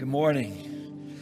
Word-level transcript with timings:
Good 0.00 0.08
morning. 0.08 1.14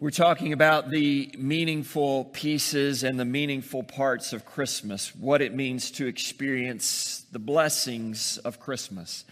We're 0.00 0.10
talking 0.10 0.52
about 0.52 0.90
the 0.90 1.32
meaningful 1.38 2.24
pieces 2.24 3.04
and 3.04 3.20
the 3.20 3.24
meaningful 3.24 3.84
parts 3.84 4.32
of 4.32 4.44
Christmas, 4.44 5.14
what 5.14 5.42
it 5.42 5.54
means 5.54 5.92
to 5.92 6.08
experience 6.08 7.24
the 7.30 7.38
blessings 7.38 8.36
of 8.38 8.58
Christmas. 8.58 9.24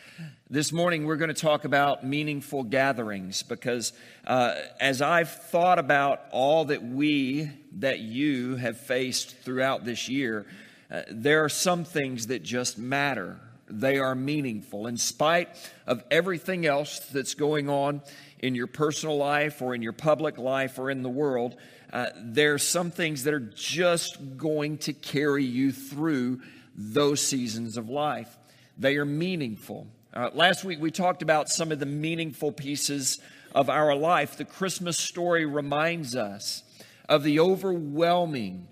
This 0.48 0.70
morning, 0.70 1.06
we're 1.06 1.16
going 1.16 1.34
to 1.34 1.34
talk 1.34 1.64
about 1.64 2.06
meaningful 2.06 2.62
gatherings 2.62 3.42
because 3.42 3.92
uh, 4.28 4.54
as 4.78 5.02
I've 5.02 5.30
thought 5.30 5.80
about 5.80 6.20
all 6.30 6.66
that 6.66 6.84
we, 6.84 7.50
that 7.78 7.98
you 7.98 8.54
have 8.54 8.78
faced 8.78 9.38
throughout 9.38 9.84
this 9.84 10.08
year, 10.08 10.46
uh, 10.88 11.02
there 11.10 11.42
are 11.42 11.48
some 11.48 11.82
things 11.82 12.28
that 12.28 12.44
just 12.44 12.78
matter 12.78 13.40
they 13.68 13.98
are 13.98 14.14
meaningful. 14.14 14.86
In 14.86 14.96
spite 14.96 15.48
of 15.86 16.02
everything 16.10 16.66
else 16.66 16.98
that's 16.98 17.34
going 17.34 17.68
on 17.68 18.02
in 18.38 18.54
your 18.54 18.66
personal 18.66 19.16
life 19.16 19.62
or 19.62 19.74
in 19.74 19.82
your 19.82 19.92
public 19.92 20.38
life 20.38 20.78
or 20.78 20.90
in 20.90 21.02
the 21.02 21.08
world, 21.08 21.56
uh, 21.92 22.06
there 22.16 22.54
are 22.54 22.58
some 22.58 22.90
things 22.90 23.24
that 23.24 23.34
are 23.34 23.40
just 23.54 24.36
going 24.36 24.78
to 24.78 24.92
carry 24.92 25.44
you 25.44 25.72
through 25.72 26.40
those 26.74 27.20
seasons 27.20 27.76
of 27.76 27.88
life. 27.88 28.36
They 28.78 28.96
are 28.96 29.04
meaningful. 29.04 29.86
Uh, 30.12 30.30
last 30.34 30.64
week 30.64 30.80
we 30.80 30.90
talked 30.90 31.22
about 31.22 31.48
some 31.48 31.72
of 31.72 31.78
the 31.78 31.86
meaningful 31.86 32.52
pieces 32.52 33.18
of 33.54 33.70
our 33.70 33.94
life. 33.94 34.36
The 34.36 34.44
Christmas 34.44 34.98
story 34.98 35.46
reminds 35.46 36.14
us 36.14 36.62
of 37.08 37.22
the 37.22 37.40
overwhelming 37.40 38.68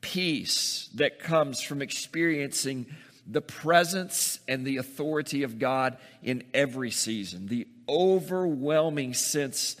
peace 0.00 0.88
that 0.94 1.18
comes 1.18 1.60
from 1.60 1.82
experiencing 1.82 2.86
the 3.30 3.42
presence 3.42 4.40
and 4.48 4.66
the 4.66 4.78
authority 4.78 5.42
of 5.42 5.58
God 5.58 5.98
in 6.22 6.44
every 6.54 6.90
season, 6.90 7.46
the 7.46 7.68
overwhelming 7.88 9.14
sense 9.14 9.76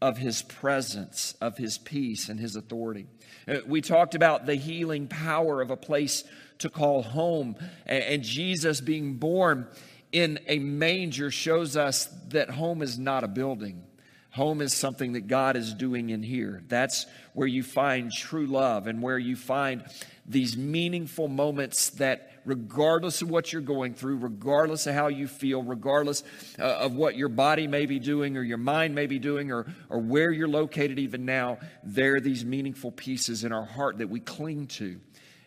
of 0.00 0.16
His 0.16 0.42
presence, 0.42 1.34
of 1.40 1.58
His 1.58 1.76
peace, 1.76 2.28
and 2.28 2.40
His 2.40 2.56
authority. 2.56 3.06
Uh, 3.46 3.58
we 3.66 3.82
talked 3.82 4.14
about 4.14 4.46
the 4.46 4.54
healing 4.54 5.08
power 5.08 5.60
of 5.60 5.70
a 5.70 5.76
place 5.76 6.24
to 6.58 6.70
call 6.70 7.02
home, 7.02 7.56
and 7.86 8.22
Jesus 8.22 8.80
being 8.80 9.14
born 9.14 9.66
in 10.12 10.40
a 10.46 10.58
manger 10.58 11.30
shows 11.30 11.76
us 11.76 12.06
that 12.28 12.50
home 12.50 12.82
is 12.82 12.98
not 12.98 13.24
a 13.24 13.28
building. 13.28 13.84
Home 14.32 14.60
is 14.60 14.72
something 14.72 15.14
that 15.14 15.26
God 15.26 15.56
is 15.56 15.74
doing 15.74 16.10
in 16.10 16.22
here. 16.22 16.62
That's 16.68 17.06
where 17.34 17.48
you 17.48 17.62
find 17.62 18.12
true 18.12 18.46
love 18.46 18.86
and 18.86 19.02
where 19.02 19.18
you 19.18 19.36
find 19.36 19.84
these 20.24 20.56
meaningful 20.56 21.26
moments 21.26 21.90
that 21.90 22.39
regardless 22.50 23.22
of 23.22 23.30
what 23.30 23.52
you're 23.52 23.62
going 23.62 23.94
through, 23.94 24.16
regardless 24.16 24.88
of 24.88 24.94
how 24.94 25.06
you 25.06 25.28
feel, 25.28 25.62
regardless 25.62 26.24
uh, 26.58 26.62
of 26.62 26.96
what 26.96 27.14
your 27.14 27.28
body 27.28 27.68
may 27.68 27.86
be 27.86 28.00
doing 28.00 28.36
or 28.36 28.42
your 28.42 28.58
mind 28.58 28.92
may 28.92 29.06
be 29.06 29.20
doing 29.20 29.52
or, 29.52 29.72
or 29.88 30.00
where 30.00 30.32
you're 30.32 30.48
located 30.48 30.98
even 30.98 31.24
now, 31.24 31.58
there 31.84 32.16
are 32.16 32.20
these 32.20 32.44
meaningful 32.44 32.90
pieces 32.90 33.44
in 33.44 33.52
our 33.52 33.64
heart 33.64 33.98
that 33.98 34.10
we 34.10 34.18
cling 34.18 34.66
to. 34.66 35.00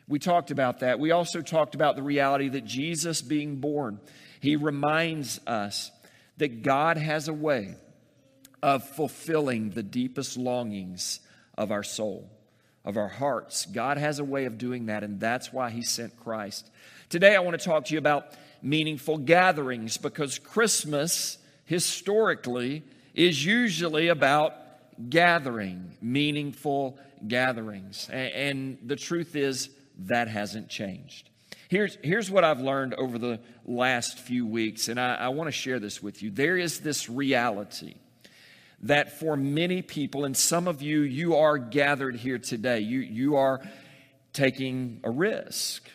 We 0.08 0.18
talked 0.18 0.50
about 0.50 0.80
that. 0.80 0.98
We 0.98 1.12
also 1.12 1.42
talked 1.42 1.76
about 1.76 1.98
the 1.98 2.04
reality 2.04 2.48
that 2.50 2.64
Jesus 2.64 3.22
being 3.22 3.58
born, 3.58 4.00
he 4.40 4.56
reminds 4.56 5.42
us 5.46 5.92
that 6.38 6.64
God 6.64 6.98
has 6.98 7.28
a 7.28 7.34
way 7.34 7.76
of 8.62 8.88
fulfilling 8.88 9.72
the 9.72 9.84
deepest 9.84 10.38
longings 10.38 11.20
of 11.58 11.70
our 11.70 11.84
soul 11.84 12.30
of 12.86 12.98
our 12.98 13.08
hearts. 13.08 13.66
God 13.66 13.98
has 13.98 14.20
a 14.20 14.24
way 14.24 14.46
of 14.46 14.58
doing 14.58 14.88
that, 14.88 15.04
and 15.04 15.20
that's 15.20 15.54
why 15.54 15.70
He 15.70 15.82
sent 15.82 16.18
Christ. 16.18 16.70
Today, 17.14 17.36
I 17.36 17.42
want 17.42 17.60
to 17.60 17.64
talk 17.64 17.86
to 17.86 17.94
you 17.94 18.00
about 18.00 18.32
meaningful 18.64 19.20
gatherings 19.20 19.98
because 19.98 20.40
Christmas, 20.40 21.38
historically, 21.64 22.82
is 23.14 23.46
usually 23.46 24.08
about 24.08 24.56
gathering, 25.12 25.96
meaningful 26.02 26.98
gatherings. 27.28 28.10
And 28.10 28.80
the 28.84 28.96
truth 28.96 29.36
is, 29.36 29.70
that 30.00 30.28
hasn't 30.28 30.70
changed. 30.70 31.30
Here's, 31.70 32.00
here's 32.02 32.32
what 32.32 32.44
I've 32.44 32.62
learned 32.62 32.96
over 32.96 33.20
the 33.20 33.40
last 33.64 34.18
few 34.18 34.48
weeks, 34.48 34.88
and 34.88 35.00
I, 35.00 35.14
I 35.14 35.28
want 35.28 35.50
to 35.50 35.52
share 35.52 35.78
this 35.78 36.02
with 36.02 36.24
you. 36.24 36.32
There 36.32 36.58
is 36.58 36.80
this 36.80 37.12
reality 37.12 37.94
that 38.82 39.20
for 39.20 39.38
many 39.38 39.84
people, 39.84 40.26
and 40.26 40.36
some 40.36 40.68
of 40.68 40.82
you, 40.82 41.02
you 41.02 41.36
are 41.36 41.60
gathered 41.60 42.16
here 42.16 42.40
today. 42.40 42.80
You, 42.80 43.02
you 43.02 43.36
are 43.36 43.62
taking 44.34 45.00
a 45.04 45.12
risk. 45.12 45.88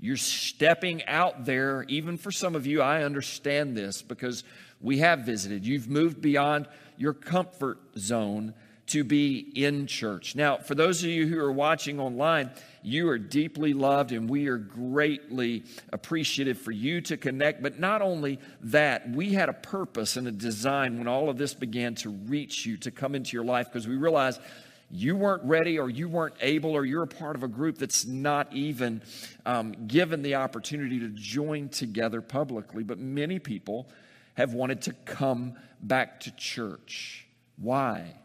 You're 0.00 0.16
stepping 0.16 1.04
out 1.06 1.44
there. 1.44 1.84
Even 1.88 2.16
for 2.16 2.30
some 2.30 2.54
of 2.54 2.66
you, 2.66 2.80
I 2.80 3.02
understand 3.02 3.76
this 3.76 4.02
because 4.02 4.44
we 4.80 4.98
have 4.98 5.20
visited. 5.20 5.66
You've 5.66 5.88
moved 5.88 6.20
beyond 6.20 6.68
your 6.96 7.12
comfort 7.12 7.78
zone 7.98 8.54
to 8.86 9.04
be 9.04 9.38
in 9.54 9.86
church. 9.86 10.34
Now, 10.34 10.56
for 10.56 10.74
those 10.74 11.04
of 11.04 11.10
you 11.10 11.26
who 11.26 11.38
are 11.38 11.52
watching 11.52 12.00
online, 12.00 12.50
you 12.82 13.08
are 13.08 13.18
deeply 13.18 13.72
loved, 13.72 14.10
and 14.10 14.28
we 14.28 14.48
are 14.48 14.56
greatly 14.56 15.62
appreciative 15.92 16.58
for 16.58 16.72
you 16.72 17.00
to 17.02 17.16
connect. 17.16 17.62
But 17.62 17.78
not 17.78 18.02
only 18.02 18.40
that, 18.62 19.08
we 19.10 19.32
had 19.32 19.48
a 19.48 19.52
purpose 19.52 20.16
and 20.16 20.26
a 20.26 20.32
design 20.32 20.98
when 20.98 21.06
all 21.06 21.28
of 21.28 21.38
this 21.38 21.54
began 21.54 21.94
to 21.96 22.10
reach 22.10 22.66
you, 22.66 22.76
to 22.78 22.90
come 22.90 23.14
into 23.14 23.36
your 23.36 23.44
life, 23.44 23.66
because 23.66 23.86
we 23.86 23.96
realized 23.96 24.40
you 24.90 25.16
weren't 25.16 25.44
ready 25.44 25.78
or 25.78 25.88
you 25.88 26.08
weren't 26.08 26.34
able 26.40 26.72
or 26.72 26.84
you're 26.84 27.04
a 27.04 27.08
part 27.08 27.36
of 27.36 27.42
a 27.42 27.48
group 27.48 27.78
that's 27.78 28.04
not 28.04 28.52
even 28.52 29.02
um, 29.46 29.72
given 29.86 30.22
the 30.22 30.34
opportunity 30.34 30.98
to 31.00 31.08
join 31.08 31.68
together 31.68 32.20
publicly. 32.20 32.82
But 32.82 32.98
many 32.98 33.38
people 33.38 33.88
have 34.34 34.52
wanted 34.52 34.82
to 34.82 34.92
come 35.04 35.54
back 35.80 36.20
to 36.20 36.34
church. 36.36 37.26
Why? 37.56 38.16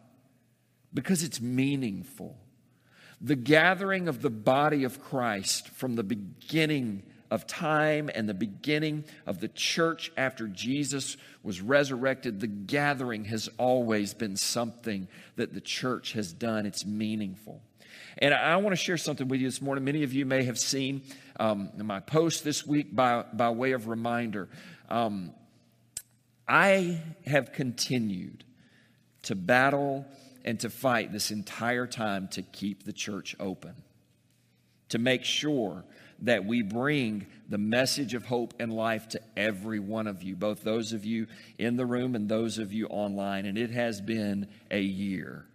Because 0.94 1.24
it's 1.24 1.42
meaningful 1.42 2.38
the 3.22 3.36
gathering 3.36 4.08
of 4.08 4.22
the 4.22 4.30
body 4.30 4.84
of 4.84 5.02
Christ 5.02 5.70
from 5.70 5.96
the 5.96 6.04
beginning 6.04 7.04
of 7.32 7.48
time 7.48 8.10
and 8.14 8.30
the 8.30 8.34
beginning 8.34 9.06
of 9.26 9.40
the 9.40 9.48
church 9.48 10.12
after 10.18 10.48
Jesus 10.48 11.18
was 11.44 11.62
resurrected, 11.62 12.40
the 12.40 12.48
gathering 12.48 13.26
has 13.26 13.50
always 13.58 14.14
been 14.14 14.38
something 14.38 15.08
that 15.36 15.54
the 15.54 15.62
church 15.62 16.14
has 16.14 16.34
done. 16.34 16.66
It's 16.66 16.86
meaningful. 16.86 17.62
And 18.18 18.34
I 18.34 18.56
want 18.58 18.72
to 18.72 18.82
share 18.82 18.98
something 18.98 19.28
with 19.28 19.42
you 19.42 19.48
this 19.48 19.62
morning. 19.62 19.84
Many 19.84 20.04
of 20.04 20.14
you 20.14 20.26
may 20.26 20.44
have 20.44 20.58
seen 20.58 21.02
um, 21.40 21.72
my 21.78 22.00
post 22.00 22.44
this 22.44 22.66
week 22.66 22.96
by, 22.96 23.26
by 23.34 23.50
way 23.50 23.74
of 23.74 23.88
reminder. 23.88 24.48
Um, 24.90 25.34
I 26.48 27.02
have 27.26 27.52
continued 27.52 28.44
to 29.24 29.36
battle 29.36 30.06
and 30.46 30.60
to 30.60 30.70
fight 30.70 31.12
this 31.12 31.32
entire 31.32 31.88
time 31.88 32.28
to 32.30 32.42
keep 32.42 32.84
the 32.84 32.94
church 32.94 33.36
open, 33.40 33.74
to 34.90 35.00
make 35.00 35.26
sure 35.26 35.84
that 36.20 36.46
we 36.46 36.62
bring 36.62 37.28
the 37.50 37.58
message 37.58 38.14
of 38.14 38.26
hope 38.26 38.54
and 38.60 38.74
life 38.74 39.10
to 39.10 39.22
every 39.38 39.80
one 39.80 40.08
of 40.08 40.24
you, 40.24 40.36
both 40.36 40.64
those 40.64 40.94
of 40.94 41.06
you 41.06 41.28
in 41.58 41.76
the 41.76 41.86
room 41.86 42.16
and 42.16 42.30
those 42.30 42.58
of 42.58 42.74
you 42.74 42.88
online. 42.88 43.46
And 43.46 43.58
it 43.58 43.72
has 43.72 44.02
been 44.02 44.48
a 44.72 44.82
year. 44.82 45.46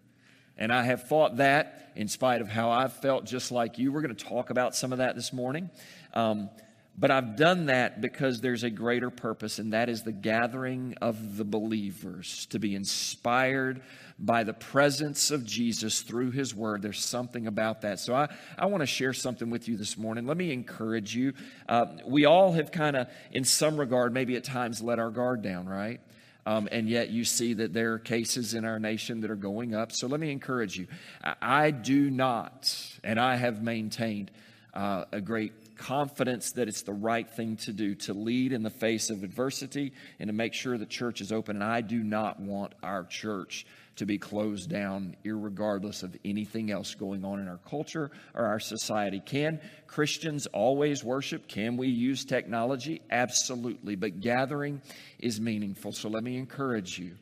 And 0.57 0.73
I 0.73 0.83
have 0.83 1.09
fought 1.09 1.39
that 1.39 1.93
in 1.97 2.09
spite 2.09 2.41
of 2.41 2.49
how 2.49 2.71
I've 2.71 2.93
felt, 2.93 3.25
just 3.25 3.51
like 3.51 3.79
you. 3.79 3.93
We're 3.93 4.03
going 4.03 4.15
to 4.15 4.25
talk 4.25 4.51
about 4.51 4.77
some 4.77 4.93
of 4.93 4.99
that 4.99 5.17
this 5.17 5.33
morning. 5.33 5.71
Um, 6.13 6.51
but 6.99 7.11
I've 7.11 7.37
done 7.37 7.67
that 7.67 8.03
because 8.03 8.43
there's 8.43 8.63
a 8.63 8.69
greater 8.69 9.09
purpose, 9.09 9.59
and 9.59 9.73
that 9.73 9.89
is 9.89 10.03
the 10.03 10.13
gathering 10.13 10.97
of 11.01 11.39
the 11.39 11.45
believers 11.45 12.47
to 12.51 12.59
be 12.59 12.75
inspired 12.75 13.81
by 14.21 14.45
the 14.45 14.53
presence 14.53 15.31
of 15.31 15.47
Jesus 15.47 16.03
through 16.03 16.31
his 16.31 16.55
word. 16.55 16.83
There's 16.83 17.03
something 17.03 17.47
about 17.47 17.81
that. 17.83 17.99
So 18.01 18.15
I, 18.15 18.29
I 18.59 18.67
want 18.67 18.83
to 18.83 18.87
share 18.87 19.15
something 19.15 19.49
with 19.49 19.67
you 19.67 19.79
this 19.79 19.97
morning. 19.97 20.27
Let 20.27 20.37
me 20.37 20.53
encourage 20.53 21.15
you. 21.15 21.33
Uh, 21.67 21.87
we 22.07 22.27
all 22.27 22.53
have 22.53 22.71
kind 22.71 22.97
of, 22.97 23.09
in 23.33 23.45
some 23.45 23.79
regard, 23.79 24.13
maybe 24.13 24.37
at 24.37 24.45
times 24.45 24.83
let 24.83 24.99
our 24.99 25.11
guard 25.11 25.41
down, 25.43 25.67
right? 25.67 26.01
Um, 26.45 26.69
and 26.71 26.89
yet 26.89 27.11
you 27.11 27.25
see 27.25 27.55
that 27.55 27.73
there 27.73 27.95
are 27.95 27.99
cases 27.99 28.55
in 28.55 28.65
our 28.65 28.79
nation 28.79 29.23
that 29.23 29.31
are 29.31 29.37
going 29.37 29.75
up. 29.75 29.93
So 29.93 30.07
let 30.07 30.21
me 30.21 30.31
encourage 30.31 30.77
you. 30.77 30.87
I, 31.23 31.71
do 31.71 32.11
not, 32.11 32.75
and 33.03 33.19
I 33.19 33.37
have 33.37 33.63
maintained 33.63 34.31
uh, 34.75 35.05
a 35.13 35.21
great 35.21 35.77
confidence 35.77 36.53
that 36.53 36.69
it's 36.69 36.83
the 36.83 36.93
right 36.93 37.29
thing 37.29 37.57
to 37.57 37.73
do 37.73 37.95
to 37.95 38.13
lead 38.13 38.53
in 38.53 38.63
the 38.63 38.71
face 38.71 39.11
of 39.11 39.23
adversity 39.23 39.93
and 40.19 40.29
to 40.29 40.35
make 40.35 40.53
sure 40.53 40.77
the 40.77 40.87
church 40.87 41.21
is 41.21 41.33
open. 41.33 41.57
And 41.57 41.65
I 41.65 41.81
do 41.81 42.03
not 42.03 42.39
want 42.39 42.75
our 42.83 43.05
church 43.05 43.67
to 43.97 44.07
be 44.07 44.19
closed 44.19 44.71
down, 44.71 45.17
regardless 45.25 46.03
of 46.03 46.17
anything 46.25 46.71
else 46.71 46.95
going 46.95 47.25
on 47.25 47.39
in 47.39 47.49
our 47.49 47.61
culture 47.69 48.11
or 48.35 48.47
our 48.47 48.61
society. 48.61 49.21
Can 49.21 49.61
Christians 49.87 50.47
always 50.47 51.05
worship? 51.05 51.49
Can 51.49 51.77
we 51.77 51.89
use 51.89 52.25
technology? 52.25 53.03
Absolutely. 53.11 53.97
But 53.97 54.21
gathering 54.21 54.81
is 55.19 55.41
meaningful. 55.41 55.93
So 55.93 56.09
let 56.09 56.23
me 56.23 56.39
encourage 56.39 56.99
you 56.99 57.17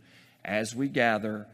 as 0.45 0.75
we 0.75 0.89
gather, 0.89 1.47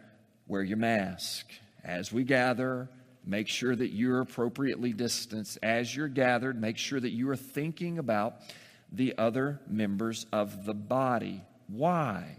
wear 0.47 0.63
your 0.63 0.77
mask. 0.77 1.47
As 1.83 2.13
we 2.13 2.25
gather, 2.25 2.89
make 3.25 3.49
sure 3.49 3.75
that 3.75 3.93
you're 3.93 4.21
appropriately 4.21 4.93
distanced. 4.93 5.59
As 5.63 5.95
you're 5.95 6.09
gathered, 6.09 6.61
make 6.61 6.77
sure 6.77 7.01
that 7.01 7.11
you 7.11 7.31
are 7.31 7.37
thinking 7.37 7.99
about 7.99 8.37
the 8.93 9.15
other 9.19 9.61
members 9.67 10.27
of 10.33 10.65
the 10.65 10.75
body. 10.75 11.43
Why? 11.69 12.37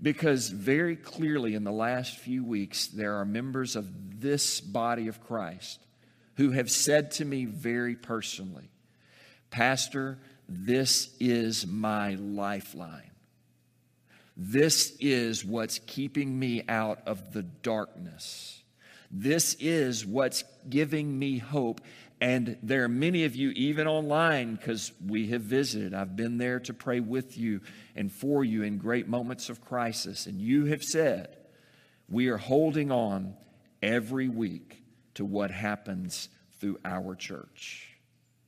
Because 0.00 0.48
very 0.48 0.94
clearly 0.94 1.54
in 1.54 1.64
the 1.64 1.72
last 1.72 2.18
few 2.18 2.44
weeks, 2.44 2.86
there 2.86 3.16
are 3.16 3.24
members 3.24 3.74
of 3.74 4.20
this 4.20 4.60
body 4.60 5.08
of 5.08 5.20
Christ 5.20 5.80
who 6.36 6.52
have 6.52 6.70
said 6.70 7.10
to 7.12 7.24
me 7.24 7.44
very 7.46 7.96
personally, 7.96 8.70
Pastor, 9.50 10.18
this 10.48 11.14
is 11.18 11.66
my 11.66 12.14
lifeline. 12.14 13.10
This 14.36 14.96
is 15.00 15.44
what's 15.44 15.80
keeping 15.80 16.38
me 16.38 16.62
out 16.68 17.00
of 17.06 17.32
the 17.32 17.42
darkness. 17.42 18.62
This 19.10 19.54
is 19.58 20.06
what's 20.06 20.44
giving 20.68 21.18
me 21.18 21.38
hope. 21.38 21.80
And 22.20 22.56
there 22.62 22.84
are 22.84 22.88
many 22.88 23.24
of 23.24 23.34
you, 23.34 23.50
even 23.50 23.86
online, 23.86 24.54
because 24.54 24.92
we 25.04 25.28
have 25.28 25.42
visited. 25.42 25.94
I've 25.94 26.14
been 26.16 26.38
there 26.38 26.60
to 26.60 26.74
pray 26.74 27.00
with 27.00 27.36
you 27.36 27.60
and 27.98 28.12
for 28.12 28.44
you 28.44 28.62
in 28.62 28.78
great 28.78 29.08
moments 29.08 29.50
of 29.50 29.60
crisis. 29.60 30.26
And 30.26 30.40
you 30.40 30.66
have 30.66 30.84
said, 30.84 31.36
we 32.08 32.28
are 32.28 32.36
holding 32.36 32.92
on 32.92 33.34
every 33.82 34.28
week 34.28 34.80
to 35.14 35.24
what 35.24 35.50
happens 35.50 36.28
through 36.60 36.78
our 36.84 37.16
church. 37.16 37.98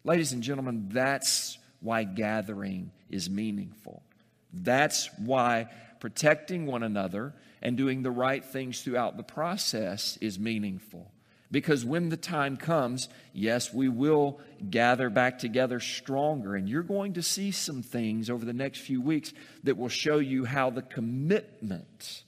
Ladies 0.04 0.32
and 0.32 0.40
gentlemen, 0.40 0.88
that's 0.92 1.58
why 1.80 2.04
gathering 2.04 2.92
is 3.10 3.28
meaningful. 3.28 4.04
That's 4.52 5.10
why 5.18 5.66
protecting 5.98 6.64
one 6.66 6.84
another 6.84 7.34
and 7.60 7.76
doing 7.76 8.04
the 8.04 8.10
right 8.12 8.44
things 8.44 8.82
throughout 8.82 9.16
the 9.16 9.24
process 9.24 10.16
is 10.20 10.38
meaningful. 10.38 11.10
Because 11.50 11.84
when 11.84 12.10
the 12.10 12.16
time 12.16 12.56
comes, 12.56 13.08
yes, 13.32 13.74
we 13.74 13.88
will 13.88 14.40
gather 14.70 15.10
back 15.10 15.38
together 15.38 15.80
stronger. 15.80 16.54
And 16.54 16.68
you're 16.68 16.82
going 16.82 17.14
to 17.14 17.22
see 17.22 17.50
some 17.50 17.82
things 17.82 18.30
over 18.30 18.44
the 18.44 18.52
next 18.52 18.80
few 18.80 19.00
weeks 19.00 19.32
that 19.64 19.76
will 19.76 19.88
show 19.88 20.18
you 20.18 20.44
how 20.44 20.70
the 20.70 20.82
commitment 20.82 22.22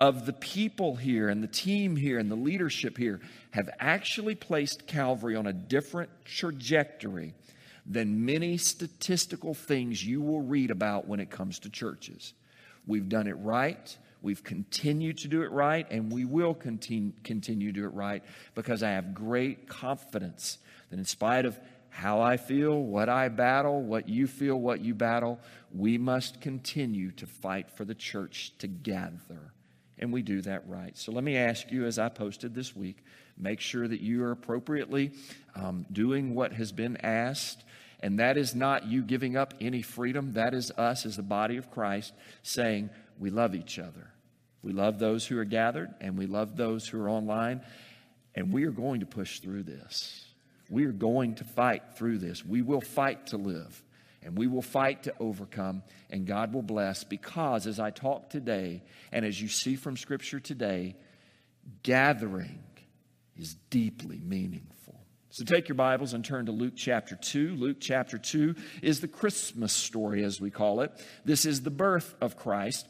of 0.00 0.24
the 0.24 0.32
people 0.32 0.96
here 0.96 1.28
and 1.28 1.42
the 1.42 1.48
team 1.48 1.96
here 1.96 2.18
and 2.18 2.30
the 2.30 2.36
leadership 2.36 2.96
here 2.96 3.20
have 3.50 3.68
actually 3.80 4.34
placed 4.34 4.86
Calvary 4.86 5.36
on 5.36 5.46
a 5.46 5.52
different 5.52 6.10
trajectory 6.24 7.34
than 7.84 8.24
many 8.24 8.56
statistical 8.56 9.52
things 9.52 10.04
you 10.04 10.22
will 10.22 10.40
read 10.40 10.70
about 10.70 11.08
when 11.08 11.18
it 11.20 11.30
comes 11.30 11.58
to 11.58 11.68
churches. 11.68 12.32
We've 12.86 13.08
done 13.08 13.26
it 13.26 13.34
right. 13.34 13.96
We've 14.22 14.42
continued 14.42 15.18
to 15.18 15.28
do 15.28 15.42
it 15.42 15.50
right, 15.50 15.86
and 15.90 16.12
we 16.12 16.24
will 16.24 16.54
continue, 16.54 17.12
continue 17.24 17.72
to 17.72 17.80
do 17.80 17.86
it 17.86 17.94
right 17.94 18.22
because 18.54 18.82
I 18.82 18.90
have 18.90 19.14
great 19.14 19.68
confidence 19.68 20.58
that, 20.90 20.98
in 20.98 21.04
spite 21.04 21.46
of 21.46 21.58
how 21.90 22.20
I 22.20 22.36
feel, 22.36 22.80
what 22.80 23.08
I 23.08 23.28
battle, 23.28 23.82
what 23.82 24.08
you 24.08 24.26
feel, 24.26 24.56
what 24.56 24.80
you 24.80 24.94
battle, 24.94 25.40
we 25.74 25.98
must 25.98 26.40
continue 26.40 27.10
to 27.12 27.26
fight 27.26 27.70
for 27.70 27.84
the 27.84 27.94
church 27.94 28.52
together. 28.58 29.52
And 29.98 30.12
we 30.12 30.22
do 30.22 30.40
that 30.42 30.66
right. 30.68 30.96
So 30.96 31.12
let 31.12 31.24
me 31.24 31.36
ask 31.36 31.70
you, 31.70 31.84
as 31.84 31.98
I 31.98 32.08
posted 32.08 32.54
this 32.54 32.74
week, 32.74 33.04
make 33.36 33.60
sure 33.60 33.86
that 33.86 34.00
you 34.00 34.22
are 34.24 34.30
appropriately 34.30 35.12
um, 35.54 35.84
doing 35.92 36.34
what 36.34 36.52
has 36.54 36.72
been 36.72 36.96
asked. 36.98 37.64
And 38.00 38.18
that 38.18 38.36
is 38.36 38.54
not 38.54 38.86
you 38.86 39.02
giving 39.02 39.36
up 39.36 39.54
any 39.60 39.82
freedom. 39.82 40.32
That 40.32 40.54
is 40.54 40.70
us 40.72 41.04
as 41.04 41.16
the 41.16 41.22
body 41.22 41.56
of 41.56 41.70
Christ 41.70 42.14
saying, 42.42 42.90
we 43.18 43.30
love 43.30 43.54
each 43.54 43.78
other. 43.78 44.10
We 44.62 44.72
love 44.72 44.98
those 44.98 45.26
who 45.26 45.38
are 45.38 45.44
gathered 45.44 45.94
and 46.00 46.16
we 46.16 46.26
love 46.26 46.56
those 46.56 46.86
who 46.88 47.00
are 47.00 47.10
online. 47.10 47.60
And 48.34 48.52
we 48.52 48.64
are 48.64 48.70
going 48.70 49.00
to 49.00 49.06
push 49.06 49.40
through 49.40 49.64
this. 49.64 50.24
We 50.70 50.86
are 50.86 50.92
going 50.92 51.34
to 51.36 51.44
fight 51.44 51.82
through 51.96 52.18
this. 52.18 52.44
We 52.44 52.62
will 52.62 52.80
fight 52.80 53.28
to 53.28 53.36
live 53.36 53.82
and 54.22 54.36
we 54.36 54.46
will 54.46 54.62
fight 54.62 55.04
to 55.04 55.14
overcome, 55.18 55.82
and 56.10 56.26
God 56.26 56.52
will 56.52 56.62
bless 56.62 57.04
because, 57.04 57.66
as 57.66 57.80
I 57.80 57.90
talk 57.90 58.28
today, 58.28 58.82
and 59.12 59.24
as 59.24 59.40
you 59.40 59.48
see 59.48 59.76
from 59.76 59.96
Scripture 59.96 60.40
today, 60.40 60.96
gathering 61.82 62.62
is 63.36 63.54
deeply 63.70 64.20
meaningful. 64.22 64.79
So 65.32 65.44
take 65.44 65.68
your 65.68 65.76
Bibles 65.76 66.12
and 66.12 66.24
turn 66.24 66.46
to 66.46 66.52
Luke 66.52 66.72
chapter 66.74 67.14
2. 67.14 67.54
Luke 67.54 67.76
chapter 67.78 68.18
2 68.18 68.56
is 68.82 69.00
the 69.00 69.06
Christmas 69.06 69.72
story, 69.72 70.24
as 70.24 70.40
we 70.40 70.50
call 70.50 70.80
it. 70.80 70.90
This 71.24 71.46
is 71.46 71.62
the 71.62 71.70
birth 71.70 72.16
of 72.20 72.36
Christ. 72.36 72.88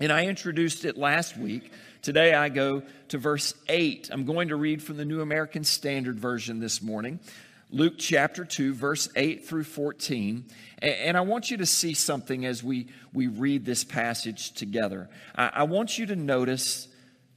And 0.00 0.10
I 0.10 0.24
introduced 0.24 0.86
it 0.86 0.96
last 0.96 1.36
week. 1.36 1.70
Today 2.00 2.32
I 2.32 2.48
go 2.48 2.82
to 3.08 3.18
verse 3.18 3.52
8. 3.68 4.08
I'm 4.10 4.24
going 4.24 4.48
to 4.48 4.56
read 4.56 4.82
from 4.82 4.96
the 4.96 5.04
New 5.04 5.20
American 5.20 5.64
Standard 5.64 6.18
Version 6.18 6.60
this 6.60 6.80
morning. 6.80 7.20
Luke 7.68 7.96
chapter 7.98 8.46
2, 8.46 8.72
verse 8.72 9.10
8 9.14 9.46
through 9.46 9.64
14. 9.64 10.46
And 10.78 11.14
I 11.14 11.20
want 11.20 11.50
you 11.50 11.58
to 11.58 11.66
see 11.66 11.92
something 11.92 12.46
as 12.46 12.64
we, 12.64 12.86
we 13.12 13.26
read 13.26 13.66
this 13.66 13.84
passage 13.84 14.52
together. 14.52 15.10
I, 15.34 15.64
want 15.64 15.98
you 15.98 16.06
to 16.06 16.16
notice 16.16 16.88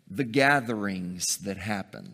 the 0.09 0.23
gatherings 0.23 1.39
that 1.39 1.57
happen. 1.57 2.13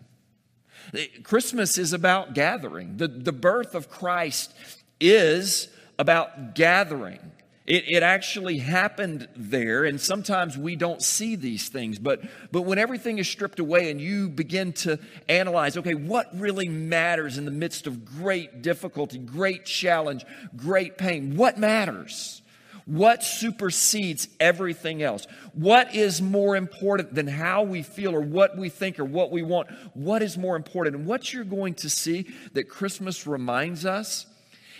Christmas 1.22 1.78
is 1.78 1.92
about 1.92 2.34
gathering, 2.34 2.96
the, 2.96 3.08
the 3.08 3.32
birth 3.32 3.74
of 3.74 3.88
Christ 3.88 4.54
is 5.00 5.68
about 5.98 6.54
gathering. 6.54 7.20
It, 7.66 7.84
it 7.88 8.02
actually 8.04 8.58
happened 8.58 9.26
there, 9.34 9.84
and 9.84 10.00
sometimes 10.00 10.56
we 10.56 10.76
don't 10.76 11.02
see 11.02 11.34
these 11.34 11.68
things. 11.68 11.98
But, 11.98 12.22
but 12.52 12.62
when 12.62 12.78
everything 12.78 13.18
is 13.18 13.28
stripped 13.28 13.58
away 13.58 13.90
and 13.90 14.00
you 14.00 14.28
begin 14.28 14.72
to 14.74 15.00
analyze, 15.28 15.76
okay, 15.76 15.94
what 15.94 16.28
really 16.38 16.68
matters 16.68 17.38
in 17.38 17.44
the 17.44 17.50
midst 17.50 17.88
of 17.88 18.04
great 18.04 18.62
difficulty, 18.62 19.18
great 19.18 19.64
challenge, 19.64 20.24
great 20.56 20.96
pain? 20.96 21.36
What 21.36 21.58
matters? 21.58 22.42
What 22.86 23.24
supersedes 23.24 24.28
everything 24.38 25.02
else? 25.02 25.26
What 25.52 25.94
is 25.94 26.22
more 26.22 26.54
important 26.54 27.14
than 27.14 27.26
how 27.26 27.64
we 27.64 27.82
feel 27.82 28.14
or 28.14 28.20
what 28.20 28.56
we 28.56 28.68
think 28.68 29.00
or 29.00 29.04
what 29.04 29.32
we 29.32 29.42
want? 29.42 29.68
What 29.94 30.22
is 30.22 30.38
more 30.38 30.54
important? 30.54 30.94
And 30.94 31.04
what 31.06 31.32
you're 31.32 31.44
going 31.44 31.74
to 31.74 31.90
see 31.90 32.26
that 32.52 32.68
Christmas 32.68 33.26
reminds 33.26 33.84
us 33.84 34.26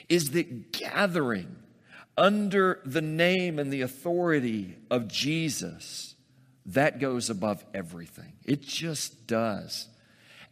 is 0.09 0.31
that 0.31 0.73
gathering 0.73 1.57
under 2.17 2.81
the 2.85 3.03
name 3.03 3.59
and 3.59 3.73
the 3.73 3.83
authority 3.83 4.77
of 4.89 5.09
Jesus, 5.09 6.15
that 6.65 7.01
goes 7.01 7.29
above 7.29 7.65
everything. 7.75 8.35
It 8.45 8.63
just 8.63 9.27
does. 9.27 9.89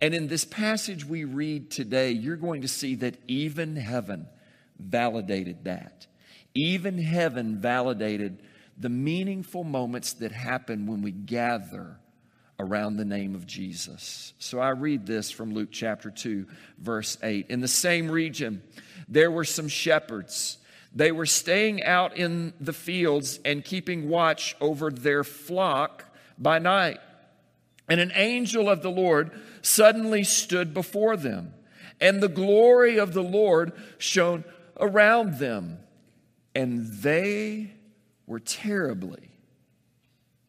And 0.01 0.13
in 0.13 0.27
this 0.27 0.45
passage 0.45 1.05
we 1.05 1.23
read 1.23 1.71
today, 1.71 2.11
you're 2.11 2.37
going 2.37 2.63
to 2.63 2.69
see 2.69 2.97
that 2.97 3.17
even 3.29 3.77
heaven 3.77 4.27
validated 4.79 5.65
that. 5.65 6.09
Even 6.55 6.99
heaven 6.99 7.61
validated 7.61 8.43
the 8.79 8.89
meaningful 8.89 9.65
moments 9.65 10.15
that 10.15 10.33
happen 10.33 10.87
when 10.87 11.03
we 11.03 11.11
gather 11.11 11.99
around 12.59 12.97
the 12.97 13.05
name 13.05 13.35
of 13.35 13.47
Jesus. 13.47 14.33
So 14.39 14.61
I 14.61 14.71
read 14.71 15.07
this 15.07 15.31
from 15.31 15.53
Luke 15.53 15.71
chapter 15.73 16.11
2, 16.11 16.47
verse 16.79 17.19
8. 17.23 17.47
In 17.49 17.61
the 17.61 17.69
same 17.69 18.11
region, 18.11 18.63
there 19.09 19.31
were 19.31 19.45
some 19.45 19.69
shepherds 19.69 20.59
they 20.95 21.11
were 21.11 21.27
staying 21.27 21.83
out 21.83 22.17
in 22.17 22.53
the 22.61 22.73
fields 22.73 23.41
and 23.45 23.65
keeping 23.65 24.09
watch 24.09 24.57
over 24.61 24.91
their 24.91 25.25
flock 25.25 26.05
by 26.39 26.61
night. 26.61 27.01
And 27.89 28.01
an 28.01 28.13
angel 28.15 28.71
of 28.71 28.83
the 28.83 28.91
Lord 28.91 29.33
suddenly 29.61 30.23
stood 30.23 30.73
before 30.73 31.17
them, 31.17 31.53
and 32.01 32.23
the 32.23 32.29
glory 32.29 32.99
of 32.99 33.13
the 33.13 33.23
Lord 33.23 33.73
shone 33.99 34.45
around 34.79 35.39
them, 35.39 35.79
and 36.55 36.87
they 36.87 37.73
were 38.27 38.41
terribly 38.41 39.31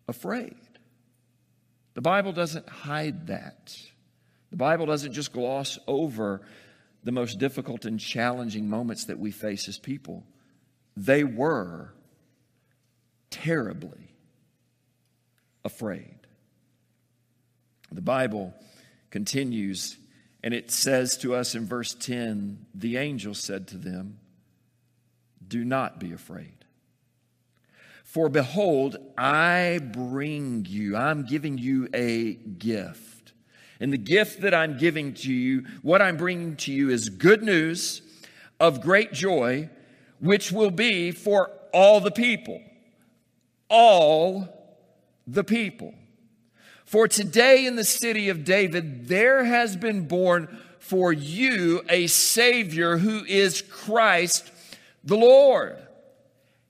afraid. 0.08 0.56
The 1.94 2.02
Bible 2.02 2.32
doesn't 2.32 2.68
hide 2.68 3.28
that. 3.28 3.78
The 4.52 4.58
Bible 4.58 4.86
doesn't 4.86 5.14
just 5.14 5.34
gloss 5.34 5.80
over 5.88 6.42
the 7.04 7.12
most 7.12 7.40
difficult 7.40 7.86
and 7.86 8.00
challenging 8.00 8.70
moments 8.70 9.06
that 9.06 9.20
we 9.20 9.32
face 9.32 9.68
as 9.68 9.78
people 9.78 10.26
they 10.98 11.26
were 11.26 11.94
terribly 13.30 14.16
afraid. 15.66 16.16
The 17.92 18.02
Bible 18.02 18.54
continues 19.10 19.98
and 20.44 20.54
it 20.54 20.72
says 20.72 21.18
to 21.18 21.36
us 21.36 21.56
in 21.56 21.66
verse 21.66 21.94
10 21.94 22.66
the 22.74 22.98
angel 22.98 23.34
said 23.34 23.68
to 23.70 23.78
them, 23.78 24.20
Do 25.48 25.64
not 25.64 26.00
be 26.00 26.14
afraid. 26.14 26.66
For 28.04 28.30
behold, 28.30 28.98
I 29.18 29.80
bring 29.82 30.66
you, 30.70 30.96
I'm 30.96 31.26
giving 31.26 31.58
you 31.58 31.90
a 31.94 32.34
gift. 32.34 33.34
And 33.80 33.92
the 33.92 33.98
gift 33.98 34.42
that 34.42 34.54
I'm 34.54 34.78
giving 34.78 35.14
to 35.16 35.34
you, 35.34 35.66
what 35.82 36.02
I'm 36.02 36.16
bringing 36.16 36.56
to 36.58 36.72
you 36.72 36.90
is 36.90 37.10
good 37.10 37.44
news 37.44 38.02
of 38.60 38.82
great 38.82 39.12
joy 39.12 39.70
which 40.20 40.52
will 40.52 40.72
be 40.72 41.12
for 41.12 41.52
all 41.74 42.00
the 42.00 42.12
people. 42.12 42.62
All 43.70 44.48
the 45.28 45.44
people. 45.44 45.94
For 46.86 47.08
today 47.08 47.66
in 47.66 47.76
the 47.76 47.84
city 47.84 48.30
of 48.30 48.46
David, 48.46 49.08
there 49.08 49.44
has 49.44 49.76
been 49.76 50.08
born 50.08 50.48
for 50.80 51.12
you 51.12 51.82
a 51.90 52.08
Savior 52.08 52.98
who 52.98 53.26
is 53.26 53.62
Christ 53.62 54.52
the 55.06 55.18
Lord. 55.18 55.78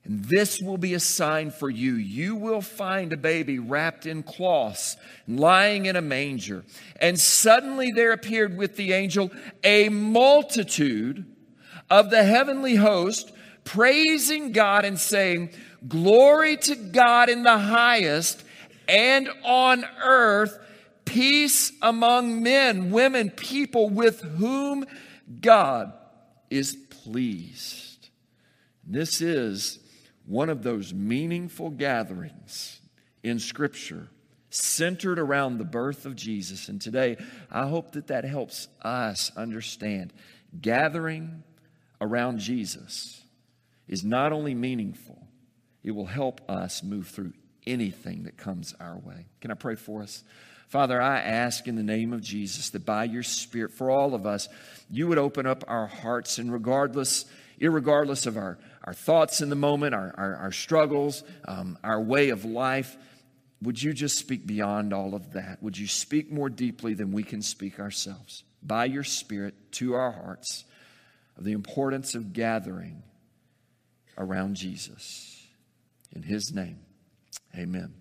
And 0.05 0.23
this 0.25 0.61
will 0.61 0.77
be 0.77 0.93
a 0.93 0.99
sign 0.99 1.49
for 1.49 1.69
you. 1.69 1.95
You 1.95 2.35
will 2.35 2.61
find 2.61 3.11
a 3.11 3.17
baby 3.17 3.57
wrapped 3.57 4.05
in 4.05 4.21
cloths, 4.21 4.97
lying 5.27 5.87
in 5.87 5.95
a 5.95 6.01
manger. 6.01 6.63
And 7.01 7.19
suddenly 7.19 7.91
there 7.91 8.11
appeared 8.11 8.55
with 8.55 8.75
the 8.75 8.93
angel 8.93 9.31
a 9.63 9.89
multitude 9.89 11.25
of 11.89 12.11
the 12.11 12.23
heavenly 12.23 12.75
host, 12.75 13.31
praising 13.63 14.51
God 14.51 14.85
and 14.85 14.99
saying, 14.99 15.49
Glory 15.87 16.57
to 16.57 16.75
God 16.75 17.29
in 17.29 17.41
the 17.41 17.57
highest, 17.57 18.43
and 18.87 19.27
on 19.43 19.85
earth, 20.03 20.57
peace 21.05 21.71
among 21.81 22.43
men, 22.43 22.91
women, 22.91 23.31
people 23.31 23.89
with 23.89 24.21
whom 24.21 24.85
God 25.41 25.93
is 26.51 26.75
pleased. 26.89 27.84
This 28.85 29.21
is 29.21 29.79
one 30.25 30.49
of 30.49 30.63
those 30.63 30.93
meaningful 30.93 31.69
gatherings 31.69 32.79
in 33.23 33.39
Scripture 33.39 34.07
centered 34.49 35.19
around 35.19 35.57
the 35.57 35.65
birth 35.65 36.05
of 36.05 36.15
Jesus. 36.15 36.69
And 36.69 36.81
today, 36.81 37.17
I 37.51 37.67
hope 37.67 37.91
that 37.91 38.07
that 38.07 38.23
helps 38.23 38.67
us 38.81 39.31
understand 39.35 40.13
gathering 40.61 41.43
around 41.99 42.39
Jesus 42.39 43.21
is 43.87 44.03
not 44.03 44.31
only 44.31 44.55
meaningful, 44.55 45.27
it 45.83 45.91
will 45.91 46.05
help 46.05 46.41
us 46.49 46.83
move 46.83 47.07
through 47.07 47.33
anything 47.67 48.23
that 48.23 48.37
comes 48.37 48.73
our 48.79 48.97
way. 48.97 49.25
Can 49.41 49.51
I 49.51 49.55
pray 49.55 49.75
for 49.75 50.01
us? 50.01 50.23
Father, 50.67 51.01
I 51.01 51.19
ask 51.19 51.67
in 51.67 51.75
the 51.75 51.83
name 51.83 52.11
of 52.11 52.21
Jesus 52.21 52.71
that 52.71 52.85
by 52.85 53.03
your 53.03 53.23
Spirit, 53.23 53.71
for 53.71 53.91
all 53.91 54.15
of 54.15 54.25
us, 54.25 54.49
you 54.89 55.07
would 55.07 55.17
open 55.17 55.45
up 55.45 55.63
our 55.67 55.87
hearts 55.87 56.37
and 56.39 56.51
regardless, 56.51 57.25
irregardless 57.61 58.25
of 58.25 58.37
our, 58.37 58.57
our 58.85 58.93
thoughts 58.93 59.41
in 59.41 59.49
the 59.49 59.55
moment, 59.55 59.93
our, 59.93 60.13
our, 60.15 60.35
our 60.35 60.51
struggles, 60.51 61.23
um, 61.47 61.77
our 61.83 61.99
way 61.99 62.29
of 62.29 62.45
life, 62.45 62.95
would 63.61 63.81
you 63.81 63.93
just 63.93 64.17
speak 64.17 64.45
beyond 64.45 64.93
all 64.93 65.15
of 65.15 65.33
that? 65.33 65.61
Would 65.61 65.77
you 65.77 65.87
speak 65.87 66.31
more 66.31 66.49
deeply 66.49 66.93
than 66.93 67.11
we 67.11 67.23
can 67.23 67.41
speak 67.41 67.79
ourselves? 67.79 68.43
By 68.61 68.85
your 68.85 69.03
Spirit 69.03 69.55
to 69.73 69.95
our 69.95 70.11
hearts 70.11 70.65
of 71.37 71.43
the 71.43 71.53
importance 71.53 72.15
of 72.15 72.31
gathering 72.31 73.01
around 74.17 74.55
Jesus. 74.55 75.47
In 76.15 76.21
his 76.21 76.53
name, 76.53 76.79
amen. 77.57 77.93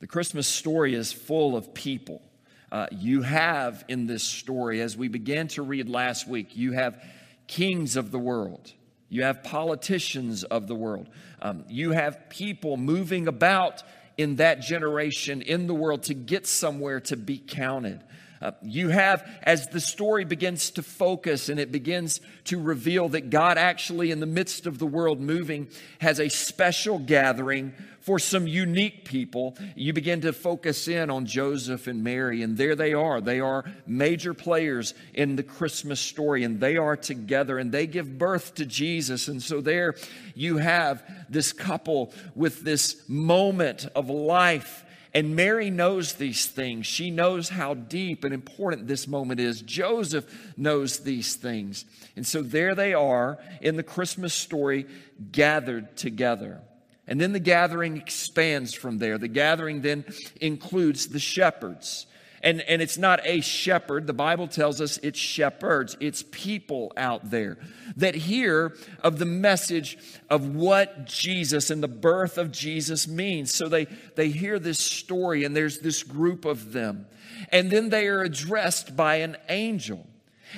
The 0.00 0.06
Christmas 0.06 0.46
story 0.46 0.94
is 0.94 1.12
full 1.12 1.56
of 1.56 1.74
people. 1.74 2.22
Uh, 2.70 2.86
you 2.90 3.22
have 3.22 3.84
in 3.88 4.06
this 4.06 4.22
story, 4.22 4.80
as 4.80 4.96
we 4.96 5.08
began 5.08 5.48
to 5.48 5.62
read 5.62 5.88
last 5.88 6.28
week, 6.28 6.56
you 6.56 6.72
have 6.72 7.02
kings 7.46 7.96
of 7.96 8.10
the 8.10 8.18
world, 8.18 8.72
you 9.08 9.22
have 9.22 9.42
politicians 9.42 10.44
of 10.44 10.66
the 10.66 10.74
world, 10.74 11.08
um, 11.40 11.64
you 11.68 11.92
have 11.92 12.28
people 12.28 12.76
moving 12.76 13.28
about 13.28 13.82
in 14.16 14.36
that 14.36 14.60
generation 14.60 15.40
in 15.42 15.66
the 15.66 15.74
world 15.74 16.02
to 16.04 16.14
get 16.14 16.46
somewhere 16.46 17.00
to 17.00 17.16
be 17.16 17.38
counted. 17.38 18.02
Uh, 18.40 18.52
you 18.62 18.88
have, 18.88 19.28
as 19.42 19.68
the 19.68 19.80
story 19.80 20.24
begins 20.24 20.70
to 20.70 20.82
focus 20.82 21.48
and 21.48 21.58
it 21.58 21.72
begins 21.72 22.20
to 22.44 22.60
reveal 22.60 23.08
that 23.10 23.30
God 23.30 23.58
actually, 23.58 24.10
in 24.10 24.20
the 24.20 24.26
midst 24.26 24.66
of 24.66 24.78
the 24.78 24.86
world 24.86 25.20
moving, 25.20 25.68
has 26.00 26.20
a 26.20 26.28
special 26.28 26.98
gathering 26.98 27.72
for 28.00 28.18
some 28.18 28.46
unique 28.46 29.04
people. 29.04 29.56
You 29.74 29.92
begin 29.92 30.22
to 30.22 30.32
focus 30.32 30.88
in 30.88 31.10
on 31.10 31.26
Joseph 31.26 31.86
and 31.88 32.02
Mary, 32.02 32.42
and 32.42 32.56
there 32.56 32.74
they 32.74 32.94
are. 32.94 33.20
They 33.20 33.40
are 33.40 33.64
major 33.86 34.32
players 34.32 34.94
in 35.12 35.36
the 35.36 35.42
Christmas 35.42 36.00
story, 36.00 36.44
and 36.44 36.58
they 36.60 36.76
are 36.76 36.96
together 36.96 37.58
and 37.58 37.70
they 37.70 37.86
give 37.86 38.16
birth 38.16 38.54
to 38.54 38.64
Jesus. 38.64 39.28
And 39.28 39.42
so 39.42 39.60
there 39.60 39.94
you 40.34 40.56
have 40.58 41.02
this 41.28 41.52
couple 41.52 42.14
with 42.34 42.60
this 42.60 43.02
moment 43.08 43.86
of 43.94 44.08
life 44.08 44.84
and 45.14 45.34
Mary 45.34 45.70
knows 45.70 46.14
these 46.14 46.46
things. 46.46 46.86
She 46.86 47.10
knows 47.10 47.48
how 47.48 47.74
deep 47.74 48.24
and 48.24 48.34
important 48.34 48.86
this 48.86 49.08
moment 49.08 49.40
is. 49.40 49.62
Joseph 49.62 50.26
knows 50.56 51.00
these 51.00 51.34
things. 51.34 51.84
And 52.14 52.26
so 52.26 52.42
there 52.42 52.74
they 52.74 52.94
are 52.94 53.38
in 53.60 53.76
the 53.76 53.82
Christmas 53.82 54.34
story, 54.34 54.86
gathered 55.32 55.96
together. 55.96 56.60
And 57.06 57.18
then 57.18 57.32
the 57.32 57.40
gathering 57.40 57.96
expands 57.96 58.74
from 58.74 58.98
there. 58.98 59.16
The 59.16 59.28
gathering 59.28 59.80
then 59.80 60.04
includes 60.40 61.08
the 61.08 61.18
shepherds. 61.18 62.06
And, 62.42 62.60
and 62.62 62.80
it's 62.80 62.98
not 62.98 63.20
a 63.24 63.40
shepherd. 63.40 64.06
The 64.06 64.12
Bible 64.12 64.46
tells 64.46 64.80
us 64.80 64.98
it's 64.98 65.18
shepherds, 65.18 65.96
it's 66.00 66.22
people 66.30 66.92
out 66.96 67.30
there 67.30 67.58
that 67.96 68.14
hear 68.14 68.76
of 69.00 69.18
the 69.18 69.24
message 69.24 69.98
of 70.30 70.54
what 70.54 71.04
Jesus 71.04 71.70
and 71.70 71.82
the 71.82 71.88
birth 71.88 72.38
of 72.38 72.52
Jesus 72.52 73.08
means. 73.08 73.52
So 73.52 73.68
they, 73.68 73.86
they 74.14 74.28
hear 74.28 74.58
this 74.58 74.78
story, 74.78 75.44
and 75.44 75.56
there's 75.56 75.80
this 75.80 76.02
group 76.02 76.44
of 76.44 76.72
them. 76.72 77.06
And 77.50 77.70
then 77.70 77.88
they 77.88 78.06
are 78.06 78.22
addressed 78.22 78.96
by 78.96 79.16
an 79.16 79.36
angel. 79.48 80.06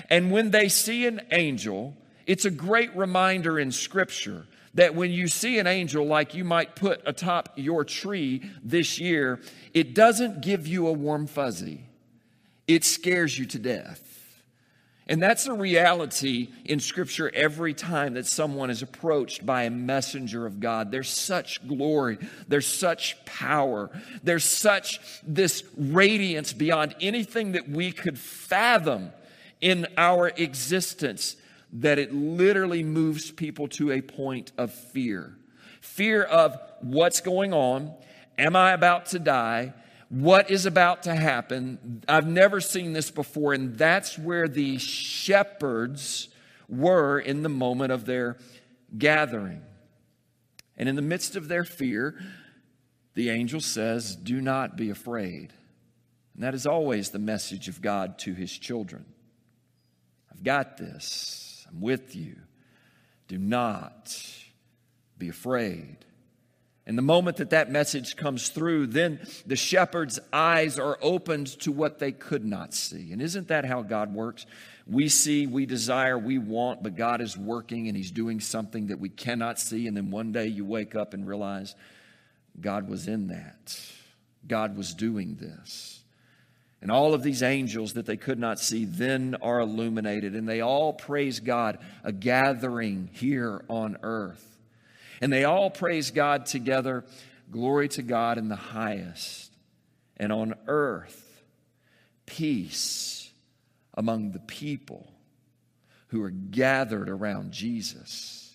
And 0.08 0.30
when 0.30 0.50
they 0.50 0.68
see 0.68 1.06
an 1.06 1.20
angel, 1.32 1.96
it's 2.26 2.44
a 2.44 2.50
great 2.50 2.94
reminder 2.94 3.58
in 3.58 3.72
Scripture 3.72 4.46
that 4.74 4.94
when 4.94 5.10
you 5.10 5.28
see 5.28 5.58
an 5.58 5.66
angel 5.66 6.06
like 6.06 6.34
you 6.34 6.44
might 6.44 6.76
put 6.76 7.02
atop 7.06 7.52
your 7.56 7.84
tree 7.84 8.42
this 8.62 8.98
year, 8.98 9.40
it 9.74 9.94
doesn't 9.94 10.42
give 10.42 10.66
you 10.66 10.86
a 10.86 10.92
warm 10.92 11.26
fuzzy, 11.26 11.84
it 12.68 12.84
scares 12.84 13.38
you 13.38 13.46
to 13.46 13.58
death. 13.58 14.06
And 15.10 15.20
that's 15.20 15.48
a 15.48 15.52
reality 15.52 16.50
in 16.64 16.78
Scripture 16.78 17.32
every 17.34 17.74
time 17.74 18.14
that 18.14 18.26
someone 18.26 18.70
is 18.70 18.80
approached 18.80 19.44
by 19.44 19.64
a 19.64 19.70
messenger 19.70 20.46
of 20.46 20.60
God. 20.60 20.92
There's 20.92 21.08
such 21.08 21.66
glory, 21.66 22.18
there's 22.46 22.68
such 22.68 23.16
power, 23.24 23.90
there's 24.22 24.44
such 24.44 25.00
this 25.24 25.64
radiance 25.76 26.52
beyond 26.52 26.94
anything 27.00 27.52
that 27.52 27.68
we 27.68 27.90
could 27.90 28.20
fathom 28.20 29.10
in 29.60 29.88
our 29.96 30.28
existence 30.28 31.34
that 31.72 31.98
it 31.98 32.12
literally 32.12 32.82
moves 32.82 33.30
people 33.30 33.68
to 33.68 33.92
a 33.92 34.00
point 34.00 34.52
of 34.58 34.72
fear 34.72 35.36
fear 35.80 36.22
of 36.22 36.58
what's 36.80 37.20
going 37.20 37.52
on. 37.52 37.94
Am 38.38 38.54
I 38.54 38.72
about 38.72 39.06
to 39.06 39.18
die? 39.18 39.74
What 40.08 40.50
is 40.50 40.66
about 40.66 41.04
to 41.04 41.14
happen? 41.14 42.02
I've 42.08 42.26
never 42.26 42.60
seen 42.60 42.92
this 42.92 43.10
before. 43.10 43.52
And 43.54 43.76
that's 43.76 44.18
where 44.18 44.48
the 44.48 44.78
shepherds 44.78 46.28
were 46.68 47.18
in 47.18 47.42
the 47.42 47.48
moment 47.48 47.92
of 47.92 48.04
their 48.04 48.36
gathering. 48.96 49.62
And 50.76 50.88
in 50.88 50.96
the 50.96 51.02
midst 51.02 51.36
of 51.36 51.48
their 51.48 51.64
fear, 51.64 52.20
the 53.14 53.30
angel 53.30 53.60
says, 53.60 54.16
Do 54.16 54.40
not 54.40 54.76
be 54.76 54.90
afraid. 54.90 55.52
And 56.34 56.44
that 56.44 56.54
is 56.54 56.66
always 56.66 57.10
the 57.10 57.18
message 57.18 57.68
of 57.68 57.82
God 57.82 58.18
to 58.20 58.34
his 58.34 58.56
children. 58.56 59.04
I've 60.32 60.42
got 60.42 60.76
this. 60.76 61.49
I'm 61.70 61.80
with 61.80 62.14
you. 62.16 62.36
Do 63.28 63.38
not 63.38 64.16
be 65.18 65.28
afraid. 65.28 65.98
And 66.86 66.98
the 66.98 67.02
moment 67.02 67.36
that 67.36 67.50
that 67.50 67.70
message 67.70 68.16
comes 68.16 68.48
through, 68.48 68.88
then 68.88 69.20
the 69.46 69.54
shepherd's 69.54 70.18
eyes 70.32 70.78
are 70.78 70.98
opened 71.00 71.46
to 71.60 71.70
what 71.70 72.00
they 72.00 72.10
could 72.10 72.44
not 72.44 72.74
see. 72.74 73.12
And 73.12 73.22
isn't 73.22 73.48
that 73.48 73.64
how 73.64 73.82
God 73.82 74.12
works? 74.12 74.46
We 74.88 75.08
see, 75.08 75.46
we 75.46 75.66
desire, 75.66 76.18
we 76.18 76.38
want, 76.38 76.82
but 76.82 76.96
God 76.96 77.20
is 77.20 77.36
working 77.36 77.86
and 77.86 77.96
He's 77.96 78.10
doing 78.10 78.40
something 78.40 78.88
that 78.88 78.98
we 78.98 79.08
cannot 79.08 79.60
see. 79.60 79.86
And 79.86 79.96
then 79.96 80.10
one 80.10 80.32
day 80.32 80.48
you 80.48 80.64
wake 80.64 80.96
up 80.96 81.14
and 81.14 81.28
realize 81.28 81.76
God 82.60 82.88
was 82.88 83.06
in 83.06 83.28
that. 83.28 83.80
God 84.46 84.76
was 84.76 84.92
doing 84.94 85.36
this. 85.36 85.99
And 86.82 86.90
all 86.90 87.12
of 87.12 87.22
these 87.22 87.42
angels 87.42 87.92
that 87.92 88.06
they 88.06 88.16
could 88.16 88.38
not 88.38 88.58
see 88.58 88.86
then 88.86 89.36
are 89.42 89.60
illuminated, 89.60 90.34
and 90.34 90.48
they 90.48 90.62
all 90.62 90.94
praise 90.94 91.40
God, 91.40 91.78
a 92.02 92.12
gathering 92.12 93.10
here 93.12 93.62
on 93.68 93.98
earth. 94.02 94.58
And 95.20 95.30
they 95.30 95.44
all 95.44 95.68
praise 95.68 96.10
God 96.10 96.46
together. 96.46 97.04
Glory 97.50 97.88
to 97.90 98.02
God 98.02 98.38
in 98.38 98.48
the 98.48 98.56
highest. 98.56 99.52
And 100.16 100.32
on 100.32 100.54
earth, 100.66 101.42
peace 102.24 103.30
among 103.92 104.32
the 104.32 104.38
people 104.38 105.12
who 106.08 106.22
are 106.22 106.30
gathered 106.30 107.10
around 107.10 107.52
Jesus, 107.52 108.52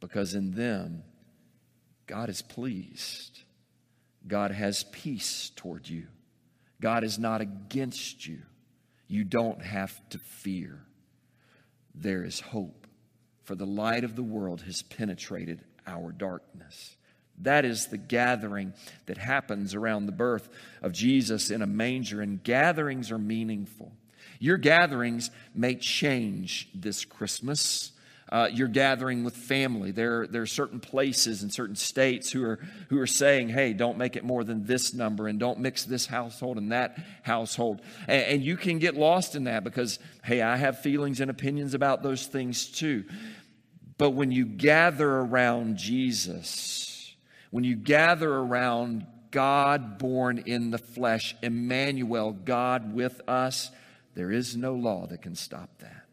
because 0.00 0.34
in 0.34 0.52
them, 0.52 1.02
God 2.06 2.28
is 2.28 2.42
pleased. 2.42 3.40
God 4.26 4.50
has 4.50 4.84
peace 4.84 5.50
toward 5.56 5.88
you. 5.88 6.06
God 6.80 7.04
is 7.04 7.18
not 7.18 7.40
against 7.40 8.26
you. 8.26 8.42
You 9.06 9.24
don't 9.24 9.62
have 9.62 10.00
to 10.10 10.18
fear. 10.18 10.80
There 11.94 12.24
is 12.24 12.40
hope, 12.40 12.86
for 13.44 13.54
the 13.54 13.66
light 13.66 14.04
of 14.04 14.14
the 14.14 14.22
world 14.22 14.62
has 14.62 14.82
penetrated 14.82 15.64
our 15.86 16.12
darkness. 16.12 16.96
That 17.42 17.64
is 17.64 17.86
the 17.86 17.98
gathering 17.98 18.74
that 19.06 19.18
happens 19.18 19.74
around 19.74 20.06
the 20.06 20.12
birth 20.12 20.48
of 20.82 20.92
Jesus 20.92 21.50
in 21.50 21.62
a 21.62 21.66
manger, 21.66 22.20
and 22.20 22.42
gatherings 22.42 23.10
are 23.10 23.18
meaningful. 23.18 23.92
Your 24.38 24.56
gatherings 24.56 25.30
may 25.54 25.74
change 25.74 26.68
this 26.74 27.04
Christmas. 27.04 27.92
Uh, 28.30 28.48
you're 28.52 28.68
gathering 28.68 29.24
with 29.24 29.34
family. 29.34 29.90
There, 29.90 30.26
there 30.26 30.42
are 30.42 30.46
certain 30.46 30.80
places 30.80 31.42
and 31.42 31.52
certain 31.52 31.76
states 31.76 32.30
who 32.30 32.44
are, 32.44 32.58
who 32.88 32.98
are 33.00 33.06
saying, 33.06 33.48
hey, 33.48 33.72
don't 33.72 33.96
make 33.96 34.16
it 34.16 34.24
more 34.24 34.44
than 34.44 34.66
this 34.66 34.92
number 34.92 35.28
and 35.28 35.38
don't 35.38 35.60
mix 35.60 35.84
this 35.84 36.06
household 36.06 36.58
and 36.58 36.72
that 36.72 36.98
household. 37.22 37.80
And, 38.06 38.22
and 38.24 38.42
you 38.42 38.56
can 38.56 38.78
get 38.78 38.94
lost 38.94 39.34
in 39.34 39.44
that 39.44 39.64
because, 39.64 39.98
hey, 40.24 40.42
I 40.42 40.56
have 40.56 40.80
feelings 40.80 41.20
and 41.20 41.30
opinions 41.30 41.74
about 41.74 42.02
those 42.02 42.26
things 42.26 42.66
too. 42.66 43.04
But 43.96 44.10
when 44.10 44.30
you 44.30 44.44
gather 44.44 45.08
around 45.08 45.76
Jesus, 45.76 47.14
when 47.50 47.64
you 47.64 47.76
gather 47.76 48.32
around 48.32 49.06
God 49.30 49.98
born 49.98 50.38
in 50.46 50.70
the 50.70 50.78
flesh, 50.78 51.34
Emmanuel, 51.42 52.32
God 52.32 52.94
with 52.94 53.20
us, 53.26 53.70
there 54.14 54.30
is 54.30 54.56
no 54.56 54.74
law 54.74 55.06
that 55.06 55.22
can 55.22 55.34
stop 55.34 55.70
that. 55.78 56.07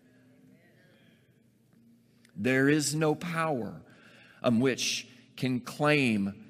There 2.36 2.70
is 2.70 2.94
no 2.94 3.16
power 3.16 3.82
on 4.44 4.60
which 4.60 5.08
can 5.36 5.60
claim 5.60 6.46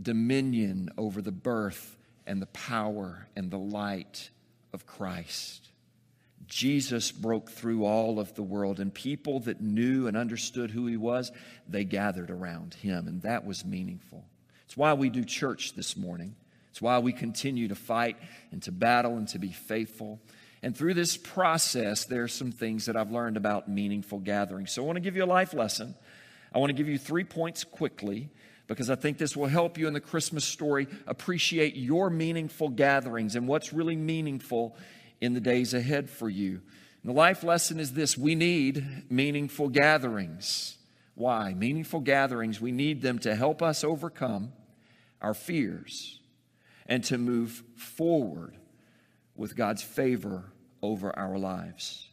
dominion 0.00 0.90
over 0.96 1.20
the 1.20 1.32
birth 1.32 1.96
and 2.26 2.40
the 2.40 2.46
power 2.46 3.26
and 3.36 3.50
the 3.50 3.58
light 3.58 4.30
of 4.72 4.86
Christ. 4.86 5.68
Jesus 6.46 7.12
broke 7.12 7.50
through 7.50 7.84
all 7.84 8.18
of 8.18 8.34
the 8.34 8.42
world, 8.42 8.80
and 8.80 8.92
people 8.92 9.40
that 9.40 9.60
knew 9.60 10.08
and 10.08 10.16
understood 10.16 10.70
who 10.70 10.86
he 10.86 10.96
was, 10.96 11.30
they 11.68 11.84
gathered 11.84 12.30
around 12.30 12.74
him, 12.74 13.06
and 13.06 13.22
that 13.22 13.46
was 13.46 13.64
meaningful. 13.64 14.24
It's 14.64 14.76
why 14.76 14.94
we 14.94 15.10
do 15.10 15.24
church 15.24 15.74
this 15.74 15.96
morning. 15.96 16.34
It's 16.70 16.82
why 16.82 16.98
we 16.98 17.12
continue 17.12 17.68
to 17.68 17.74
fight 17.74 18.16
and 18.50 18.62
to 18.62 18.72
battle 18.72 19.16
and 19.16 19.28
to 19.28 19.38
be 19.38 19.52
faithful. 19.52 20.20
And 20.62 20.76
through 20.76 20.94
this 20.94 21.16
process, 21.16 22.04
there 22.04 22.22
are 22.22 22.28
some 22.28 22.52
things 22.52 22.86
that 22.86 22.96
I've 22.96 23.10
learned 23.10 23.36
about 23.36 23.68
meaningful 23.68 24.18
gatherings. 24.18 24.72
So 24.72 24.82
I 24.82 24.86
want 24.86 24.96
to 24.96 25.00
give 25.00 25.16
you 25.16 25.24
a 25.24 25.26
life 25.26 25.54
lesson. 25.54 25.94
I 26.54 26.58
want 26.58 26.70
to 26.70 26.74
give 26.74 26.88
you 26.88 26.98
three 26.98 27.24
points 27.24 27.64
quickly 27.64 28.28
because 28.66 28.90
I 28.90 28.94
think 28.94 29.18
this 29.18 29.36
will 29.36 29.46
help 29.46 29.78
you 29.78 29.88
in 29.88 29.94
the 29.94 30.00
Christmas 30.00 30.44
story 30.44 30.86
appreciate 31.06 31.76
your 31.76 32.10
meaningful 32.10 32.68
gatherings 32.68 33.36
and 33.36 33.48
what's 33.48 33.72
really 33.72 33.96
meaningful 33.96 34.76
in 35.20 35.34
the 35.34 35.40
days 35.40 35.74
ahead 35.74 36.10
for 36.10 36.28
you. 36.28 36.60
And 37.02 37.10
the 37.10 37.16
life 37.16 37.42
lesson 37.42 37.80
is 37.80 37.94
this 37.94 38.18
we 38.18 38.34
need 38.34 39.10
meaningful 39.10 39.68
gatherings. 39.68 40.76
Why? 41.14 41.54
Meaningful 41.54 42.00
gatherings, 42.00 42.60
we 42.60 42.72
need 42.72 43.02
them 43.02 43.18
to 43.20 43.34
help 43.34 43.62
us 43.62 43.82
overcome 43.82 44.52
our 45.20 45.34
fears 45.34 46.20
and 46.86 47.02
to 47.04 47.18
move 47.18 47.62
forward 47.76 48.56
with 49.40 49.56
God's 49.56 49.82
favor 49.82 50.44
over 50.82 51.18
our 51.18 51.38
lives. 51.38 52.06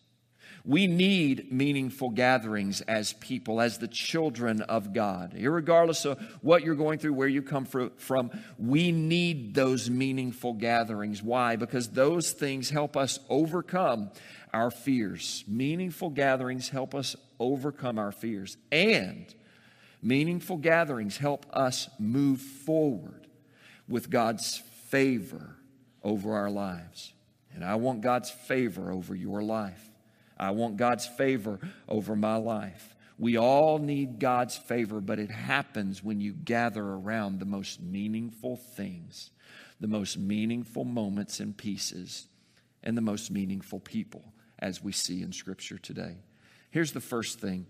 We 0.63 0.87
need 0.87 1.51
meaningful 1.51 2.09
gatherings 2.09 2.79
as 2.79 3.11
people, 3.11 3.59
as 3.59 3.77
the 3.77 3.87
children 3.89 4.61
of 4.61 4.93
God. 4.93 5.33
Regardless 5.37 6.05
of 6.05 6.19
what 6.41 6.63
you're 6.63 6.75
going 6.75 6.99
through, 6.99 7.13
where 7.13 7.27
you 7.27 7.41
come 7.41 7.65
from, 7.65 8.31
we 8.57 8.93
need 8.93 9.53
those 9.53 9.89
meaningful 9.89 10.53
gatherings. 10.53 11.21
Why? 11.21 11.57
Because 11.57 11.89
those 11.89 12.31
things 12.31 12.69
help 12.69 12.95
us 12.95 13.19
overcome 13.29 14.09
our 14.53 14.71
fears. 14.71 15.43
Meaningful 15.49 16.11
gatherings 16.11 16.69
help 16.69 16.95
us 16.95 17.17
overcome 17.41 17.99
our 17.99 18.13
fears. 18.13 18.55
And 18.71 19.33
meaningful 20.01 20.57
gatherings 20.57 21.17
help 21.17 21.45
us 21.51 21.89
move 21.99 22.39
forward 22.39 23.27
with 23.87 24.09
God's 24.09 24.61
favor 24.87 25.57
over 26.03 26.33
our 26.33 26.49
lives. 26.49 27.13
And 27.57 27.65
I 27.65 27.73
want 27.73 28.01
God's 28.01 28.29
favor 28.29 28.91
over 28.91 29.15
your 29.15 29.41
life. 29.41 29.83
I 30.37 30.51
want 30.51 30.77
God's 30.77 31.07
favor 31.07 31.59
over 31.89 32.15
my 32.15 32.35
life. 32.35 32.95
We 33.17 33.35
all 33.35 33.79
need 33.79 34.19
God's 34.19 34.55
favor, 34.55 35.01
but 35.01 35.17
it 35.17 35.31
happens 35.31 36.03
when 36.03 36.21
you 36.21 36.33
gather 36.33 36.83
around 36.83 37.39
the 37.39 37.47
most 37.47 37.81
meaningful 37.81 38.57
things, 38.57 39.31
the 39.79 39.87
most 39.87 40.19
meaningful 40.19 40.85
moments 40.85 41.39
and 41.39 41.57
pieces, 41.57 42.27
and 42.83 42.95
the 42.95 43.01
most 43.01 43.31
meaningful 43.31 43.79
people, 43.79 44.23
as 44.59 44.83
we 44.83 44.91
see 44.91 45.23
in 45.23 45.33
Scripture 45.33 45.79
today. 45.79 46.17
Here's 46.69 46.91
the 46.91 47.01
first 47.01 47.39
thing 47.39 47.65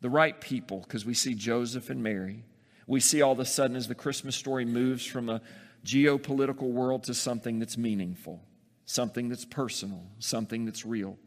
the 0.00 0.10
right 0.10 0.40
people, 0.40 0.80
because 0.80 1.06
we 1.06 1.14
see 1.14 1.36
Joseph 1.36 1.90
and 1.90 2.02
Mary. 2.02 2.42
We 2.88 2.98
see 2.98 3.22
all 3.22 3.32
of 3.32 3.38
a 3.38 3.44
sudden 3.44 3.76
as 3.76 3.86
the 3.86 3.94
Christmas 3.94 4.34
story 4.34 4.64
moves 4.64 5.06
from 5.06 5.28
a 5.28 5.42
geopolitical 5.84 6.72
world 6.72 7.04
to 7.04 7.14
something 7.14 7.60
that's 7.60 7.78
meaningful 7.78 8.42
something 8.88 9.28
that's 9.28 9.44
personal, 9.44 10.02
something 10.18 10.64
that's 10.64 10.86
real. 10.86 11.18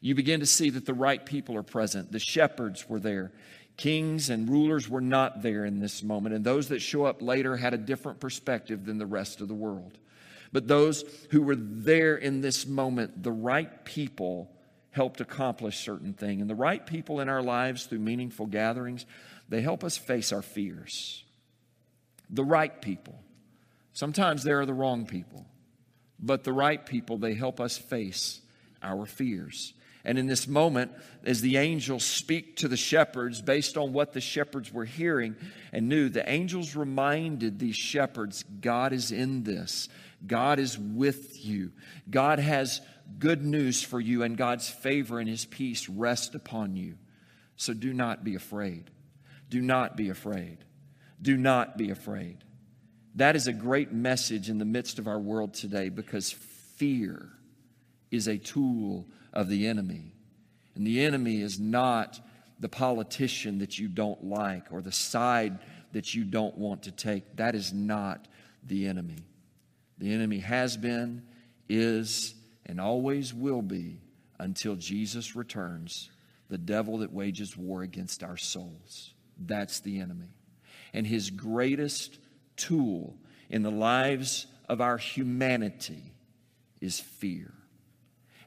You 0.00 0.14
begin 0.14 0.40
to 0.40 0.46
see 0.46 0.70
that 0.70 0.86
the 0.86 0.94
right 0.94 1.24
people 1.24 1.56
are 1.56 1.62
present. 1.62 2.10
The 2.10 2.18
shepherds 2.18 2.88
were 2.88 2.98
there. 2.98 3.32
Kings 3.76 4.30
and 4.30 4.48
rulers 4.48 4.88
were 4.88 5.02
not 5.02 5.42
there 5.42 5.66
in 5.66 5.78
this 5.78 6.02
moment, 6.02 6.34
and 6.34 6.42
those 6.42 6.68
that 6.68 6.80
show 6.80 7.04
up 7.04 7.20
later 7.20 7.56
had 7.58 7.74
a 7.74 7.78
different 7.78 8.18
perspective 8.18 8.86
than 8.86 8.96
the 8.96 9.06
rest 9.06 9.42
of 9.42 9.48
the 9.48 9.54
world. 9.54 9.98
But 10.52 10.68
those 10.68 11.04
who 11.30 11.42
were 11.42 11.56
there 11.56 12.16
in 12.16 12.40
this 12.40 12.66
moment, 12.66 13.22
the 13.22 13.30
right 13.30 13.84
people 13.84 14.50
helped 14.90 15.20
accomplish 15.20 15.78
certain 15.78 16.14
things. 16.14 16.40
And 16.40 16.48
the 16.48 16.54
right 16.54 16.84
people 16.86 17.20
in 17.20 17.28
our 17.28 17.42
lives 17.42 17.84
through 17.84 17.98
meaningful 17.98 18.46
gatherings, 18.46 19.04
they 19.50 19.60
help 19.60 19.84
us 19.84 19.98
face 19.98 20.32
our 20.32 20.42
fears. 20.42 21.24
The 22.30 22.44
right 22.44 22.80
people. 22.80 23.18
Sometimes 23.92 24.44
they 24.44 24.52
are 24.52 24.66
the 24.66 24.74
wrong 24.74 25.04
people. 25.04 25.46
But 26.22 26.44
the 26.44 26.52
right 26.52 26.84
people, 26.84 27.18
they 27.18 27.34
help 27.34 27.60
us 27.60 27.76
face 27.76 28.40
our 28.82 29.06
fears. 29.06 29.74
And 30.04 30.18
in 30.18 30.26
this 30.26 30.48
moment, 30.48 30.92
as 31.24 31.40
the 31.40 31.56
angels 31.56 32.04
speak 32.04 32.56
to 32.56 32.68
the 32.68 32.76
shepherds 32.76 33.40
based 33.40 33.76
on 33.76 33.92
what 33.92 34.12
the 34.12 34.20
shepherds 34.20 34.72
were 34.72 34.84
hearing 34.84 35.36
and 35.72 35.88
knew, 35.88 36.08
the 36.08 36.28
angels 36.28 36.74
reminded 36.74 37.58
these 37.58 37.76
shepherds 37.76 38.44
God 38.60 38.92
is 38.92 39.12
in 39.12 39.44
this. 39.44 39.88
God 40.26 40.58
is 40.58 40.78
with 40.78 41.44
you. 41.44 41.72
God 42.10 42.38
has 42.38 42.80
good 43.18 43.44
news 43.44 43.82
for 43.82 44.00
you, 44.00 44.22
and 44.22 44.36
God's 44.36 44.68
favor 44.68 45.18
and 45.18 45.28
his 45.28 45.44
peace 45.44 45.88
rest 45.88 46.34
upon 46.34 46.76
you. 46.76 46.96
So 47.56 47.74
do 47.74 47.92
not 47.92 48.24
be 48.24 48.34
afraid. 48.34 48.90
Do 49.48 49.60
not 49.60 49.96
be 49.96 50.08
afraid. 50.08 50.58
Do 51.20 51.36
not 51.36 51.76
be 51.76 51.90
afraid. 51.90 52.38
That 53.16 53.36
is 53.36 53.46
a 53.46 53.52
great 53.52 53.92
message 53.92 54.48
in 54.48 54.58
the 54.58 54.64
midst 54.64 54.98
of 54.98 55.06
our 55.06 55.18
world 55.18 55.54
today 55.54 55.88
because 55.88 56.32
fear 56.32 57.28
is 58.10 58.26
a 58.26 58.38
tool 58.38 59.06
of 59.32 59.48
the 59.48 59.66
enemy. 59.66 60.12
And 60.74 60.86
the 60.86 61.04
enemy 61.04 61.42
is 61.42 61.60
not 61.60 62.20
the 62.58 62.68
politician 62.68 63.58
that 63.58 63.78
you 63.78 63.88
don't 63.88 64.24
like 64.24 64.66
or 64.70 64.80
the 64.80 64.92
side 64.92 65.58
that 65.92 66.14
you 66.14 66.24
don't 66.24 66.56
want 66.56 66.84
to 66.84 66.90
take. 66.90 67.36
That 67.36 67.54
is 67.54 67.72
not 67.72 68.28
the 68.62 68.86
enemy. 68.86 69.18
The 69.98 70.12
enemy 70.12 70.38
has 70.38 70.76
been, 70.76 71.22
is, 71.68 72.34
and 72.64 72.80
always 72.80 73.34
will 73.34 73.62
be 73.62 74.00
until 74.38 74.74
Jesus 74.76 75.36
returns 75.36 76.10
the 76.48 76.58
devil 76.58 76.98
that 76.98 77.12
wages 77.12 77.56
war 77.56 77.82
against 77.82 78.22
our 78.22 78.36
souls. 78.36 79.12
That's 79.38 79.80
the 79.80 80.00
enemy. 80.00 80.34
And 80.92 81.06
his 81.06 81.30
greatest 81.30 82.18
tool 82.62 83.16
in 83.50 83.62
the 83.62 83.70
lives 83.70 84.46
of 84.68 84.80
our 84.80 84.96
humanity 84.96 86.14
is 86.80 87.00
fear. 87.00 87.52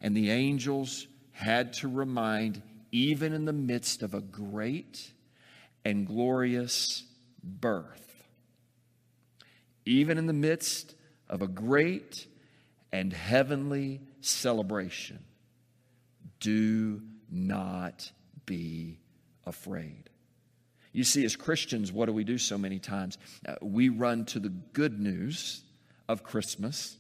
And 0.02 0.16
the 0.16 0.32
angels 0.32 1.08
had 1.32 1.74
to 1.74 1.88
remind, 1.88 2.62
even 2.92 3.34
in 3.34 3.46
the 3.46 3.54
midst 3.54 4.04
of 4.04 4.14
a 4.14 4.22
great 4.22 5.12
and 5.84 6.08
glorious 6.08 7.04
birth, 7.44 8.28
even 9.86 10.18
in 10.18 10.28
the 10.28 10.34
midst 10.34 10.96
of 11.30 11.42
a 11.42 11.48
great 11.48 12.28
and 12.92 13.12
heavenly 13.12 14.02
celebration, 14.22 15.20
do 16.40 17.02
not 17.30 18.12
be 18.46 19.00
afraid. 19.46 20.10
You 20.96 21.04
see, 21.04 21.26
as 21.26 21.36
Christians, 21.36 21.92
what 21.92 22.06
do 22.06 22.14
we 22.14 22.24
do 22.24 22.38
so 22.38 22.58
many 22.58 22.80
times? 22.80 23.18
Uh, 23.46 23.56
we 23.62 23.90
run 23.90 24.24
to 24.28 24.40
the 24.40 24.48
good 24.48 24.98
news 24.98 25.62
of 26.08 26.24
Christmas, 26.24 26.96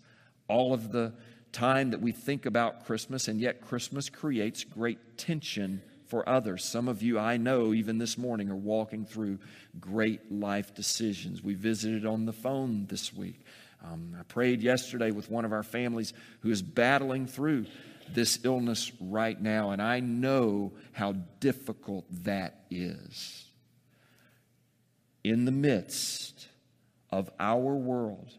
all 0.49 0.73
of 0.73 0.91
the 0.91 1.13
time 1.53 1.91
that 1.91 2.01
we 2.01 2.11
think 2.11 2.45
about 2.45 2.85
Christmas, 2.85 3.29
and 3.29 3.39
yet 3.39 3.61
Christmas 3.61 4.09
creates 4.09 4.65
great 4.65 5.17
tension 5.17 5.81
for 6.07 6.27
others. 6.27 6.65
Some 6.65 6.89
of 6.89 7.01
you, 7.01 7.17
I 7.17 7.37
know, 7.37 7.73
even 7.73 7.97
this 7.97 8.17
morning, 8.17 8.49
are 8.49 8.55
walking 8.55 9.05
through 9.05 9.39
great 9.79 10.29
life 10.29 10.75
decisions. 10.75 11.41
We 11.41 11.53
visited 11.53 12.05
on 12.05 12.25
the 12.25 12.33
phone 12.33 12.87
this 12.87 13.13
week. 13.13 13.39
Um, 13.81 14.13
I 14.19 14.23
prayed 14.23 14.61
yesterday 14.61 15.11
with 15.11 15.31
one 15.31 15.45
of 15.45 15.53
our 15.53 15.63
families 15.63 16.11
who 16.41 16.51
is 16.51 16.61
battling 16.61 17.27
through 17.27 17.67
this 18.09 18.39
illness 18.43 18.91
right 18.99 19.41
now, 19.41 19.69
and 19.71 19.81
I 19.81 20.01
know 20.01 20.73
how 20.91 21.13
difficult 21.39 22.05
that 22.25 22.65
is 22.69 23.44
in 25.25 25.45
the 25.45 25.51
midst 25.51 26.49
of 27.09 27.31
our 27.39 27.73
world 27.73 28.31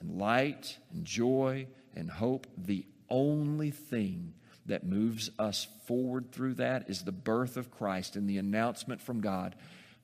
and 0.00 0.18
light 0.18 0.78
and 0.90 1.04
joy 1.04 1.66
and 1.94 2.10
hope, 2.10 2.46
the 2.56 2.86
only 3.10 3.70
thing 3.70 4.32
that 4.64 4.82
moves 4.82 5.28
us 5.38 5.66
forward 5.86 6.32
through 6.32 6.54
that 6.54 6.88
is 6.88 7.02
the 7.02 7.12
birth 7.12 7.58
of 7.58 7.70
Christ 7.70 8.16
and 8.16 8.26
the 8.30 8.38
announcement 8.38 9.02
from 9.02 9.20
God 9.20 9.54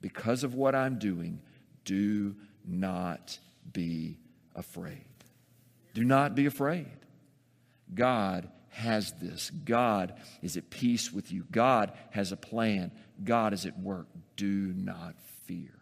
because 0.03 0.45
of 0.45 0.55
what 0.55 0.75
I'm 0.75 0.99
doing, 0.99 1.41
do 1.87 2.37
not 2.62 3.38
be 3.73 4.19
afraid. 4.55 5.07
Do 5.95 6.05
not 6.05 6.35
be 6.35 6.45
afraid. 6.45 6.91
God 7.95 8.51
has 8.69 9.12
this. 9.12 9.49
God 9.49 10.12
is 10.43 10.59
at 10.59 10.69
peace 10.69 11.11
with 11.11 11.33
you. 11.33 11.47
God 11.51 11.91
has 12.11 12.33
a 12.33 12.37
plan. 12.37 12.93
God 13.25 13.55
is 13.55 13.64
at 13.64 13.79
work. 13.81 14.09
Do 14.37 14.75
not 14.77 15.14
fear. 15.47 15.79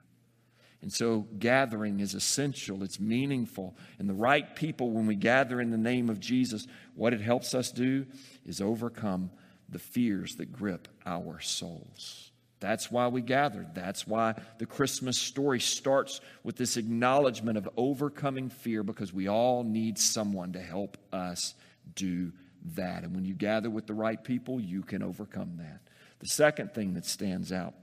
And 0.83 0.93
so, 0.93 1.27
gathering 1.39 2.01
is 2.01 2.15
essential, 2.15 2.83
it's 2.83 3.01
meaningful. 3.01 3.77
And 3.99 4.09
the 4.09 4.15
right 4.15 4.55
people, 4.55 4.91
when 4.91 5.07
we 5.07 5.17
gather 5.17 5.61
in 5.61 5.71
the 5.71 5.79
name 5.79 6.09
of 6.11 6.21
Jesus, 6.21 6.67
what 6.95 7.13
it 7.13 7.21
helps 7.21 7.55
us 7.55 7.71
do 7.71 8.07
is 8.45 8.61
overcome 8.61 9.31
the 9.69 9.79
fears 9.79 10.37
that 10.37 10.53
grip 10.53 10.89
our 11.05 11.41
souls. 11.41 12.31
That's 12.61 12.91
why 12.91 13.09
we 13.09 13.21
gather. 13.21 13.67
That's 13.75 14.07
why 14.07 14.35
the 14.59 14.67
Christmas 14.67 15.19
story 15.19 15.61
starts 15.61 16.21
with 16.43 16.57
this 16.57 16.77
acknowledgement 16.77 17.59
of 17.59 17.69
overcoming 17.77 18.49
fear 18.49 18.83
because 18.83 19.13
we 19.13 19.29
all 19.29 19.63
need 19.63 19.99
someone 19.99 20.53
to 20.53 20.61
help 20.61 20.97
us 21.13 21.55
do 21.95 22.33
that. 22.75 23.03
And 23.03 23.15
when 23.15 23.25
you 23.25 23.35
gather 23.35 23.69
with 23.69 23.87
the 23.87 23.95
right 23.95 24.23
people, 24.23 24.59
you 24.59 24.83
can 24.83 25.03
overcome 25.03 25.59
that. 25.59 25.81
The 26.21 26.29
second 26.29 26.73
thing 26.73 26.95
that 26.95 27.05
stands 27.05 27.53
out 27.53 27.75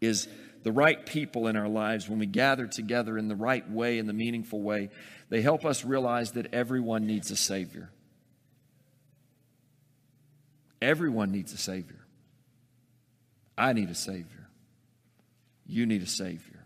is 0.00 0.28
the 0.64 0.72
right 0.72 1.04
people 1.04 1.46
in 1.46 1.56
our 1.56 1.68
lives, 1.68 2.08
when 2.08 2.18
we 2.18 2.26
gather 2.26 2.66
together 2.66 3.16
in 3.18 3.28
the 3.28 3.36
right 3.36 3.70
way, 3.70 3.98
in 3.98 4.06
the 4.06 4.14
meaningful 4.14 4.62
way, 4.62 4.88
they 5.28 5.42
help 5.42 5.64
us 5.64 5.84
realize 5.84 6.32
that 6.32 6.52
everyone 6.54 7.06
needs 7.06 7.30
a 7.30 7.36
Savior. 7.36 7.90
Everyone 10.80 11.30
needs 11.30 11.52
a 11.52 11.58
Savior. 11.58 12.06
I 13.56 13.74
need 13.74 13.90
a 13.90 13.94
Savior. 13.94 14.48
You 15.66 15.84
need 15.84 16.02
a 16.02 16.06
Savior. 16.06 16.64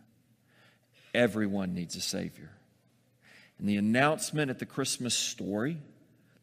Everyone 1.12 1.74
needs 1.74 1.96
a 1.96 2.00
Savior. 2.00 2.50
And 3.58 3.68
the 3.68 3.76
announcement 3.76 4.48
at 4.48 4.60
the 4.60 4.66
Christmas 4.66 5.14
story, 5.14 5.78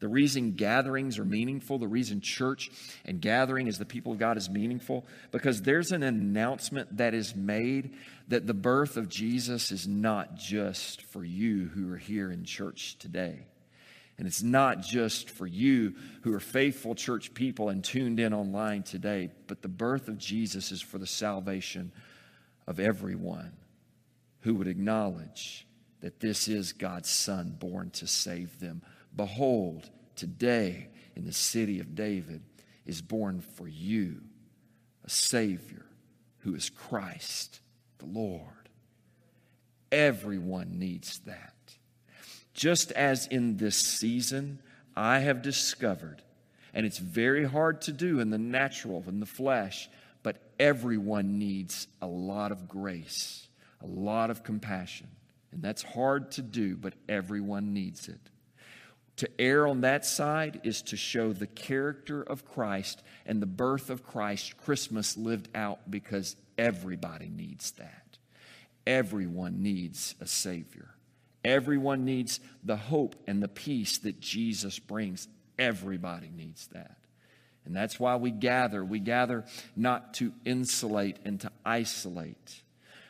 the 0.06 0.10
reason 0.10 0.52
gatherings 0.52 1.18
are 1.18 1.26
meaningful, 1.26 1.80
the 1.80 1.88
reason 1.88 2.22
church 2.22 2.70
and 3.06 3.20
gathering 3.20 3.68
as 3.68 3.80
the 3.80 3.86
people 3.86 4.12
of 4.12 4.20
God 4.20 4.38
is 4.38 4.52
meaningful, 4.52 5.04
because 5.32 5.63
there's 5.63 5.91
an 5.91 6.04
announcement 6.04 6.98
that 6.98 7.15
is 7.15 7.36
made 7.36 7.96
that 8.28 8.46
the 8.46 8.54
birth 8.54 8.98
of 8.98 9.10
Jesus 9.10 9.72
is 9.72 9.88
not 9.88 10.36
just 10.36 11.02
for 11.02 11.26
you 11.26 11.72
who 11.74 11.91
are 11.91 11.98
here 11.98 12.30
in 12.30 12.44
church 12.44 13.00
today. 13.00 13.48
And 14.20 14.28
it's 14.28 14.44
not 14.44 14.84
just 14.84 15.32
for 15.32 15.48
you 15.48 15.96
who 16.22 16.36
are 16.36 16.39
faithful 16.39 16.94
church 16.94 17.34
people 17.34 17.70
and 17.70 17.84
tuned 17.84 18.20
in 18.20 18.32
online 18.32 18.84
today, 18.84 19.32
but 19.48 19.63
the 19.63 19.68
birth 19.68 20.08
of 20.08 20.20
Jesus 20.20 20.72
is 20.72 20.84
for 20.84 21.00
the 21.00 21.08
salvation 21.08 21.91
of 22.68 22.80
everyone 22.80 23.54
who 24.41 24.54
would 24.54 24.68
acknowledge 24.68 25.65
that 26.02 26.20
this 26.20 26.48
is 26.48 26.74
God's 26.74 27.10
Son 27.10 27.56
born 27.60 27.89
to 27.89 28.06
save 28.06 28.60
them. 28.60 28.84
Behold, 29.15 29.89
today 30.15 30.89
in 31.15 31.25
the 31.25 31.34
city 31.34 31.80
of 31.80 31.95
David 31.95 32.41
is 32.86 33.01
born 33.01 33.41
for 33.41 33.67
you 33.67 34.21
a 35.04 35.10
Savior 35.10 35.86
who 36.39 36.56
is 36.56 36.69
Christ 36.69 37.60
the 37.99 38.06
Lord. 38.06 38.69
Everyone 39.91 40.80
needs 40.80 41.19
that. 41.25 41.54
Just 42.54 42.91
as 42.91 43.28
in 43.28 43.58
this 43.58 43.75
season, 43.75 44.62
I 44.95 45.19
have 45.19 45.41
discovered, 45.41 46.21
and 46.73 46.86
it's 46.86 46.97
very 46.97 47.45
hard 47.45 47.82
to 47.82 47.91
do 47.91 48.19
in 48.19 48.30
the 48.30 48.38
natural, 48.38 49.04
in 49.08 49.19
the 49.19 49.25
flesh, 49.25 49.89
but 50.23 50.38
everyone 50.60 51.38
needs 51.38 51.88
a 52.01 52.08
lot 52.08 52.51
of 52.51 52.67
grace, 52.67 53.47
a 53.82 53.88
lot 53.88 54.30
of 54.30 54.43
compassion. 54.43 55.08
And 55.51 55.62
that's 55.62 55.84
hard 55.84 56.32
to 56.32 56.41
do, 56.41 56.75
but 56.75 56.93
everyone 57.08 57.73
needs 57.73 58.08
it. 58.08 58.19
To 59.17 59.30
err 59.39 59.65
on 59.65 59.82
that 59.82 60.06
side 60.06 60.62
is 60.63 60.82
to 60.84 60.97
show 60.97 61.32
the 61.32 61.47
character 61.47 62.21
of 62.21 62.45
Christ 62.45 63.01
and 63.25 63.41
the 63.41 63.45
birth 63.45 63.89
of 63.89 64.04
Christ, 64.04 64.58
Christmas 64.58 65.15
lived 65.15 65.47
out 65.56 65.89
because 65.89 66.36
everybody 66.58 67.30
needs 67.30 67.71
that. 67.71 68.17
Everyone 68.86 69.63
needs 69.63 70.15
a 70.19 70.28
Savior. 70.28 70.89
Everyone 71.45 72.06
needs 72.06 72.39
the 72.63 72.75
hope 72.75 73.15
and 73.25 73.41
the 73.41 73.47
peace 73.47 73.99
that 73.99 74.19
Jesus 74.19 74.80
brings. 74.80 75.28
Everybody 75.58 76.30
needs 76.36 76.67
that. 76.67 76.97
And 77.65 77.75
that's 77.75 77.99
why 77.99 78.15
we 78.15 78.32
gather. 78.32 78.84
We 78.84 78.99
gather 78.99 79.45
not 79.75 80.15
to 80.15 80.34
insulate 80.43 81.17
and 81.23 81.39
to 81.41 81.51
isolate, 81.65 82.63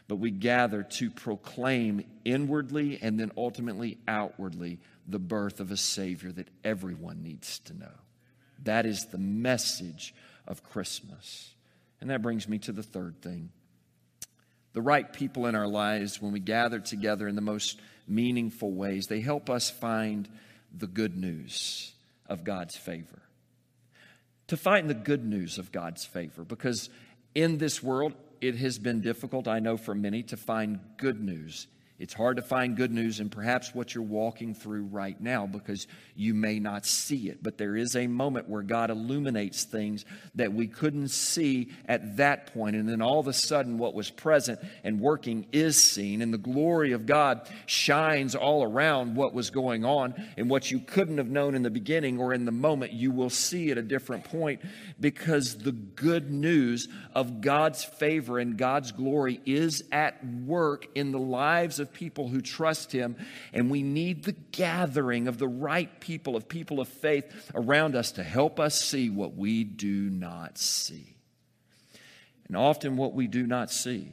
but 0.07 0.17
we 0.17 0.31
gather 0.31 0.83
to 0.83 1.09
proclaim 1.09 2.05
inwardly 2.23 2.99
and 3.01 3.19
then 3.19 3.31
ultimately 3.37 3.97
outwardly 4.07 4.79
the 5.07 5.19
birth 5.19 5.59
of 5.59 5.71
a 5.71 5.77
Savior 5.77 6.31
that 6.31 6.49
everyone 6.63 7.21
needs 7.23 7.59
to 7.59 7.73
know. 7.77 7.91
That 8.63 8.85
is 8.85 9.05
the 9.05 9.17
message 9.17 10.13
of 10.47 10.63
Christmas. 10.63 11.53
And 12.01 12.09
that 12.09 12.21
brings 12.21 12.47
me 12.47 12.57
to 12.59 12.71
the 12.71 12.83
third 12.83 13.21
thing. 13.21 13.49
The 14.73 14.81
right 14.81 15.11
people 15.11 15.45
in 15.45 15.55
our 15.55 15.67
lives, 15.67 16.21
when 16.21 16.31
we 16.31 16.39
gather 16.39 16.79
together 16.79 17.27
in 17.27 17.35
the 17.35 17.41
most 17.41 17.79
meaningful 18.07 18.71
ways. 18.71 19.07
They 19.07 19.21
help 19.21 19.49
us 19.49 19.69
find 19.69 20.27
the 20.75 20.87
good 20.87 21.17
news 21.17 21.93
of 22.27 22.43
God's 22.43 22.75
favor. 22.75 23.21
To 24.47 24.57
find 24.57 24.89
the 24.89 24.95
good 24.95 25.25
news 25.25 25.57
of 25.57 25.71
God's 25.71 26.05
favor, 26.05 26.43
because 26.43 26.89
in 27.33 27.57
this 27.57 27.81
world, 27.81 28.13
it 28.41 28.55
has 28.57 28.77
been 28.77 29.01
difficult, 29.01 29.47
I 29.47 29.59
know, 29.59 29.77
for 29.77 29.95
many 29.95 30.21
to 30.23 30.37
find 30.37 30.79
good 30.97 31.19
news 31.21 31.67
it's 31.97 32.13
hard 32.13 32.35
to 32.35 32.41
find 32.41 32.75
good 32.75 32.91
news 32.91 33.21
in 33.21 33.29
perhaps 33.29 33.73
what 33.73 33.95
you're 33.95 34.03
walking 34.03 34.53
through 34.53 34.83
right 34.83 35.19
now 35.19 35.45
because 35.45 35.87
you 36.13 36.33
may 36.33 36.59
not 36.59 36.85
see 36.85 37.29
it. 37.29 37.41
But 37.41 37.57
there 37.57 37.77
is 37.77 37.95
a 37.95 38.07
moment 38.07 38.49
where 38.49 38.63
God 38.63 38.89
illuminates 38.89 39.63
things 39.63 40.03
that 40.35 40.51
we 40.51 40.67
couldn't 40.67 41.07
see 41.07 41.71
at 41.85 42.17
that 42.17 42.53
point. 42.53 42.75
And 42.75 42.89
then 42.89 43.01
all 43.01 43.19
of 43.19 43.27
a 43.27 43.33
sudden, 43.33 43.77
what 43.77 43.93
was 43.93 44.09
present 44.09 44.59
and 44.83 44.99
working 44.99 45.47
is 45.53 45.81
seen. 45.81 46.21
And 46.21 46.33
the 46.33 46.37
glory 46.37 46.91
of 46.91 47.05
God 47.05 47.49
shines 47.65 48.35
all 48.35 48.61
around 48.63 49.15
what 49.15 49.33
was 49.33 49.49
going 49.49 49.85
on. 49.85 50.15
And 50.35 50.49
what 50.49 50.69
you 50.69 50.81
couldn't 50.81 51.17
have 51.17 51.29
known 51.29 51.55
in 51.55 51.63
the 51.63 51.69
beginning 51.69 52.19
or 52.19 52.33
in 52.33 52.43
the 52.43 52.51
moment, 52.51 52.91
you 52.91 53.11
will 53.11 53.29
see 53.29 53.71
at 53.71 53.77
a 53.77 53.81
different 53.81 54.25
point 54.25 54.59
because 54.99 55.59
the 55.59 55.71
good 55.71 56.29
news 56.29 56.89
of 57.13 57.39
God's 57.39 57.85
favor 57.85 58.37
and 58.37 58.57
God's 58.57 58.91
glory 58.91 59.39
is 59.45 59.81
at 59.93 60.21
work 60.25 60.87
in 60.93 61.13
the 61.13 61.19
lives 61.19 61.79
of 61.79 61.84
of 61.85 61.93
people 61.93 62.27
who 62.27 62.41
trust 62.41 62.91
Him, 62.91 63.15
and 63.53 63.69
we 63.69 63.83
need 63.83 64.23
the 64.23 64.35
gathering 64.51 65.27
of 65.27 65.37
the 65.37 65.47
right 65.47 65.99
people, 65.99 66.35
of 66.35 66.49
people 66.49 66.79
of 66.79 66.87
faith 66.87 67.51
around 67.53 67.95
us 67.95 68.11
to 68.13 68.23
help 68.23 68.59
us 68.59 68.79
see 68.81 69.09
what 69.09 69.35
we 69.35 69.63
do 69.63 70.09
not 70.09 70.57
see. 70.57 71.15
And 72.47 72.57
often, 72.57 72.97
what 72.97 73.13
we 73.13 73.27
do 73.27 73.47
not 73.47 73.71
see 73.71 74.11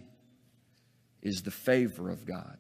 is 1.22 1.42
the 1.42 1.50
favor 1.50 2.11
of 2.11 2.26
God 2.26 2.58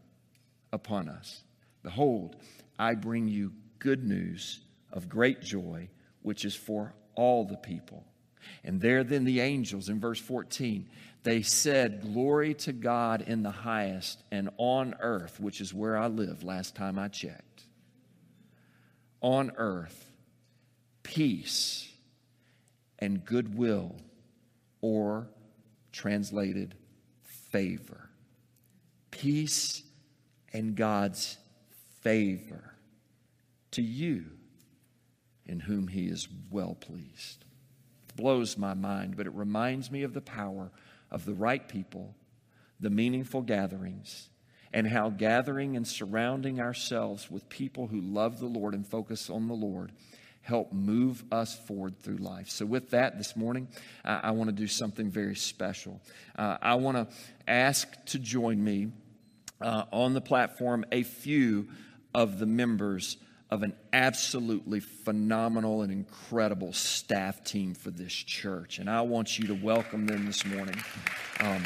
upon 0.72 1.08
us. 1.08 1.42
Behold, 1.82 2.36
I 2.78 2.94
bring 2.94 3.28
you 3.28 3.52
good 3.78 4.04
news 4.04 4.60
of 4.92 5.08
great 5.08 5.40
joy, 5.42 5.88
which 6.22 6.44
is 6.44 6.54
for 6.54 6.94
all 7.14 7.44
the 7.44 7.56
people. 7.56 8.04
And 8.64 8.80
there, 8.80 9.04
then, 9.04 9.24
the 9.24 9.40
angels 9.40 9.88
in 9.88 10.00
verse 10.00 10.20
14 10.20 10.88
they 11.22 11.42
said, 11.42 12.02
Glory 12.02 12.54
to 12.54 12.72
God 12.72 13.22
in 13.22 13.42
the 13.42 13.50
highest 13.50 14.22
and 14.30 14.50
on 14.56 14.94
earth, 15.00 15.38
which 15.38 15.60
is 15.60 15.72
where 15.72 15.96
I 15.96 16.08
live 16.08 16.42
last 16.42 16.74
time 16.74 16.98
I 16.98 17.08
checked. 17.08 17.64
On 19.20 19.52
earth, 19.56 20.10
peace 21.02 21.88
and 22.98 23.24
goodwill, 23.24 23.94
or 24.80 25.28
translated, 25.92 26.74
favor. 27.22 28.08
Peace 29.10 29.82
and 30.52 30.74
God's 30.74 31.36
favor 32.00 32.74
to 33.72 33.82
you 33.82 34.24
in 35.46 35.60
whom 35.60 35.86
He 35.86 36.06
is 36.06 36.26
well 36.50 36.74
pleased. 36.74 37.44
Blows 38.16 38.58
my 38.58 38.74
mind, 38.74 39.16
but 39.16 39.26
it 39.26 39.34
reminds 39.34 39.90
me 39.90 40.02
of 40.02 40.14
the 40.14 40.20
power 40.20 40.70
of 41.12 41.24
the 41.24 41.34
right 41.34 41.68
people, 41.68 42.16
the 42.80 42.90
meaningful 42.90 43.42
gatherings, 43.42 44.30
and 44.72 44.88
how 44.88 45.10
gathering 45.10 45.76
and 45.76 45.86
surrounding 45.86 46.58
ourselves 46.58 47.30
with 47.30 47.48
people 47.48 47.86
who 47.86 48.00
love 48.00 48.40
the 48.40 48.46
Lord 48.46 48.74
and 48.74 48.84
focus 48.84 49.30
on 49.30 49.46
the 49.46 49.54
Lord 49.54 49.92
help 50.40 50.72
move 50.72 51.22
us 51.30 51.56
forward 51.56 51.96
through 52.00 52.16
life. 52.16 52.48
So, 52.48 52.66
with 52.66 52.90
that, 52.90 53.18
this 53.18 53.36
morning, 53.36 53.68
I, 54.04 54.20
I 54.24 54.30
want 54.32 54.48
to 54.48 54.56
do 54.56 54.66
something 54.66 55.08
very 55.08 55.36
special. 55.36 56.00
Uh, 56.34 56.56
I 56.60 56.74
want 56.74 56.96
to 56.96 57.14
ask 57.46 57.88
to 58.06 58.18
join 58.18 58.64
me 58.64 58.88
uh, 59.60 59.84
on 59.92 60.14
the 60.14 60.20
platform 60.20 60.84
a 60.90 61.02
few 61.04 61.68
of 62.14 62.38
the 62.38 62.46
members 62.46 63.18
of 63.52 63.62
an 63.62 63.74
absolutely 63.92 64.80
phenomenal 64.80 65.82
and 65.82 65.92
incredible 65.92 66.72
staff 66.72 67.44
team 67.44 67.74
for 67.74 67.90
this 67.90 68.14
church. 68.14 68.78
And 68.78 68.88
I 68.88 69.02
want 69.02 69.38
you 69.38 69.46
to 69.48 69.54
welcome 69.54 70.06
them 70.06 70.24
this 70.24 70.46
morning. 70.46 70.82
Um, 71.38 71.62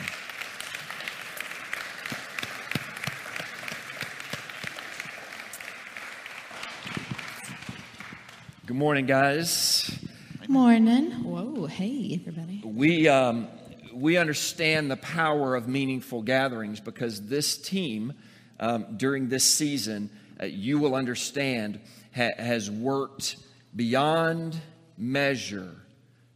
good 8.66 8.76
morning, 8.76 9.06
guys. 9.06 9.96
Good 10.40 10.48
Morning. 10.48 11.12
Whoa, 11.22 11.66
hey, 11.66 12.20
everybody. 12.20 12.62
We, 12.64 13.06
um, 13.06 13.46
we 13.94 14.16
understand 14.16 14.90
the 14.90 14.96
power 14.96 15.54
of 15.54 15.68
meaningful 15.68 16.22
gatherings 16.22 16.80
because 16.80 17.28
this 17.28 17.56
team, 17.56 18.12
um, 18.58 18.96
during 18.96 19.28
this 19.28 19.44
season, 19.44 20.10
uh, 20.40 20.46
you 20.46 20.78
will 20.78 20.94
understand, 20.94 21.80
ha- 22.14 22.36
has 22.38 22.70
worked 22.70 23.36
beyond 23.74 24.58
measure 24.96 25.74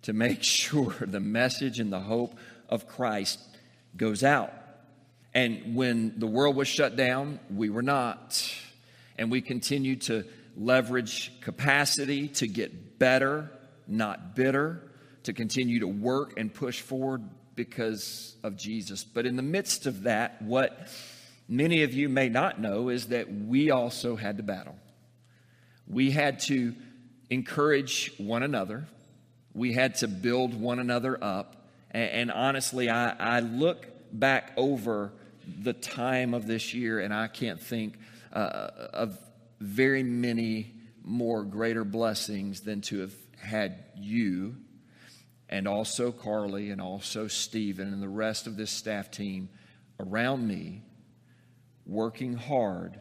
to 0.03 0.13
make 0.13 0.43
sure 0.43 0.95
the 1.01 1.21
message 1.21 1.81
and 1.81 1.93
the 1.93 2.01
hope 2.01 2.37
of 2.69 2.87
Christ 2.87 3.41
goes 3.97 4.23
out. 4.23 4.53
And 5.33 5.77
when 5.77 6.19
the 6.19 6.27
world 6.27 6.57
was 6.57 6.69
shut 6.69 6.97
down, 6.97 7.39
we 7.55 7.71
were 7.71 7.83
not. 7.83 8.43
And 9.17 9.31
we 9.31 9.41
continued 9.41 10.03
to 10.03 10.25
leverage 10.57 11.33
capacity 11.41 12.29
to 12.29 12.47
get 12.47 12.99
better, 12.99 13.51
not 13.87 14.35
bitter, 14.35 14.83
to 15.25 15.33
continue 15.33 15.81
to 15.81 15.87
work 15.87 16.35
and 16.37 16.53
push 16.53 16.81
forward 16.81 17.23
because 17.55 18.35
of 18.43 18.57
Jesus. 18.57 19.05
But 19.05 19.27
in 19.27 19.37
the 19.37 19.43
midst 19.43 19.87
of 19.87 20.05
that, 20.05 20.41
what 20.43 20.89
many 21.51 21.83
of 21.83 21.93
you 21.93 22.09
may 22.09 22.29
not 22.29 22.61
know 22.61 22.89
is 22.89 23.09
that 23.09 23.31
we 23.31 23.71
also 23.71 24.17
had 24.17 24.37
to 24.37 24.43
battle. 24.43 24.77
We 25.87 26.13
had 26.13 26.39
to 26.41 26.75
encourage 27.29 28.13
one 28.17 28.43
another, 28.43 28.87
we 29.53 29.73
had 29.73 29.97
to 29.97 30.09
build 30.09 30.55
one 30.55 30.79
another 30.79 31.23
up. 31.23 31.69
And, 31.91 32.11
and 32.11 32.31
honestly, 32.31 32.89
I, 32.89 33.11
I, 33.11 33.41
look 33.41 33.87
back 34.13 34.53
over 34.57 35.13
the 35.63 35.73
time 35.73 36.35
of 36.35 36.47
this 36.47 36.73
year 36.73 37.01
and 37.01 37.13
I 37.13 37.27
can't 37.27 37.61
think 37.61 37.99
uh, 38.33 38.71
of 38.93 39.19
very 39.61 40.05
many 40.05 40.73
more 41.05 41.43
greater 41.43 41.85
blessings 41.85 42.61
than 42.61 42.81
to 42.83 43.01
have 43.01 43.15
had 43.37 43.85
you 43.97 44.55
and 45.49 45.67
also 45.67 46.13
Carly 46.13 46.71
and 46.71 46.81
also 46.81 47.27
Stephen 47.27 47.93
and 47.93 48.01
the 48.01 48.09
rest 48.09 48.47
of 48.47 48.57
this 48.57 48.71
staff 48.71 49.11
team 49.11 49.49
around 49.99 50.47
me 50.47 50.83
working 51.87 52.35
hard 52.35 53.01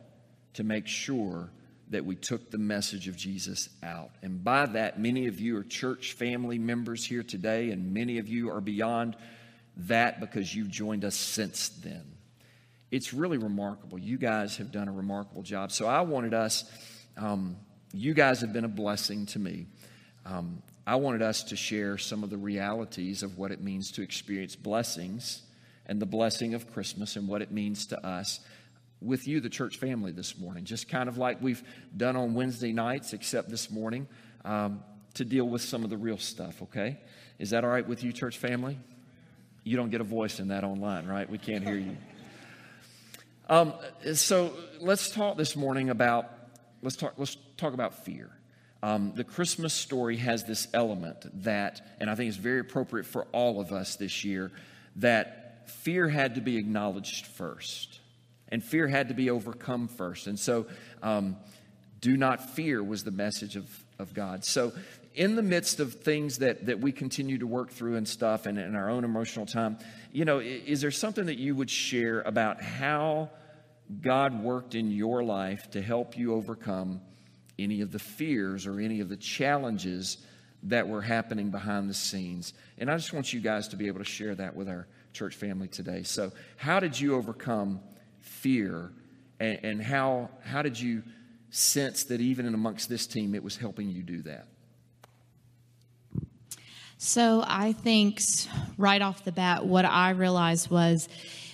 to 0.54 0.64
make 0.64 0.88
sure 0.88 1.52
that 1.90 2.06
we 2.06 2.16
took 2.16 2.52
the 2.52 2.58
message 2.58 3.08
of 3.08 3.16
Jesus 3.16 3.70
out. 3.82 4.12
And 4.22 4.44
by 4.44 4.68
that, 4.68 5.00
many 5.00 5.28
of 5.28 5.40
you 5.40 5.58
are 5.58 5.64
church 5.64 6.14
family 6.14 6.60
members 6.60 7.04
here 7.04 7.24
today, 7.24 7.72
and 7.72 7.94
many 7.94 8.20
of 8.20 8.28
you 8.28 8.52
are 8.52 8.62
beyond 8.62 9.16
that 9.88 10.20
because 10.20 10.54
you've 10.54 10.70
joined 10.70 11.04
us 11.04 11.16
since 11.16 11.70
then. 11.70 12.04
It's 12.92 13.14
really 13.14 13.38
remarkable. 13.38 13.98
You 13.98 14.18
guys 14.18 14.58
have 14.58 14.72
done 14.72 14.88
a 14.88 14.92
remarkable 14.92 15.44
job. 15.44 15.72
So 15.72 15.88
I 15.88 16.02
wanted 16.02 16.34
us, 16.34 16.70
um, 17.18 17.58
you 17.94 18.14
guys 18.14 18.42
have 18.42 18.54
been 18.54 18.66
a 18.66 18.70
blessing 18.70 19.26
to 19.28 19.40
me. 19.40 19.68
Um, 20.26 20.62
I 20.86 20.96
wanted 20.96 21.22
us 21.22 21.44
to 21.44 21.56
share 21.56 21.98
some 21.98 22.24
of 22.24 22.30
the 22.30 22.38
realities 22.38 23.24
of 23.24 23.38
what 23.38 23.52
it 23.52 23.62
means 23.62 23.92
to 23.92 24.02
experience 24.02 24.56
blessings 24.56 25.44
and 25.86 26.00
the 26.00 26.06
blessing 26.06 26.56
of 26.56 26.72
Christmas 26.74 27.16
and 27.16 27.28
what 27.28 27.42
it 27.42 27.52
means 27.52 27.88
to 27.88 28.06
us 28.06 28.40
with 29.02 29.28
you, 29.28 29.40
the 29.40 29.50
church 29.50 29.78
family, 29.78 30.12
this 30.12 30.38
morning. 30.38 30.66
Just 30.66 30.90
kind 30.90 31.08
of 31.08 31.18
like 31.18 31.42
we've 31.42 31.64
done 31.96 32.16
on 32.16 32.34
Wednesday 32.34 32.74
nights, 32.74 33.14
except 33.14 33.50
this 33.50 33.72
morning, 33.72 34.08
um, 34.46 34.84
to 35.16 35.26
deal 35.26 35.46
with 35.46 35.62
some 35.62 35.84
of 35.84 35.90
the 35.90 35.98
real 35.98 36.18
stuff, 36.18 36.62
okay? 36.64 36.98
Is 37.38 37.52
that 37.52 37.64
all 37.64 37.70
right 37.70 37.88
with 37.88 38.04
you, 38.04 38.12
church 38.12 38.38
family? 38.38 38.78
You 39.64 39.78
don't 39.78 39.90
get 39.90 40.02
a 40.02 40.06
voice 40.06 40.40
in 40.40 40.50
that 40.50 40.64
online, 40.64 41.08
right? 41.08 41.30
We 41.30 41.38
can't 41.38 41.64
hear 41.64 41.78
you. 41.78 41.98
Um, 43.52 43.74
so 44.14 44.54
let's 44.80 45.10
talk 45.10 45.36
this 45.36 45.56
morning 45.56 45.90
about 45.90 46.32
let's 46.84 46.96
talk 46.96 47.14
let's 47.18 47.36
talk 47.58 47.74
about 47.74 48.06
fear. 48.06 48.30
Um, 48.84 49.14
the 49.16 49.24
Christmas 49.24 49.74
story 49.74 50.18
has 50.18 50.44
this 50.44 50.68
element 50.72 51.26
that, 51.44 51.82
and 52.00 52.12
I 52.12 52.16
think 52.16 52.28
it's 52.28 52.38
very 52.38 52.60
appropriate 52.60 53.08
for 53.08 53.26
all 53.32 53.60
of 53.60 53.72
us 53.72 53.96
this 53.96 54.24
year, 54.24 54.52
that 54.98 55.68
fear 55.68 56.08
had 56.08 56.36
to 56.36 56.42
be 56.42 56.58
acknowledged 56.58 57.26
first 57.26 58.00
and 58.50 58.64
fear 58.64 58.88
had 58.88 59.08
to 59.10 59.14
be 59.14 59.30
overcome 59.30 59.88
first. 59.88 60.28
And 60.28 60.40
so, 60.40 60.66
um, 61.02 61.38
do 62.02 62.16
not 62.16 62.50
fear 62.52 62.82
was 62.82 63.04
the 63.04 63.12
message 63.12 63.56
of, 63.56 63.68
of 63.98 64.14
God. 64.14 64.46
So, 64.46 64.72
in 65.16 65.36
the 65.36 65.42
midst 65.42 65.80
of 65.80 65.96
things 65.96 66.38
that, 66.38 66.68
that 66.68 66.80
we 66.80 66.92
continue 66.92 67.40
to 67.40 67.48
work 67.48 67.72
through 67.72 67.98
and 67.98 68.08
stuff 68.08 68.46
and 68.46 68.58
in 68.58 68.76
our 68.76 68.90
own 68.90 69.04
emotional 69.04 69.46
time, 69.46 69.78
you 70.14 70.24
know, 70.24 70.40
is 70.40 70.82
there 70.82 70.92
something 70.92 71.26
that 71.26 71.38
you 71.38 71.56
would 71.56 71.70
share 71.70 72.22
about 72.22 72.62
how 72.62 73.30
God 74.02 74.42
worked 74.44 74.76
in 74.76 74.92
your 74.92 75.24
life 75.24 75.72
to 75.72 75.82
help 75.82 76.18
you 76.18 76.36
overcome 76.36 77.02
any 77.58 77.82
of 77.82 77.92
the 77.92 78.00
fears 78.00 78.66
or 78.66 78.80
any 78.80 79.02
of 79.02 79.10
the 79.10 79.18
challenges 79.18 80.20
that 80.64 80.88
were 80.88 81.02
happening 81.02 81.50
behind 81.50 81.90
the 81.90 81.94
scenes? 81.94 82.54
And 82.78 82.90
I 82.90 82.96
just 82.96 83.12
want 83.12 83.34
you 83.34 83.42
guys 83.42 83.68
to 83.70 83.76
be 83.76 83.88
able 83.88 84.00
to 84.00 84.06
share 84.06 84.36
that 84.36 84.56
with 84.56 84.70
our 84.70 84.88
church 85.12 85.36
family 85.36 85.68
today. 85.68 86.04
So, 86.04 86.32
how 86.56 86.80
did 86.80 86.98
you 86.98 87.16
overcome 87.16 87.82
fear, 88.30 88.92
and, 89.40 89.60
and 89.64 89.82
how, 89.82 90.30
how 90.44 90.62
did 90.62 90.80
you 90.80 91.04
sense 91.50 92.04
that 92.06 92.22
even 92.22 92.46
in 92.46 92.54
amongst 92.54 92.90
this 92.90 93.08
team 93.08 93.34
it 93.34 93.44
was 93.44 93.58
helping 93.58 93.90
you 93.90 94.04
do 94.04 94.22
that? 94.22 94.48
So 96.98 97.44
I 97.48 97.72
think 97.72 98.20
right 98.78 99.02
off 99.02 99.24
the 99.24 99.32
bat, 99.32 99.66
what 99.66 99.86
I 99.86 100.12
realized 100.12 100.70
was 100.70 101.08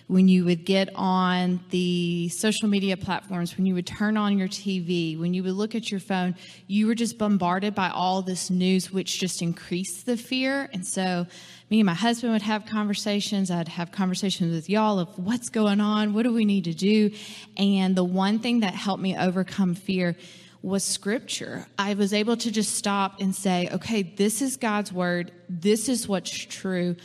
when 0.07 0.27
you 0.27 0.45
would 0.45 0.65
get 0.65 0.89
on 0.93 1.59
the 1.71 2.29
social 2.29 2.69
media 2.69 2.95
platforms, 2.95 3.57
when 3.57 3.65
you 3.65 3.73
would 3.73 3.87
turn 3.87 4.17
on 4.17 4.37
your 4.37 4.47
TV, 4.47 5.19
when 5.19 5.33
you 5.33 5.41
would 5.43 5.53
look 5.53 5.73
at 5.73 5.89
your 5.89 5.99
phone, 5.99 6.35
you 6.67 6.85
were 6.85 6.93
just 6.93 7.17
bombarded 7.17 7.73
by 7.73 7.89
all 7.89 8.21
this 8.21 8.51
news, 8.51 8.91
which 8.91 9.19
just 9.19 9.41
increased 9.41 10.05
the 10.05 10.15
fear. 10.15 10.69
And 10.73 10.85
so 10.85 11.25
me 11.71 11.79
and 11.79 11.87
my 11.87 11.95
husband 11.95 12.33
would 12.33 12.43
have 12.43 12.67
conversations. 12.67 13.49
I'd 13.49 13.67
have 13.67 13.91
conversations 13.91 14.53
with 14.53 14.69
y'all 14.69 14.99
of 14.99 15.17
what's 15.17 15.49
going 15.49 15.81
on, 15.81 16.13
what 16.13 16.23
do 16.23 16.33
we 16.33 16.45
need 16.45 16.65
to 16.65 16.73
do. 16.73 17.11
And 17.57 17.95
the 17.95 18.03
one 18.03 18.37
thing 18.37 18.59
that 18.59 18.75
helped 18.75 19.01
me 19.01 19.17
overcome 19.17 19.73
fear 19.73 20.15
was 20.61 20.83
scripture. 20.83 21.65
I 21.79 21.95
was 21.95 22.13
able 22.13 22.37
to 22.37 22.51
just 22.51 22.75
stop 22.75 23.21
and 23.21 23.35
say, 23.35 23.69
okay, 23.71 24.03
this 24.03 24.41
is 24.41 24.57
God's 24.57 24.91
word. 24.91 25.31
This 25.49 25.89
is 25.89 26.07
what's 26.07 26.31
true 26.31 26.95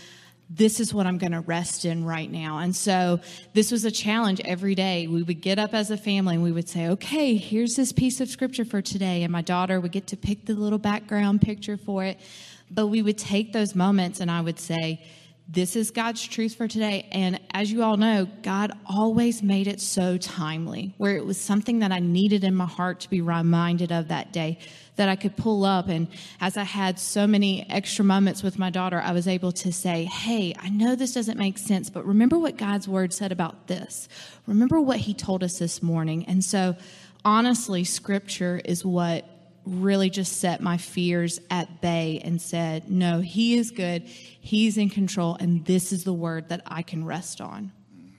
this 0.52 0.80
is 0.80 0.92
what 0.92 1.06
I'm 1.06 1.16
going 1.16 1.30
to 1.32 1.40
rest 1.40 1.84
in 1.84 2.04
right 2.04 2.30
now. 2.30 2.58
And 2.58 2.74
so 2.74 3.20
this 3.54 3.70
was 3.70 3.84
a 3.84 3.90
challenge 3.90 4.40
every 4.44 4.74
day. 4.74 5.06
We 5.06 5.22
would 5.22 5.40
get 5.40 5.60
up 5.60 5.72
as 5.72 5.92
a 5.92 5.96
family 5.96 6.34
and 6.34 6.42
we 6.42 6.50
would 6.50 6.68
say, 6.68 6.88
okay, 6.88 7.36
here's 7.36 7.76
this 7.76 7.92
piece 7.92 8.20
of 8.20 8.28
scripture 8.28 8.64
for 8.64 8.82
today. 8.82 9.22
And 9.22 9.30
my 9.30 9.42
daughter 9.42 9.80
would 9.80 9.92
get 9.92 10.08
to 10.08 10.16
pick 10.16 10.46
the 10.46 10.54
little 10.54 10.78
background 10.78 11.40
picture 11.40 11.76
for 11.76 12.04
it. 12.04 12.18
But 12.68 12.88
we 12.88 13.00
would 13.00 13.16
take 13.16 13.52
those 13.52 13.76
moments 13.76 14.18
and 14.18 14.28
I 14.28 14.40
would 14.40 14.58
say, 14.58 15.00
this 15.52 15.74
is 15.74 15.90
God's 15.90 16.24
truth 16.24 16.54
for 16.54 16.68
today. 16.68 17.08
And 17.10 17.40
as 17.52 17.72
you 17.72 17.82
all 17.82 17.96
know, 17.96 18.28
God 18.42 18.70
always 18.86 19.42
made 19.42 19.66
it 19.66 19.80
so 19.80 20.16
timely, 20.16 20.94
where 20.96 21.16
it 21.16 21.26
was 21.26 21.40
something 21.40 21.80
that 21.80 21.90
I 21.90 21.98
needed 21.98 22.44
in 22.44 22.54
my 22.54 22.66
heart 22.66 23.00
to 23.00 23.10
be 23.10 23.20
reminded 23.20 23.90
of 23.90 24.08
that 24.08 24.32
day 24.32 24.58
that 24.94 25.08
I 25.08 25.16
could 25.16 25.36
pull 25.36 25.64
up. 25.64 25.88
And 25.88 26.06
as 26.40 26.56
I 26.56 26.62
had 26.62 27.00
so 27.00 27.26
many 27.26 27.68
extra 27.68 28.04
moments 28.04 28.44
with 28.44 28.60
my 28.60 28.70
daughter, 28.70 29.00
I 29.00 29.10
was 29.10 29.26
able 29.26 29.50
to 29.52 29.72
say, 29.72 30.04
Hey, 30.04 30.54
I 30.56 30.68
know 30.68 30.94
this 30.94 31.14
doesn't 31.14 31.38
make 31.38 31.58
sense, 31.58 31.90
but 31.90 32.06
remember 32.06 32.38
what 32.38 32.56
God's 32.56 32.86
word 32.86 33.12
said 33.12 33.32
about 33.32 33.66
this. 33.66 34.08
Remember 34.46 34.80
what 34.80 34.98
he 34.98 35.14
told 35.14 35.42
us 35.42 35.58
this 35.58 35.82
morning. 35.82 36.26
And 36.26 36.44
so, 36.44 36.76
honestly, 37.24 37.82
scripture 37.82 38.60
is 38.64 38.84
what 38.84 39.24
really 39.70 40.10
just 40.10 40.38
set 40.38 40.60
my 40.60 40.76
fears 40.76 41.40
at 41.50 41.80
bay 41.80 42.20
and 42.24 42.40
said, 42.40 42.90
No, 42.90 43.20
He 43.20 43.54
is 43.54 43.70
good, 43.70 44.02
He's 44.02 44.76
in 44.76 44.90
control, 44.90 45.36
and 45.38 45.64
this 45.64 45.92
is 45.92 46.04
the 46.04 46.12
word 46.12 46.48
that 46.48 46.62
I 46.66 46.82
can 46.82 47.04
rest 47.04 47.40
on. 47.40 47.72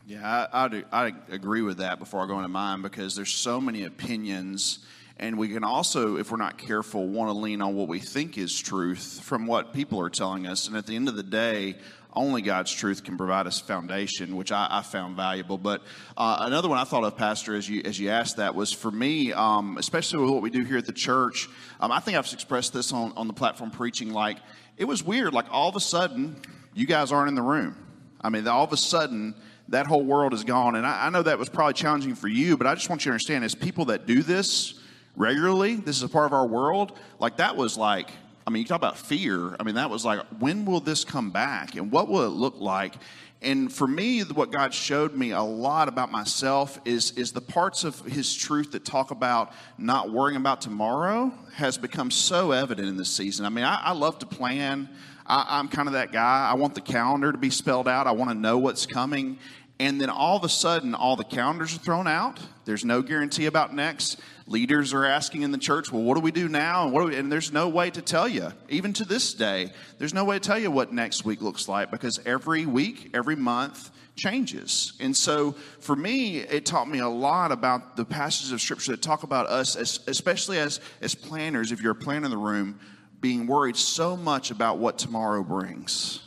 Yeah, 0.08 0.48
I, 0.52 0.66
I, 0.66 1.06
I 1.06 1.14
agree 1.30 1.62
with 1.62 1.78
that 1.78 2.00
before 2.00 2.24
I 2.24 2.28
go 2.28 2.38
into 2.38 2.50
mine 2.50 2.82
because 2.82 3.16
there's 3.16 3.32
so 3.34 3.62
many 3.62 3.86
opinions. 3.86 4.80
And 5.18 5.38
we 5.38 5.50
can 5.50 5.64
also, 5.64 6.18
if 6.18 6.32
we're 6.32 6.38
not 6.38 6.58
careful, 6.58 7.08
want 7.08 7.30
to 7.30 7.38
lean 7.38 7.62
on 7.62 7.76
what 7.76 7.88
we 7.88 8.00
think 8.00 8.38
is 8.38 8.60
truth 8.60 9.22
from 9.24 9.46
what 9.46 9.72
people 9.72 10.02
are 10.02 10.10
telling 10.10 10.48
us. 10.48 10.68
And 10.68 10.76
at 10.76 10.86
the 10.86 10.96
end 10.96 11.08
of 11.08 11.16
the 11.16 11.24
day, 11.24 11.76
only 12.14 12.42
God's 12.42 12.72
truth 12.72 13.04
can 13.04 13.18
provide 13.18 13.48
us 13.48 13.60
foundation, 13.60 14.36
which 14.36 14.52
I, 14.52 14.68
I 14.70 14.82
found 14.82 15.16
valuable. 15.16 15.58
But 15.58 15.82
uh, 16.18 16.38
another 16.42 16.70
one 16.70 16.78
I 16.78 16.84
thought 16.84 17.04
of, 17.04 17.18
Pastor, 17.18 17.56
as 17.56 17.70
you 17.70 17.82
as 17.86 18.00
you 18.00 18.10
asked 18.10 18.38
that, 18.38 18.56
was 18.56 18.72
for 18.72 18.92
me, 18.92 19.34
um, 19.34 19.78
especially 19.78 20.20
with 20.20 20.32
what 20.32 20.42
we 20.42 20.50
do 20.50 20.64
here 20.64 20.78
at 20.78 20.86
the 20.86 20.94
church. 20.94 21.48
Um, 21.80 21.92
I 21.92 22.00
think 22.00 22.18
I've 22.18 22.32
expressed 22.32 22.74
this 22.74 22.92
on 22.92 23.14
on 23.16 23.28
the 23.28 23.34
platform 23.34 23.72
preaching. 23.72 24.12
Like 24.12 24.38
it 24.78 24.86
was 24.86 25.04
weird. 25.04 25.34
Like 25.34 25.46
all 25.52 25.70
of 25.70 25.76
a 25.76 25.80
sudden, 25.80 26.36
you 26.74 26.86
guys 26.86 27.12
aren't 27.12 27.30
in 27.30 27.36
the 27.36 27.42
room. 27.42 27.76
I 28.22 28.30
mean, 28.30 28.48
all 28.48 28.64
of 28.64 28.74
a 28.74 28.78
sudden. 28.78 29.36
That 29.70 29.88
whole 29.88 30.04
world 30.04 30.34
is 30.34 30.44
gone. 30.44 30.76
And 30.76 30.86
I, 30.86 31.06
I 31.06 31.10
know 31.12 31.24
that 31.24 31.40
was 31.40 31.48
probably 31.48 31.76
challenging 31.76 32.14
for 32.14 32.28
you, 32.28 32.58
but 32.58 32.68
I 32.68 32.76
just 32.76 32.90
want 32.90 33.06
you 33.06 33.10
to 33.10 33.14
understand 33.14 33.46
as 33.46 33.56
people 33.56 33.86
that 33.86 34.06
do 34.06 34.22
this, 34.22 34.82
regularly. 35.16 35.76
This 35.76 35.98
is 35.98 36.04
a 36.04 36.10
part 36.10 36.26
of 36.26 36.34
our 36.34 36.46
world. 36.46 36.98
Like 37.20 37.38
that 37.38 37.56
was 37.56 37.78
like, 37.78 38.10
I 38.46 38.50
mean, 38.50 38.62
you 38.62 38.68
talk 38.68 38.78
about 38.78 38.98
fear. 38.98 39.56
I 39.60 39.64
mean, 39.64 39.76
that 39.76 39.90
was 39.90 40.04
like, 40.04 40.22
when 40.40 40.66
will 40.66 40.80
this 40.80 41.04
come 41.06 41.30
back 41.30 41.76
and 41.76 41.92
what 41.92 42.08
will 42.08 42.26
it 42.26 42.30
look 42.30 42.60
like? 42.60 42.96
And 43.44 43.74
for 43.74 43.88
me, 43.88 44.22
what 44.22 44.52
God 44.52 44.72
showed 44.74 45.16
me 45.16 45.32
a 45.32 45.42
lot 45.42 45.88
about 45.88 46.12
myself 46.12 46.80
is, 46.86 47.12
is 47.12 47.32
the 47.32 47.42
parts 47.42 47.84
of 47.84 48.00
His 48.02 48.36
truth 48.36 48.72
that 48.74 48.86
talk 48.86 49.10
about 49.10 49.52
not 49.80 50.12
worrying 50.12 50.38
about 50.38 50.62
tomorrow 50.62 51.34
has 51.56 51.78
become 51.78 52.12
so 52.12 52.52
evident 52.52 52.88
in 52.88 52.98
this 52.98 53.10
season. 53.10 53.46
I 53.46 53.50
mean, 53.50 53.66
I, 53.66 53.82
I 53.84 53.92
love 53.94 54.20
to 54.20 54.28
plan. 54.28 54.90
I, 55.26 55.46
I'm 55.50 55.70
kind 55.70 55.88
of 55.88 55.94
that 55.94 56.12
guy. 56.12 56.50
I 56.52 56.54
want 56.54 56.76
the 56.76 56.82
calendar 56.82 57.32
to 57.32 57.38
be 57.38 57.50
spelled 57.50 57.88
out. 57.88 58.06
I 58.06 58.12
want 58.12 58.30
to 58.30 58.38
know 58.38 58.60
what's 58.60 58.86
coming. 58.86 59.40
And 59.82 60.00
then 60.00 60.12
all 60.12 60.38
of 60.38 60.44
a 60.44 60.50
sudden, 60.50 60.94
all 60.94 61.16
the 61.16 61.24
calendars 61.24 61.76
are 61.76 61.80
thrown 61.80 62.08
out. 62.08 62.40
There's 62.66 62.86
no 62.86 63.02
guarantee 63.02 63.48
about 63.48 63.74
next. 63.74 64.20
Leaders 64.46 64.94
are 64.94 65.04
asking 65.06 65.42
in 65.42 65.52
the 65.52 65.58
church, 65.58 65.92
well, 65.92 66.04
what 66.04 66.14
do 66.14 66.22
we 66.22 66.30
do 66.30 66.48
now? 66.48 66.86
And, 66.86 66.94
we, 66.94 67.18
and 67.18 67.32
there's 67.32 67.52
no 67.52 67.68
way 67.68 67.90
to 67.90 68.00
tell 68.00 68.28
you. 68.28 68.52
Even 68.70 68.94
to 68.94 69.06
this 69.06 69.34
day, 69.34 69.72
there's 69.98 70.14
no 70.14 70.24
way 70.24 70.38
to 70.38 70.40
tell 70.40 70.60
you 70.60 70.70
what 70.70 70.94
next 70.94 71.26
week 71.26 71.42
looks 71.42 71.68
like 71.68 71.90
because 71.90 72.20
every 72.28 72.68
week, 72.68 73.10
every 73.16 73.36
month 73.36 73.90
changes. 74.16 74.94
And 75.00 75.18
so 75.18 75.54
for 75.80 75.96
me, 75.96 76.38
it 76.38 76.64
taught 76.64 76.88
me 76.88 77.00
a 77.00 77.10
lot 77.10 77.52
about 77.52 77.98
the 77.98 78.06
passages 78.06 78.52
of 78.52 78.62
Scripture 78.62 78.92
that 78.92 79.02
talk 79.02 79.24
about 79.24 79.48
us, 79.48 79.76
as, 79.76 80.00
especially 80.06 80.60
as, 80.60 80.80
as 81.02 81.16
planners, 81.16 81.72
if 81.72 81.82
you're 81.82 81.94
a 81.94 81.96
planner 81.96 82.26
in 82.26 82.32
the 82.32 82.38
room, 82.38 82.80
being 83.20 83.48
worried 83.48 83.78
so 83.78 84.16
much 84.16 84.52
about 84.52 84.78
what 84.78 85.00
tomorrow 85.00 85.42
brings 85.42 86.20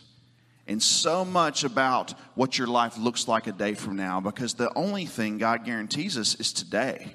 and 0.66 0.83
so 0.83 1.24
much 1.24 1.64
about 1.64 2.14
what 2.35 2.57
your 2.59 2.66
life 2.66 2.96
looks 2.96 3.29
like 3.29 3.46
a 3.46 3.53
day 3.53 3.74
from 3.74 3.96
now 3.96 4.20
because 4.20 4.55
the 4.55 4.72
only 4.74 5.07
thing 5.07 5.38
God 5.38 5.64
guarantees 5.64 6.16
us 6.16 6.35
is 6.37 6.53
today. 6.53 7.14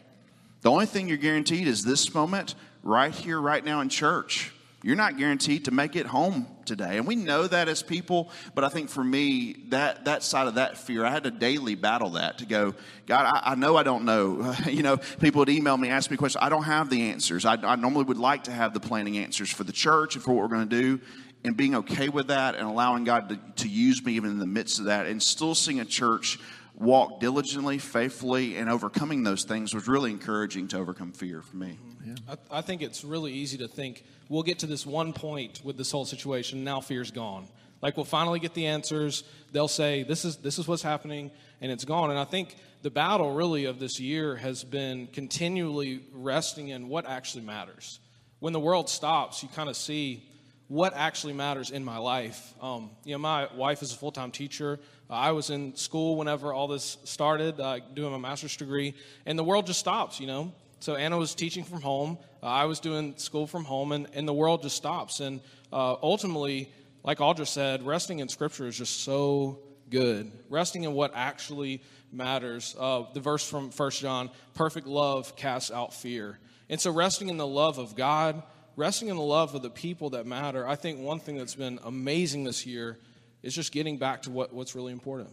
The 0.62 0.70
only 0.70 0.86
thing 0.86 1.08
you're 1.08 1.18
guaranteed 1.18 1.68
is 1.68 1.84
this 1.84 2.14
moment 2.14 2.56
right 2.84 3.14
here, 3.14 3.40
right 3.40 3.64
now 3.64 3.82
in 3.82 3.90
church. 3.90 4.52
You're 4.82 4.96
not 4.96 5.18
guaranteed 5.18 5.66
to 5.66 5.72
make 5.72 5.98
it 5.98 6.06
home 6.06 6.48
today. 6.64 6.98
And 6.98 7.06
we 7.06 7.18
know 7.18 7.46
that 7.46 7.68
as 7.68 7.84
people, 7.84 8.30
but 8.56 8.64
I 8.64 8.70
think 8.70 8.90
for 8.90 9.04
me, 9.04 9.66
that, 9.70 10.06
that 10.06 10.24
side 10.24 10.48
of 10.48 10.56
that 10.56 10.78
fear, 10.78 11.04
I 11.04 11.12
had 11.12 11.26
to 11.26 11.32
daily 11.32 11.76
battle 11.76 12.12
that 12.12 12.38
to 12.38 12.46
go, 12.46 12.74
God, 13.06 13.26
I, 13.26 13.52
I 13.52 13.56
know 13.56 13.76
I 13.76 13.84
don't 13.84 14.06
know. 14.06 14.56
you 14.70 14.82
know, 14.82 14.96
people 15.20 15.40
would 15.40 15.50
email 15.50 15.76
me, 15.76 15.90
ask 15.90 16.10
me 16.10 16.16
questions. 16.16 16.42
I 16.42 16.48
don't 16.48 16.64
have 16.64 16.90
the 16.90 17.10
answers. 17.10 17.44
I, 17.44 17.56
I 17.56 17.76
normally 17.76 18.06
would 18.06 18.18
like 18.18 18.46
to 18.46 18.52
have 18.52 18.74
the 18.74 18.80
planning 18.80 19.18
answers 19.18 19.52
for 19.52 19.66
the 19.66 19.74
church 19.74 20.16
and 20.16 20.24
for 20.24 20.32
what 20.32 20.44
we're 20.44 20.56
going 20.56 20.70
to 20.70 20.82
do 20.82 21.02
and 21.44 21.56
being 21.56 21.76
okay 21.76 22.10
with 22.10 22.28
that 22.28 22.56
and 22.56 22.68
allowing 22.68 23.04
God 23.04 23.30
to, 23.30 23.40
to 23.64 23.70
use 23.70 24.04
me 24.04 24.14
even 24.14 24.32
in 24.32 24.40
the 24.40 24.48
midst 24.48 24.80
of 24.80 24.86
that 24.86 25.06
and 25.06 25.22
still 25.22 25.56
seeing 25.56 25.80
a 25.80 25.86
church 25.86 26.38
walk 26.76 27.20
diligently, 27.20 27.78
faithfully, 27.78 28.56
and 28.56 28.70
overcoming 28.70 29.24
those 29.24 29.44
things 29.44 29.74
was 29.74 29.88
really 29.88 30.12
encouraging 30.12 30.68
to 30.70 30.78
overcome 30.78 31.12
fear 31.12 31.42
for 31.42 31.58
me. 31.58 31.78
Yeah. 32.06 32.16
I, 32.30 32.60
I, 32.60 32.62
think 32.62 32.82
it's 32.82 33.04
really 33.04 33.34
easy 33.34 33.58
to 33.58 33.68
think 33.68 34.06
we'll 34.30 34.44
get 34.44 34.60
to 34.60 34.66
this 34.66 34.86
one 34.86 35.12
point 35.12 35.62
with 35.64 35.78
this 35.78 35.92
whole 35.92 36.06
situation, 36.06 36.64
now 36.64 36.80
fear's 36.80 37.12
gone. 37.12 37.48
Like 37.82 37.98
we'll 37.98 38.06
finally 38.06 38.40
get 38.40 38.54
the 38.54 38.68
answers. 38.68 39.24
They'll 39.52 39.68
say 39.68 40.04
this 40.04 40.26
is 40.26 40.38
this 40.38 40.60
is 40.60 40.68
what's 40.68 40.82
happening, 40.82 41.32
and 41.62 41.72
it's 41.72 41.86
gone. 41.86 42.10
And 42.10 42.20
I 42.20 42.26
think 42.26 42.56
the 42.82 42.90
battle 42.90 43.34
really 43.34 43.66
of 43.66 43.80
this 43.80 44.00
year 44.00 44.36
has 44.36 44.64
been 44.64 45.08
continually 45.08 46.02
resting 46.14 46.70
in 46.70 46.90
what 46.90 47.06
actually 47.06 47.44
matters. 47.44 48.00
When 48.40 48.54
the 48.54 48.60
world 48.60 48.90
stops, 48.90 49.44
you 49.44 49.50
kind 49.50 49.70
of 49.70 49.78
see 49.78 50.29
what 50.70 50.94
actually 50.96 51.34
matters 51.34 51.72
in 51.72 51.84
my 51.84 51.98
life. 51.98 52.54
Um, 52.62 52.92
you 53.04 53.12
know, 53.14 53.18
my 53.18 53.50
wife 53.54 53.82
is 53.82 53.92
a 53.92 53.96
full 53.96 54.12
time 54.12 54.32
teacher. 54.32 54.80
Uh, 55.10 55.14
I 55.14 55.32
was 55.32 55.50
in 55.50 55.76
school 55.76 56.16
whenever 56.16 56.54
all 56.54 56.68
this 56.68 56.98
started, 57.04 57.60
uh, 57.60 57.80
doing 57.94 58.12
my 58.12 58.18
master's 58.18 58.56
degree, 58.56 58.94
and 59.26 59.38
the 59.38 59.44
world 59.44 59.66
just 59.66 59.80
stops, 59.80 60.20
you 60.20 60.28
know. 60.28 60.54
So 60.80 60.96
Anna 60.96 61.18
was 61.18 61.36
teaching 61.36 61.66
from 61.66 61.82
home. 61.82 62.20
Uh, 62.42 62.46
I 62.46 62.66
was 62.66 62.80
doing 62.80 63.18
school 63.18 63.48
from 63.48 63.66
home, 63.66 63.92
and, 63.92 64.08
and 64.14 64.28
the 64.28 64.34
world 64.34 64.62
just 64.62 64.78
stops. 64.78 65.20
And 65.20 65.42
uh, 65.74 65.96
ultimately, 66.02 66.72
like 67.04 67.18
Audra 67.18 67.48
said, 67.48 67.84
resting 67.84 68.20
in 68.20 68.30
Scripture 68.30 68.68
is 68.68 68.78
just 68.78 69.04
so 69.04 69.60
good. 69.90 70.32
Resting 70.50 70.84
in 70.84 70.94
what 70.94 71.12
actually 71.16 71.82
matters. 72.12 72.76
Uh, 72.80 73.04
the 73.14 73.20
verse 73.20 73.48
from 73.48 73.72
First 73.72 74.02
John 74.02 74.30
perfect 74.54 74.88
love 74.88 75.36
casts 75.36 75.72
out 75.72 75.94
fear. 75.94 76.38
And 76.70 76.80
so, 76.80 76.92
resting 76.92 77.30
in 77.30 77.38
the 77.38 77.48
love 77.48 77.80
of 77.80 77.96
God, 77.96 78.44
resting 78.80 79.10
in 79.10 79.18
the 79.18 79.22
love 79.22 79.54
of 79.56 79.62
the 79.62 79.70
people 79.70 80.12
that 80.12 80.26
matter, 80.26 80.66
I 80.66 80.76
think 80.76 81.02
one 81.02 81.20
thing 81.20 81.38
that's 81.38 81.56
been 81.56 81.80
amazing 81.84 82.46
this 82.46 82.66
year 82.66 82.98
is 83.44 83.54
just 83.54 83.74
getting 83.74 83.98
back 83.98 84.24
to 84.24 84.32
what, 84.32 84.54
what's 84.54 84.74
really 84.74 84.94
important. 84.94 85.30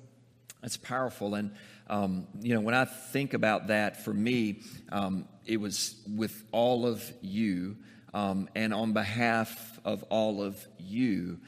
That's 0.62 0.76
powerful. 0.76 1.36
And, 1.36 1.54
um, 1.88 2.26
you 2.40 2.54
know, 2.54 2.60
when 2.60 2.74
I 2.74 2.84
think 2.84 3.34
about 3.34 3.68
that, 3.68 4.04
for 4.04 4.12
me, 4.12 4.62
um, 4.90 5.28
it 5.44 5.58
was 5.58 5.94
with 6.12 6.44
all 6.50 6.86
of 6.86 7.04
you 7.22 7.76
um, 8.12 8.48
and 8.56 8.74
on 8.74 8.92
behalf 8.92 9.78
of 9.84 10.02
all 10.04 10.42
of 10.42 10.66
you, 10.78 11.38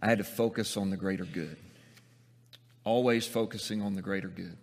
I 0.00 0.06
had 0.06 0.18
to 0.18 0.24
focus 0.24 0.76
on 0.76 0.88
the 0.88 0.96
greater 0.96 1.24
good. 1.24 1.56
Always 2.84 3.26
focusing 3.26 3.82
on 3.82 3.94
the 3.94 4.02
greater 4.02 4.28
good. 4.28 4.56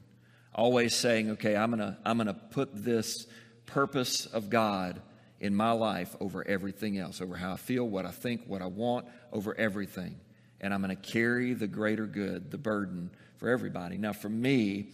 Always 0.56 0.96
saying, 0.96 1.32
okay, 1.32 1.56
I'm 1.56 1.70
going 1.70 1.80
to 1.80 1.98
I'm 2.04 2.18
going 2.18 2.28
to 2.28 2.34
put 2.34 2.84
this 2.84 3.28
purpose 3.66 4.26
of 4.26 4.50
God 4.50 5.02
in 5.40 5.56
my 5.56 5.72
life 5.72 6.16
over 6.20 6.46
everything 6.48 6.98
else, 6.98 7.22
over 7.22 7.36
how 7.36 7.54
I 7.54 7.58
feel, 7.58 7.88
what 7.88 8.06
I 8.06 8.12
think, 8.12 8.46
what 8.46 8.62
I 8.62 8.68
want, 8.68 9.06
over 9.32 9.56
everything. 9.58 10.20
And 10.62 10.74
I'm 10.74 10.82
going 10.82 10.96
to 10.96 11.12
carry 11.12 11.54
the 11.54 11.68
greater 11.68 12.06
good, 12.06 12.52
the 12.52 12.58
burden 12.58 13.12
for 13.38 13.50
everybody. 13.50 13.98
Now, 13.98 14.14
for 14.14 14.30
me, 14.30 14.90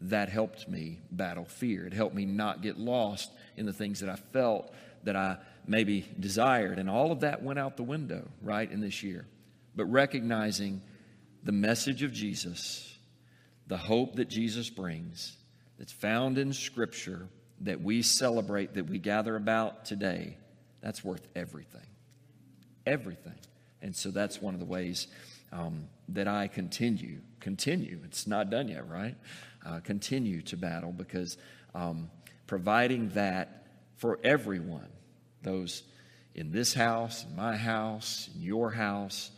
that 0.00 0.28
helped 0.28 0.68
me 0.68 0.98
battle 1.10 1.44
fear. 1.44 1.86
It 1.86 1.92
helped 1.92 2.14
me 2.14 2.24
not 2.24 2.62
get 2.62 2.78
lost 2.78 3.30
in 3.56 3.66
the 3.66 3.72
things 3.72 4.00
that 4.00 4.08
I 4.08 4.16
felt 4.16 4.72
that 5.04 5.14
I 5.14 5.36
maybe 5.66 6.06
desired. 6.18 6.78
And 6.78 6.90
all 6.90 7.12
of 7.12 7.20
that 7.20 7.42
went 7.42 7.58
out 7.58 7.76
the 7.76 7.84
window, 7.84 8.28
right, 8.42 8.70
in 8.70 8.80
this 8.80 9.02
year. 9.02 9.26
But 9.76 9.86
recognizing 9.86 10.82
the 11.44 11.52
message 11.52 12.02
of 12.02 12.12
Jesus, 12.12 12.98
the 13.66 13.76
hope 13.76 14.16
that 14.16 14.28
Jesus 14.28 14.70
brings, 14.70 15.36
that's 15.78 15.92
found 15.92 16.38
in 16.38 16.52
Scripture 16.52 17.28
that 17.64 17.82
we 17.82 18.02
celebrate, 18.02 18.74
that 18.74 18.88
we 18.88 18.98
gather 18.98 19.36
about 19.36 19.84
today, 19.84 20.36
that's 20.80 21.04
worth 21.04 21.26
everything. 21.34 21.86
Everything. 22.86 23.38
And 23.82 23.94
so 23.94 24.10
that's 24.10 24.40
one 24.40 24.54
of 24.54 24.60
the 24.60 24.66
ways 24.66 25.08
um, 25.52 25.88
that 26.08 26.28
I 26.28 26.48
continue, 26.48 27.20
continue, 27.40 28.00
it's 28.04 28.26
not 28.26 28.50
done 28.50 28.68
yet, 28.68 28.88
right? 28.88 29.14
Uh, 29.64 29.80
continue 29.80 30.42
to 30.42 30.56
battle 30.56 30.92
because 30.92 31.38
um, 31.74 32.10
providing 32.46 33.08
that 33.10 33.66
for 33.96 34.18
everyone, 34.24 34.88
those 35.42 35.82
in 36.34 36.50
this 36.50 36.74
house, 36.74 37.24
in 37.24 37.36
my 37.36 37.56
house, 37.56 38.28
in 38.34 38.42
your 38.42 38.70
house, 38.70 39.30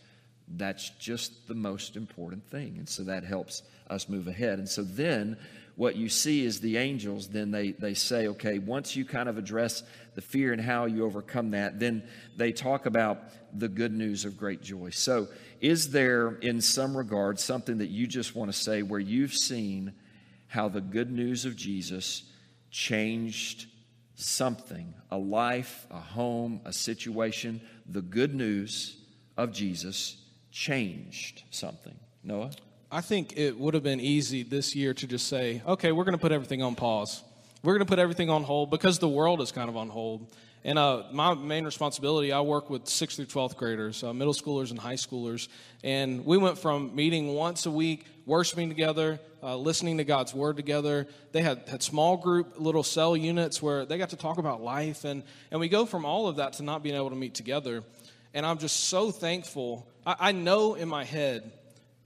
that's 0.49 0.91
just 0.91 1.47
the 1.49 1.55
most 1.55 1.97
important 1.97 2.49
thing. 2.49 2.77
And 2.79 2.89
so 2.89 3.05
that 3.05 3.25
helps 3.25 3.63
us 3.91 4.09
move 4.09 4.29
ahead. 4.29 4.59
And 4.59 4.69
so 4.69 4.83
then 4.83 5.37
what 5.77 5.95
you 5.97 6.09
see 6.09 6.45
is 6.45 6.61
the 6.61 6.79
angels, 6.79 7.29
then 7.29 7.51
they, 7.51 7.73
they 7.73 7.93
say, 7.93 8.29
okay, 8.29 8.59
once 8.59 8.97
you 8.97 9.05
kind 9.05 9.29
of 9.29 9.37
address 9.37 9.83
the 10.15 10.23
fear 10.23 10.53
and 10.55 10.61
how 10.61 10.87
you 10.87 11.05
overcome 11.05 11.51
that, 11.51 11.79
then 11.79 12.03
they 12.37 12.51
talk 12.51 12.87
about 12.87 13.23
the 13.53 13.69
good 13.69 13.93
news 13.93 14.25
of 14.25 14.39
great 14.39 14.63
joy. 14.63 14.91
So, 14.91 15.29
is 15.61 15.91
there, 15.91 16.33
in 16.37 16.61
some 16.61 16.97
regard, 16.97 17.39
something 17.39 17.79
that 17.79 17.89
you 17.89 18.07
just 18.07 18.35
want 18.35 18.51
to 18.51 18.59
say 18.59 18.83
where 18.83 19.01
you've 19.01 19.35
seen 19.35 19.93
how 20.49 20.69
the 20.69 20.81
good 20.81 21.11
news 21.11 21.45
of 21.45 21.57
Jesus 21.57 22.23
changed 22.71 23.67
something, 24.15 24.95
a 25.11 25.19
life, 25.19 25.87
a 25.91 26.01
home, 26.01 26.61
a 26.65 26.73
situation? 26.73 27.61
The 27.87 28.03
good 28.03 28.35
news 28.35 28.97
of 29.37 29.53
Jesus 29.53 30.17
changed 30.51 31.43
something. 31.51 31.97
Noah? 32.23 32.51
I 32.91 33.01
think 33.01 33.37
it 33.37 33.59
would 33.59 33.75
have 33.75 33.83
been 33.83 33.99
easy 33.99 34.45
this 34.45 34.77
year 34.77 34.95
to 34.95 35.07
just 35.09 35.27
say, 35.27 35.61
okay, 35.67 35.91
we're 35.91 36.05
going 36.05 36.17
to 36.17 36.21
put 36.21 36.31
everything 36.31 36.63
on 36.63 36.77
pause. 36.77 37.21
We're 37.65 37.73
going 37.73 37.85
to 37.85 37.91
put 37.91 37.99
everything 37.99 38.31
on 38.31 38.45
hold 38.45 38.71
because 38.71 39.01
the 39.01 39.09
world 39.09 39.41
is 39.41 39.51
kind 39.51 39.69
of 39.69 39.77
on 39.77 39.89
hold. 39.89 40.29
And 40.63 40.79
uh, 40.79 41.03
my 41.11 41.35
main 41.35 41.65
responsibility, 41.65 42.31
I 42.31 42.43
work 42.43 42.71
with 42.71 42.85
6th 42.85 43.17
through 43.17 43.27
12th 43.27 43.57
graders, 43.57 44.05
uh, 44.05 44.13
middle 44.13 44.33
schoolers 44.33 44.71
and 44.71 44.79
high 44.79 44.95
schoolers. 44.95 45.49
And 45.83 46.25
we 46.25 46.39
went 46.39 46.59
from 46.59 46.95
meeting 46.95 47.35
once 47.35 47.67
a 47.67 47.73
week, 47.73 48.07
worshiping 48.25 48.69
together, 48.69 49.19
uh, 49.43 49.57
listening 49.57 49.99
to 49.99 50.05
God's 50.05 50.33
word 50.33 50.57
together. 50.57 51.09
They 51.33 51.43
had, 51.43 51.69
had 51.69 51.83
small 51.83 52.17
group 52.17 52.55
little 52.57 52.85
cell 52.85 53.17
units 53.17 53.61
where 53.61 53.85
they 53.85 53.99
got 53.99 54.11
to 54.11 54.17
talk 54.17 54.39
about 54.39 54.63
life. 54.63 55.05
And, 55.05 55.25
and 55.51 55.59
we 55.59 55.69
go 55.69 55.87
from 55.87 56.05
all 56.05 56.29
of 56.29 56.37
that 56.37 56.53
to 56.55 56.63
not 56.63 56.85
being 56.85 56.95
able 56.95 57.11
to 57.11 57.17
meet 57.17 57.35
together. 57.35 57.83
And 58.33 58.47
I'm 58.47 58.59
just 58.59 58.85
so 58.85 59.11
thankful. 59.11 59.89
I, 60.07 60.17
I 60.21 60.33
know 60.33 60.75
in 60.75 60.89
my 60.89 61.03
head 61.03 61.51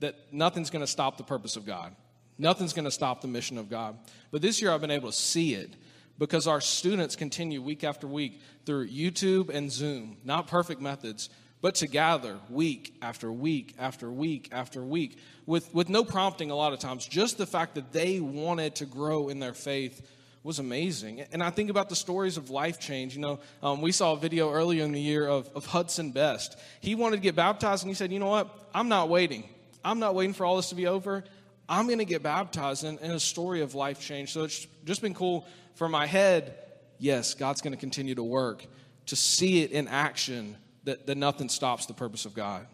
that 0.01 0.15
nothing's 0.31 0.69
going 0.69 0.83
to 0.83 0.91
stop 0.91 1.17
the 1.17 1.23
purpose 1.23 1.55
of 1.55 1.65
God. 1.65 1.95
Nothing's 2.37 2.73
going 2.73 2.85
to 2.85 2.91
stop 2.91 3.21
the 3.21 3.27
mission 3.27 3.57
of 3.57 3.69
God. 3.69 3.97
But 4.31 4.41
this 4.41 4.61
year 4.61 4.71
I've 4.71 4.81
been 4.81 4.91
able 4.91 5.11
to 5.11 5.17
see 5.17 5.53
it 5.53 5.75
because 6.17 6.47
our 6.47 6.61
students 6.61 7.15
continue 7.15 7.61
week 7.61 7.83
after 7.83 8.07
week 8.07 8.41
through 8.65 8.89
YouTube 8.89 9.49
and 9.49 9.71
Zoom, 9.71 10.17
not 10.23 10.47
perfect 10.47 10.81
methods, 10.81 11.29
but 11.61 11.75
to 11.75 11.87
gather 11.87 12.37
week 12.49 12.95
after 13.01 13.31
week 13.31 13.75
after 13.77 14.11
week 14.11 14.49
after 14.51 14.83
week 14.83 15.19
with, 15.45 15.73
with 15.73 15.89
no 15.89 16.03
prompting 16.03 16.51
a 16.51 16.55
lot 16.55 16.73
of 16.73 16.79
times. 16.79 17.05
Just 17.05 17.37
the 17.37 17.45
fact 17.45 17.75
that 17.75 17.91
they 17.91 18.19
wanted 18.19 18.75
to 18.75 18.85
grow 18.85 19.29
in 19.29 19.39
their 19.39 19.53
faith 19.53 20.01
was 20.43 20.57
amazing. 20.57 21.21
And 21.31 21.43
I 21.43 21.51
think 21.51 21.69
about 21.69 21.89
the 21.89 21.95
stories 21.95 22.37
of 22.37 22.49
life 22.49 22.79
change. 22.79 23.13
You 23.13 23.21
know, 23.21 23.39
um, 23.61 23.81
we 23.81 23.91
saw 23.91 24.13
a 24.13 24.17
video 24.17 24.51
earlier 24.51 24.83
in 24.83 24.91
the 24.91 25.01
year 25.01 25.27
of, 25.27 25.49
of 25.55 25.67
Hudson 25.67 26.11
Best. 26.11 26.57
He 26.79 26.95
wanted 26.95 27.17
to 27.17 27.21
get 27.21 27.35
baptized, 27.35 27.83
and 27.83 27.91
he 27.91 27.93
said, 27.93 28.11
You 28.11 28.17
know 28.17 28.29
what? 28.29 28.69
I'm 28.73 28.89
not 28.89 29.09
waiting. 29.09 29.47
I'm 29.83 29.99
not 29.99 30.15
waiting 30.15 30.33
for 30.33 30.45
all 30.45 30.55
this 30.55 30.69
to 30.69 30.75
be 30.75 30.87
over. 30.87 31.23
I'm 31.67 31.87
going 31.87 31.99
to 31.99 32.05
get 32.05 32.21
baptized 32.21 32.83
in, 32.83 32.97
in 32.99 33.11
a 33.11 33.19
story 33.19 33.61
of 33.61 33.75
life 33.75 34.01
change. 34.01 34.33
So 34.33 34.43
it's 34.43 34.67
just 34.85 35.01
been 35.01 35.13
cool 35.13 35.47
for 35.75 35.87
my 35.87 36.05
head. 36.05 36.55
Yes, 36.99 37.33
God's 37.33 37.61
going 37.61 37.73
to 37.73 37.79
continue 37.79 38.15
to 38.15 38.23
work 38.23 38.65
to 39.07 39.15
see 39.15 39.63
it 39.63 39.71
in 39.71 39.87
action 39.87 40.57
that, 40.83 41.07
that 41.07 41.17
nothing 41.17 41.49
stops 41.49 41.85
the 41.85 41.93
purpose 41.93 42.25
of 42.25 42.33
God. 42.33 42.67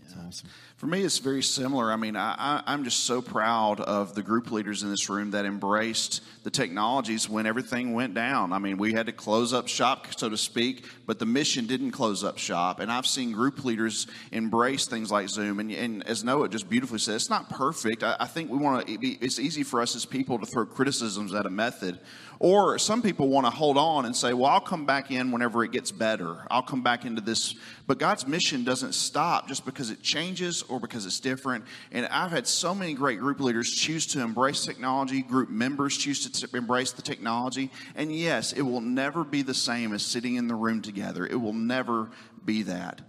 That's 0.00 0.14
awesome. 0.16 0.48
For 0.82 0.88
me, 0.88 1.02
it's 1.02 1.18
very 1.18 1.44
similar. 1.44 1.92
I 1.92 1.96
mean, 1.96 2.16
I, 2.16 2.60
am 2.66 2.82
just 2.82 3.04
so 3.04 3.22
proud 3.22 3.80
of 3.80 4.16
the 4.16 4.22
group 4.24 4.50
leaders 4.50 4.82
in 4.82 4.90
this 4.90 5.08
room 5.08 5.30
that 5.30 5.44
embraced 5.44 6.22
the 6.42 6.50
technologies 6.50 7.28
when 7.28 7.46
everything 7.46 7.92
went 7.92 8.14
down. 8.14 8.52
I 8.52 8.58
mean, 8.58 8.78
we 8.78 8.92
had 8.92 9.06
to 9.06 9.12
close 9.12 9.52
up 9.52 9.68
shop, 9.68 10.08
so 10.18 10.28
to 10.28 10.36
speak, 10.36 10.86
but 11.06 11.20
the 11.20 11.24
mission 11.24 11.68
didn't 11.68 11.92
close 11.92 12.24
up 12.24 12.36
shop. 12.36 12.80
And 12.80 12.90
I've 12.90 13.06
seen 13.06 13.30
group 13.30 13.64
leaders 13.64 14.08
embrace 14.32 14.86
things 14.86 15.12
like 15.12 15.28
Zoom. 15.28 15.60
And, 15.60 15.70
and 15.70 16.04
as 16.08 16.24
Noah 16.24 16.48
just 16.48 16.68
beautifully 16.68 16.98
said, 16.98 17.14
it's 17.14 17.30
not 17.30 17.48
perfect. 17.48 18.02
I, 18.02 18.16
I 18.18 18.26
think 18.26 18.50
we 18.50 18.58
want 18.58 18.84
to. 18.84 18.92
It's 19.24 19.38
easy 19.38 19.62
for 19.62 19.80
us 19.80 19.94
as 19.94 20.04
people 20.04 20.40
to 20.40 20.46
throw 20.46 20.66
criticisms 20.66 21.32
at 21.32 21.46
a 21.46 21.50
method 21.50 22.00
or 22.42 22.76
some 22.76 23.02
people 23.02 23.28
want 23.28 23.46
to 23.46 23.50
hold 23.50 23.78
on 23.78 24.04
and 24.04 24.16
say, 24.16 24.32
well, 24.32 24.50
I'll 24.50 24.60
come 24.60 24.84
back 24.84 25.12
in 25.12 25.30
whenever 25.30 25.62
it 25.62 25.70
gets 25.70 25.92
better. 25.92 26.44
I'll 26.50 26.60
come 26.60 26.82
back 26.82 27.04
into 27.04 27.20
this. 27.20 27.54
But 27.86 28.00
God's 28.00 28.26
mission 28.26 28.64
doesn't 28.64 28.94
stop 28.94 29.46
just 29.46 29.64
because 29.64 29.90
it 29.90 30.02
changes 30.02 30.64
or 30.72 30.80
because 30.80 31.06
it's 31.06 31.20
different. 31.20 31.64
And 31.92 32.06
I've 32.06 32.30
had 32.30 32.46
so 32.46 32.74
many 32.74 32.94
great 32.94 33.20
group 33.20 33.40
leaders 33.40 33.70
choose 33.70 34.06
to 34.08 34.20
embrace 34.20 34.64
technology, 34.64 35.22
group 35.22 35.50
members 35.50 35.96
choose 35.96 36.28
to 36.28 36.56
embrace 36.56 36.92
the 36.92 37.02
technology. 37.02 37.70
And 37.94 38.14
yes, 38.14 38.52
it 38.52 38.62
will 38.62 38.80
never 38.80 39.22
be 39.22 39.42
the 39.42 39.54
same 39.54 39.92
as 39.92 40.02
sitting 40.02 40.36
in 40.36 40.48
the 40.48 40.54
room 40.54 40.80
together. 40.80 41.26
It 41.26 41.40
will 41.40 41.52
never 41.52 42.10
be 42.44 42.62
that. 42.62 43.02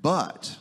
But 0.00 0.56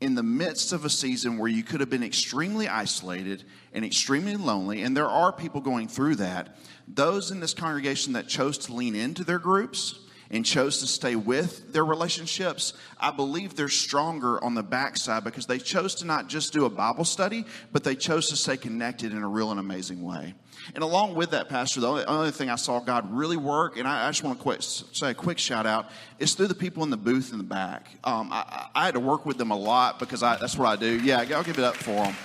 in 0.00 0.14
the 0.14 0.22
midst 0.22 0.72
of 0.72 0.84
a 0.84 0.90
season 0.90 1.38
where 1.38 1.48
you 1.48 1.62
could 1.62 1.80
have 1.80 1.90
been 1.90 2.04
extremely 2.04 2.68
isolated 2.68 3.42
and 3.72 3.84
extremely 3.84 4.36
lonely, 4.36 4.82
and 4.82 4.94
there 4.94 5.08
are 5.08 5.32
people 5.32 5.62
going 5.62 5.88
through 5.88 6.16
that, 6.16 6.58
those 6.86 7.30
in 7.30 7.40
this 7.40 7.54
congregation 7.54 8.12
that 8.12 8.28
chose 8.28 8.58
to 8.58 8.74
lean 8.74 8.94
into 8.94 9.24
their 9.24 9.38
groups 9.38 9.98
and 10.34 10.44
chose 10.44 10.80
to 10.80 10.86
stay 10.86 11.14
with 11.14 11.72
their 11.72 11.84
relationships, 11.84 12.74
I 12.98 13.12
believe 13.12 13.54
they're 13.54 13.68
stronger 13.68 14.42
on 14.42 14.54
the 14.54 14.64
backside 14.64 15.22
because 15.22 15.46
they 15.46 15.58
chose 15.58 15.94
to 15.96 16.06
not 16.06 16.28
just 16.28 16.52
do 16.52 16.64
a 16.64 16.70
Bible 16.70 17.04
study, 17.04 17.44
but 17.70 17.84
they 17.84 17.94
chose 17.94 18.28
to 18.30 18.36
stay 18.36 18.56
connected 18.56 19.12
in 19.12 19.22
a 19.22 19.28
real 19.28 19.52
and 19.52 19.60
amazing 19.60 20.02
way. 20.02 20.34
And 20.74 20.82
along 20.82 21.14
with 21.14 21.30
that, 21.30 21.48
Pastor, 21.48 21.80
the 21.80 21.88
only, 21.88 22.04
only 22.06 22.30
thing 22.32 22.50
I 22.50 22.56
saw 22.56 22.80
God 22.80 23.12
really 23.12 23.36
work, 23.36 23.76
and 23.76 23.86
I, 23.86 24.08
I 24.08 24.10
just 24.10 24.24
want 24.24 24.40
to 24.40 24.62
say 24.62 25.10
a 25.10 25.14
quick 25.14 25.38
shout 25.38 25.66
out, 25.66 25.90
is 26.18 26.34
through 26.34 26.48
the 26.48 26.54
people 26.54 26.82
in 26.82 26.90
the 26.90 26.96
booth 26.96 27.30
in 27.30 27.38
the 27.38 27.44
back. 27.44 27.88
Um, 28.02 28.30
I, 28.32 28.68
I, 28.74 28.86
had 28.86 28.94
to 28.94 29.00
work 29.00 29.24
with 29.24 29.38
them 29.38 29.52
a 29.52 29.56
lot 29.56 30.00
because 30.00 30.22
I, 30.22 30.36
that's 30.36 30.56
what 30.56 30.66
I 30.66 30.76
do. 30.76 30.98
Yeah, 31.00 31.18
I'll 31.18 31.44
give 31.44 31.58
it 31.58 31.64
up 31.64 31.76
for 31.76 31.92
them. 31.92 32.16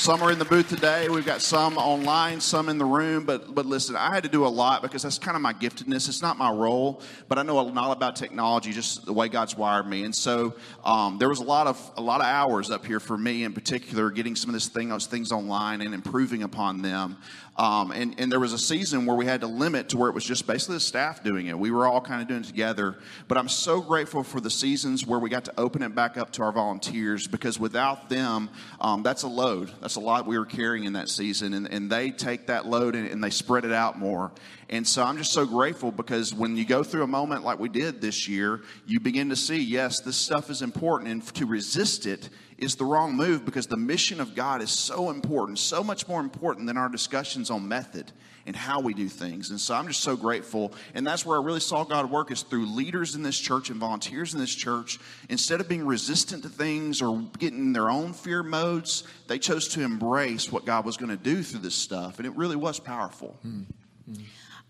Some 0.00 0.22
are 0.22 0.32
in 0.32 0.38
the 0.38 0.46
booth 0.46 0.70
today. 0.70 1.10
We've 1.10 1.26
got 1.26 1.42
some 1.42 1.76
online, 1.76 2.40
some 2.40 2.70
in 2.70 2.78
the 2.78 2.86
room. 2.86 3.26
But 3.26 3.54
but 3.54 3.66
listen, 3.66 3.96
I 3.96 4.14
had 4.14 4.22
to 4.22 4.30
do 4.30 4.46
a 4.46 4.48
lot 4.48 4.80
because 4.80 5.02
that's 5.02 5.18
kind 5.18 5.36
of 5.36 5.42
my 5.42 5.52
giftedness. 5.52 6.08
It's 6.08 6.22
not 6.22 6.38
my 6.38 6.50
role, 6.50 7.02
but 7.28 7.36
I 7.36 7.42
know 7.42 7.60
a 7.60 7.68
lot 7.68 7.94
about 7.94 8.16
technology, 8.16 8.72
just 8.72 9.04
the 9.04 9.12
way 9.12 9.28
God's 9.28 9.58
wired 9.58 9.86
me. 9.86 10.04
And 10.04 10.16
so 10.16 10.54
um, 10.86 11.18
there 11.18 11.28
was 11.28 11.40
a 11.40 11.44
lot 11.44 11.66
of 11.66 11.92
a 11.98 12.00
lot 12.00 12.22
of 12.22 12.26
hours 12.28 12.70
up 12.70 12.86
here 12.86 12.98
for 12.98 13.18
me 13.18 13.44
in 13.44 13.52
particular, 13.52 14.10
getting 14.10 14.36
some 14.36 14.48
of 14.48 14.54
this 14.54 14.68
thing, 14.68 14.88
those 14.88 15.04
things 15.04 15.32
online 15.32 15.82
and 15.82 15.92
improving 15.92 16.44
upon 16.44 16.80
them. 16.80 17.18
Um, 17.60 17.90
and, 17.90 18.14
and 18.18 18.32
there 18.32 18.40
was 18.40 18.54
a 18.54 18.58
season 18.58 19.04
where 19.04 19.14
we 19.14 19.26
had 19.26 19.42
to 19.42 19.46
limit 19.46 19.90
to 19.90 19.98
where 19.98 20.08
it 20.08 20.14
was 20.14 20.24
just 20.24 20.46
basically 20.46 20.76
the 20.76 20.80
staff 20.80 21.22
doing 21.22 21.48
it. 21.48 21.58
We 21.58 21.70
were 21.70 21.86
all 21.86 22.00
kind 22.00 22.22
of 22.22 22.26
doing 22.26 22.40
it 22.40 22.46
together. 22.46 22.96
But 23.28 23.36
I'm 23.36 23.50
so 23.50 23.82
grateful 23.82 24.22
for 24.22 24.40
the 24.40 24.48
seasons 24.48 25.06
where 25.06 25.18
we 25.18 25.28
got 25.28 25.44
to 25.44 25.52
open 25.60 25.82
it 25.82 25.94
back 25.94 26.16
up 26.16 26.30
to 26.32 26.42
our 26.42 26.52
volunteers 26.52 27.26
because 27.26 27.60
without 27.60 28.08
them, 28.08 28.48
um, 28.80 29.02
that's 29.02 29.24
a 29.24 29.28
load. 29.28 29.70
That's 29.82 29.96
a 29.96 30.00
lot 30.00 30.26
we 30.26 30.38
were 30.38 30.46
carrying 30.46 30.84
in 30.84 30.94
that 30.94 31.10
season. 31.10 31.52
And, 31.52 31.66
and 31.66 31.90
they 31.92 32.12
take 32.12 32.46
that 32.46 32.64
load 32.64 32.94
and, 32.94 33.06
and 33.06 33.22
they 33.22 33.28
spread 33.28 33.66
it 33.66 33.72
out 33.72 33.98
more. 33.98 34.32
And 34.70 34.86
so 34.86 35.02
I'm 35.02 35.18
just 35.18 35.32
so 35.32 35.44
grateful 35.44 35.92
because 35.92 36.32
when 36.32 36.56
you 36.56 36.64
go 36.64 36.82
through 36.82 37.02
a 37.02 37.08
moment 37.08 37.44
like 37.44 37.58
we 37.58 37.68
did 37.68 38.00
this 38.00 38.26
year, 38.26 38.62
you 38.86 39.00
begin 39.00 39.28
to 39.28 39.36
see, 39.36 39.60
yes, 39.60 40.00
this 40.00 40.16
stuff 40.16 40.48
is 40.48 40.62
important. 40.62 41.10
And 41.10 41.34
to 41.34 41.44
resist 41.44 42.06
it 42.06 42.30
is 42.60 42.76
the 42.76 42.84
wrong 42.84 43.16
move 43.16 43.44
because 43.44 43.66
the 43.66 43.76
mission 43.76 44.20
of 44.20 44.34
God 44.34 44.62
is 44.62 44.70
so 44.70 45.10
important, 45.10 45.58
so 45.58 45.82
much 45.82 46.06
more 46.06 46.20
important 46.20 46.66
than 46.66 46.76
our 46.76 46.88
discussions 46.88 47.50
on 47.50 47.66
method 47.66 48.12
and 48.46 48.56
how 48.56 48.80
we 48.80 48.94
do 48.94 49.08
things. 49.08 49.50
And 49.50 49.60
so 49.60 49.74
I'm 49.74 49.86
just 49.86 50.00
so 50.00 50.16
grateful. 50.16 50.72
And 50.94 51.06
that's 51.06 51.24
where 51.24 51.40
I 51.40 51.44
really 51.44 51.60
saw 51.60 51.84
God 51.84 52.10
work 52.10 52.30
is 52.30 52.42
through 52.42 52.66
leaders 52.66 53.14
in 53.14 53.22
this 53.22 53.38
church 53.38 53.70
and 53.70 53.78
volunteers 53.78 54.34
in 54.34 54.40
this 54.40 54.54
church. 54.54 54.98
Instead 55.28 55.60
of 55.60 55.68
being 55.68 55.86
resistant 55.86 56.42
to 56.42 56.48
things 56.48 57.02
or 57.02 57.22
getting 57.38 57.58
in 57.58 57.72
their 57.72 57.90
own 57.90 58.12
fear 58.12 58.42
modes, 58.42 59.04
they 59.28 59.38
chose 59.38 59.68
to 59.68 59.82
embrace 59.82 60.50
what 60.50 60.64
God 60.64 60.84
was 60.84 60.96
going 60.96 61.10
to 61.10 61.22
do 61.22 61.42
through 61.42 61.60
this 61.60 61.74
stuff. 61.74 62.18
And 62.18 62.26
it 62.26 62.34
really 62.36 62.56
was 62.56 62.80
powerful. 62.80 63.38
Mm-hmm. 63.46 64.22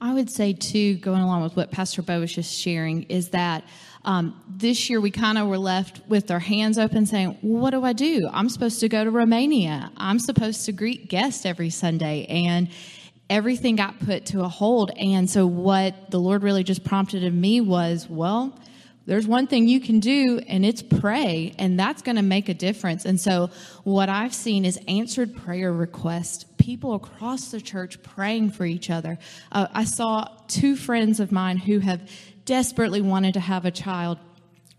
I 0.02 0.14
would 0.14 0.30
say, 0.30 0.54
too, 0.54 0.94
going 0.96 1.20
along 1.20 1.42
with 1.42 1.56
what 1.56 1.70
Pastor 1.70 2.00
Bo 2.00 2.20
was 2.20 2.32
just 2.32 2.58
sharing, 2.58 3.02
is 3.04 3.30
that 3.30 3.64
um, 4.04 4.40
this 4.48 4.88
year 4.88 5.00
we 5.00 5.10
kind 5.10 5.36
of 5.36 5.48
were 5.48 5.58
left 5.58 6.00
with 6.08 6.30
our 6.30 6.38
hands 6.38 6.78
open 6.78 7.06
saying, 7.06 7.38
well, 7.42 7.62
What 7.62 7.70
do 7.70 7.84
I 7.84 7.92
do? 7.92 8.28
I'm 8.32 8.48
supposed 8.48 8.80
to 8.80 8.88
go 8.88 9.04
to 9.04 9.10
Romania. 9.10 9.92
I'm 9.96 10.18
supposed 10.18 10.64
to 10.66 10.72
greet 10.72 11.08
guests 11.08 11.44
every 11.44 11.70
Sunday. 11.70 12.24
And 12.28 12.70
everything 13.30 13.76
got 13.76 14.00
put 14.00 14.26
to 14.26 14.40
a 14.42 14.48
hold. 14.48 14.90
And 14.98 15.30
so, 15.30 15.46
what 15.46 16.10
the 16.10 16.18
Lord 16.18 16.42
really 16.42 16.64
just 16.64 16.84
prompted 16.84 17.22
in 17.22 17.40
me 17.40 17.60
was, 17.60 18.08
Well, 18.08 18.58
there's 19.06 19.26
one 19.26 19.46
thing 19.46 19.66
you 19.66 19.80
can 19.80 19.98
do, 19.98 20.40
and 20.46 20.64
it's 20.64 20.82
pray, 20.82 21.54
and 21.58 21.78
that's 21.78 22.02
going 22.02 22.16
to 22.16 22.22
make 22.22 22.48
a 22.48 22.54
difference. 22.54 23.06
And 23.06 23.18
so, 23.18 23.50
what 23.84 24.08
I've 24.08 24.34
seen 24.34 24.64
is 24.64 24.78
answered 24.88 25.34
prayer 25.34 25.72
requests, 25.72 26.44
people 26.58 26.94
across 26.94 27.50
the 27.50 27.60
church 27.60 28.02
praying 28.02 28.50
for 28.50 28.66
each 28.66 28.90
other. 28.90 29.18
Uh, 29.50 29.68
I 29.72 29.84
saw 29.84 30.28
two 30.48 30.76
friends 30.76 31.18
of 31.18 31.32
mine 31.32 31.56
who 31.56 31.78
have 31.78 32.08
desperately 32.44 33.00
wanted 33.00 33.34
to 33.34 33.40
have 33.40 33.64
a 33.64 33.70
child 33.70 34.18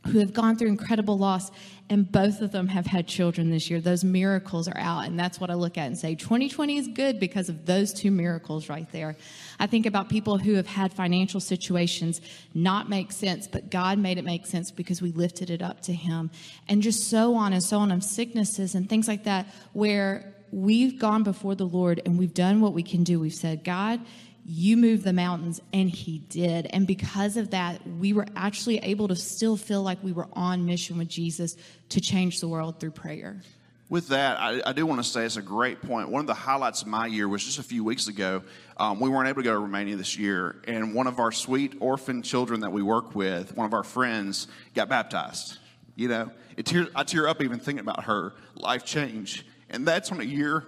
who 0.08 0.20
have 0.20 0.34
gone 0.34 0.56
through 0.56 0.68
incredible 0.68 1.18
loss, 1.18 1.52
and 1.90 2.12
both 2.12 2.42
of 2.42 2.52
them 2.52 2.68
have 2.68 2.88
had 2.88 3.08
children 3.08 3.52
this 3.52 3.70
year. 3.70 3.80
Those 3.80 4.04
miracles 4.04 4.68
are 4.68 4.78
out, 4.80 5.06
and 5.06 5.20
that's 5.20 5.40
what 5.40 5.52
I 5.52 5.54
look 5.54 5.78
at 5.78 5.86
and 5.86 5.98
say 5.98 6.16
2020 6.16 6.78
is 6.78 6.88
good 6.88 7.20
because 7.20 7.50
of 7.50 7.66
those 7.66 7.94
two 7.94 8.10
miracles 8.10 8.68
right 8.68 8.92
there. 8.92 9.16
I 9.60 9.68
think 9.68 9.86
about 9.86 10.10
people 10.10 10.40
who 10.40 10.56
have 10.56 10.66
had 10.66 10.92
financial 10.92 11.40
situations 11.40 12.20
not 12.56 12.90
make 12.90 13.12
sense, 13.12 13.48
but 13.48 13.70
God 13.70 14.00
made 14.00 14.18
it 14.18 14.26
make 14.26 14.48
sense 14.48 14.72
because 14.72 15.02
we 15.02 15.12
lifted 15.12 15.52
it 15.52 15.62
up 15.62 15.82
to 15.82 15.94
Him, 15.94 16.32
and 16.68 16.82
just 16.82 17.10
so 17.10 17.36
on 17.36 17.54
and 17.54 17.62
so 17.62 17.78
on 17.78 17.92
of 17.92 18.04
sicknesses 18.04 18.74
and 18.74 18.90
things 18.90 19.08
like 19.08 19.26
that, 19.26 19.48
where 19.74 20.34
we've 20.52 21.00
gone 21.00 21.24
before 21.24 21.56
the 21.56 21.66
Lord 21.66 22.02
and 22.06 22.18
we've 22.18 22.34
done 22.34 22.60
what 22.60 22.74
we 22.74 22.84
can 22.84 23.04
do. 23.04 23.20
We've 23.20 23.34
said, 23.34 23.64
God, 23.64 24.02
you 24.46 24.76
moved 24.76 25.04
the 25.04 25.14
mountains 25.14 25.62
and 25.72 25.90
he 25.90 26.20
did. 26.30 26.68
And 26.72 26.88
because 26.88 27.38
of 27.38 27.52
that 27.52 27.86
we 28.00 28.14
were 28.14 28.26
actually 28.36 28.78
able 28.80 29.08
to 29.08 29.16
still 29.16 29.58
feel 29.58 29.84
like 29.84 30.04
we 30.04 30.12
were 30.12 30.28
on 30.34 30.66
mission 30.66 30.98
with 30.98 31.08
jesus 31.08 31.56
to 31.90 32.02
change 32.02 32.40
the 32.40 32.48
world 32.48 32.80
through 32.80 32.92
prayer. 32.92 33.42
With 33.90 34.08
that 34.08 34.40
I, 34.40 34.62
I 34.66 34.74
do 34.74 34.86
want 34.86 35.04
to 35.04 35.10
say 35.10 35.26
it's 35.26 35.38
a 35.38 35.42
great 35.42 35.82
point. 35.82 36.10
One 36.10 36.22
of 36.22 36.28
the 36.28 36.34
highlights 36.34 36.82
of 36.82 36.88
my 36.88 37.08
year 37.08 37.28
was 37.28 37.44
just 37.44 37.60
a 37.60 37.64
few 37.64 37.84
weeks 37.84 38.08
ago 38.08 38.42
um, 38.78 39.00
we 39.00 39.10
weren't 39.10 39.28
able 39.28 39.42
to 39.42 39.46
go 39.46 39.54
to 39.54 39.60
romania 39.60 39.96
this 39.96 40.18
year 40.18 40.62
and 40.68 40.94
one 40.96 41.08
of 41.08 41.20
our 41.20 41.32
sweet 41.32 41.76
orphan 41.80 42.22
children 42.22 42.62
that 42.62 42.72
we 42.72 42.82
work 42.82 43.16
with 43.16 43.56
one 43.56 43.66
of 43.66 43.74
our 43.74 43.84
friends 43.84 44.48
got 44.74 44.90
baptized 44.90 45.58
you 45.96 46.08
know? 46.08 46.32
It 46.58 46.66
tear, 46.66 46.88
i 46.96 47.04
tear 47.04 47.28
up 47.28 47.42
even 47.42 47.60
thinking 47.60 47.82
about 47.82 48.06
her 48.06 48.34
life 48.56 48.86
change 48.86 49.46
and 49.70 49.88
that's 49.88 50.12
on 50.12 50.20
a 50.20 50.24
year 50.24 50.66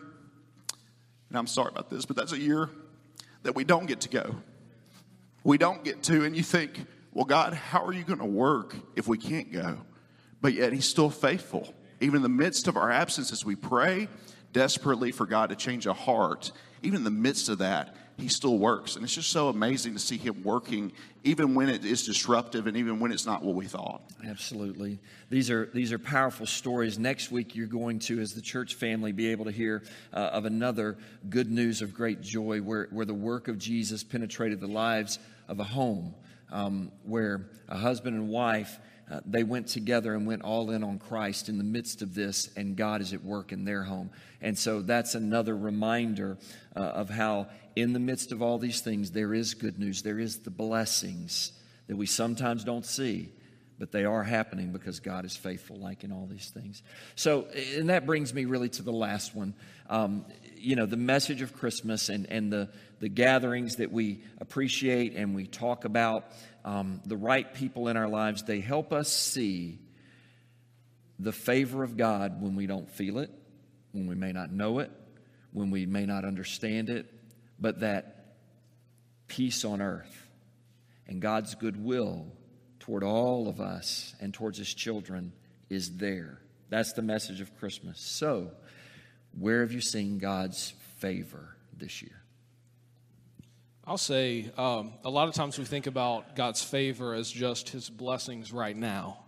and 1.30 1.38
i'm 1.38 1.48
sorry 1.48 1.70
about 1.72 1.90
this 1.90 2.06
but 2.06 2.16
that's 2.16 2.32
a 2.32 2.40
year 2.40 2.70
that 3.44 3.56
we 3.56 3.64
don't 3.64 3.86
get 3.86 4.02
to 4.02 4.10
go. 4.10 4.36
We 5.44 5.58
don't 5.58 5.84
get 5.84 6.04
to, 6.04 6.24
and 6.24 6.36
you 6.36 6.44
think, 6.44 6.86
well, 7.12 7.26
God, 7.26 7.54
how 7.54 7.86
are 7.86 7.94
you 7.94 8.04
going 8.04 8.20
to 8.20 8.26
work 8.26 8.76
if 8.96 9.08
we 9.08 9.18
can't 9.18 9.52
go? 9.52 9.78
But 10.42 10.54
yet, 10.54 10.74
He's 10.74 10.88
still 10.88 11.10
faithful. 11.10 11.74
Even 12.02 12.18
in 12.18 12.24
the 12.24 12.30
midst 12.30 12.68
of 12.68 12.76
our 12.76 12.92
absences, 12.92 13.46
we 13.46 13.56
pray 13.56 14.08
desperately 14.52 15.12
for 15.12 15.26
God 15.26 15.50
to 15.50 15.56
change 15.56 15.86
a 15.86 15.94
heart. 15.94 16.52
Even 16.82 16.98
in 16.98 17.04
the 17.04 17.12
midst 17.12 17.50
of 17.50 17.60
that, 17.60 17.96
he 18.18 18.28
still 18.28 18.58
works. 18.58 18.96
And 18.96 19.04
it's 19.04 19.16
just 19.16 19.32
so 19.32 19.50
amazing 19.50 19.94
to 19.94 20.00
see 20.00 20.18
him 20.18 20.44
working, 20.44 20.92
even 21.24 21.56
when 21.56 21.70
it 21.70 21.84
is 21.84 22.06
disruptive 22.06 22.68
and 22.68 22.78
even 22.78 23.00
when 23.00 23.12
it's 23.12 23.26
not 23.26 23.44
what 23.44 23.56
we 23.56 23.66
thought. 23.66 24.02
Absolutely. 24.26 25.00
These 25.30 25.50
are, 25.50 25.70
these 25.74 25.92
are 25.92 26.00
powerful 26.00 26.46
stories. 26.46 27.00
Next 27.00 27.32
week, 27.32 27.56
you're 27.56 27.68
going 27.68 28.00
to, 28.00 28.20
as 28.20 28.34
the 28.34 28.42
church 28.42 28.76
family, 28.76 29.12
be 29.12 29.30
able 29.30 29.46
to 29.46 29.52
hear 29.52 29.84
uh, 30.14 30.18
of 30.18 30.46
another 30.46 30.98
good 31.30 31.50
news 31.50 31.82
of 31.82 31.94
great 31.94 32.22
joy 32.22 32.60
where, 32.60 32.88
where 32.92 33.06
the 33.06 33.14
work 33.14 33.48
of 33.48 33.58
Jesus 33.58 34.04
penetrated 34.04 34.60
the 34.60 34.68
lives 34.68 35.20
of 35.48 35.60
a 35.60 35.64
home, 35.64 36.14
um, 36.52 36.92
where 37.04 37.50
a 37.68 37.78
husband 37.78 38.16
and 38.16 38.30
wife 38.30 38.80
uh, 39.12 39.20
they 39.26 39.44
went 39.44 39.68
together 39.68 40.16
and 40.16 40.26
went 40.26 40.42
all 40.44 40.72
in 40.72 40.84
on 40.84 40.98
Christ 40.98 41.50
in 41.50 41.58
the 41.58 41.64
midst 41.64 42.02
of 42.02 42.16
this, 42.16 42.50
and 42.56 42.76
God 42.76 43.02
is 43.02 43.14
at 43.14 43.24
work 43.24 43.52
in 43.52 43.66
their 43.66 43.84
home. 43.84 44.10
And 44.42 44.58
so 44.58 44.82
that's 44.82 45.14
another 45.14 45.56
reminder 45.56 46.38
uh, 46.76 46.80
of 46.80 47.10
how, 47.10 47.48
in 47.76 47.94
the 47.94 48.00
midst 48.00 48.32
of 48.32 48.42
all 48.42 48.58
these 48.58 48.82
things, 48.82 49.12
there 49.12 49.34
is 49.34 49.54
good 49.54 49.80
news. 49.80 50.04
There 50.04 50.20
is 50.20 50.40
the 50.40 50.52
blessings 50.52 51.54
that 51.88 51.96
we 51.96 52.06
sometimes 52.06 52.64
don't 52.64 52.86
see, 52.86 53.32
but 53.80 53.92
they 53.92 54.06
are 54.06 54.24
happening 54.24 54.72
because 54.72 55.00
God 55.00 55.26
is 55.26 55.36
faithful, 55.36 55.78
like 55.78 56.04
in 56.04 56.12
all 56.12 56.28
these 56.28 56.50
things. 56.50 56.84
So, 57.16 57.48
and 57.76 57.90
that 57.90 58.06
brings 58.06 58.34
me 58.34 58.46
really 58.46 58.70
to 58.70 58.84
the 58.84 58.92
last 58.92 59.36
one. 59.36 59.56
Um, 59.90 60.26
you 60.56 60.76
know, 60.76 60.86
the 60.86 60.98
message 60.98 61.42
of 61.42 61.54
Christmas 61.54 62.10
and, 62.10 62.26
and 62.30 62.52
the, 62.52 62.70
the 63.00 63.10
gatherings 63.10 63.78
that 63.78 63.92
we 63.92 64.24
appreciate 64.40 65.16
and 65.16 65.36
we 65.36 65.46
talk 65.48 65.86
about, 65.86 66.26
um, 66.64 67.02
the 67.06 67.18
right 67.18 67.54
people 67.54 67.90
in 67.90 67.98
our 67.98 68.08
lives, 68.08 68.44
they 68.44 68.62
help 68.62 68.94
us 68.94 69.12
see 69.12 69.80
the 71.20 71.32
favor 71.32 71.84
of 71.84 71.98
God 71.98 72.42
when 72.42 72.56
we 72.56 72.68
don't 72.68 72.90
feel 72.90 73.20
it, 73.20 73.30
when 73.92 74.08
we 74.08 74.16
may 74.16 74.32
not 74.32 74.52
know 74.52 74.80
it, 74.80 74.92
when 75.52 75.70
we 75.70 75.86
may 75.86 76.06
not 76.06 76.26
understand 76.26 76.90
it, 76.90 77.13
but 77.64 77.80
that 77.80 78.36
peace 79.28 79.64
on 79.64 79.82
earth 79.82 80.28
and 81.08 81.22
God's 81.22 81.56
goodwill 81.56 82.28
toward 82.80 83.06
all 83.06 83.48
of 83.48 83.62
us 83.62 84.14
and 84.20 84.34
towards 84.34 84.58
His 84.58 84.74
children 84.74 85.32
is 85.70 85.96
there. 85.96 86.42
That's 86.68 86.92
the 86.92 87.02
message 87.02 87.40
of 87.40 87.58
Christmas. 87.58 88.02
So, 88.02 88.52
where 89.40 89.62
have 89.62 89.72
you 89.72 89.80
seen 89.80 90.18
God's 90.18 90.74
favor 90.98 91.56
this 91.76 92.02
year? 92.02 92.22
I'll 93.88 93.98
say 93.98 94.52
um, 94.58 94.92
a 95.06 95.10
lot 95.10 95.30
of 95.30 95.34
times 95.34 95.58
we 95.58 95.64
think 95.64 95.88
about 95.88 96.36
God's 96.36 96.62
favor 96.62 97.14
as 97.14 97.32
just 97.32 97.70
His 97.70 97.90
blessings 97.90 98.52
right 98.52 98.76
now. 98.76 99.23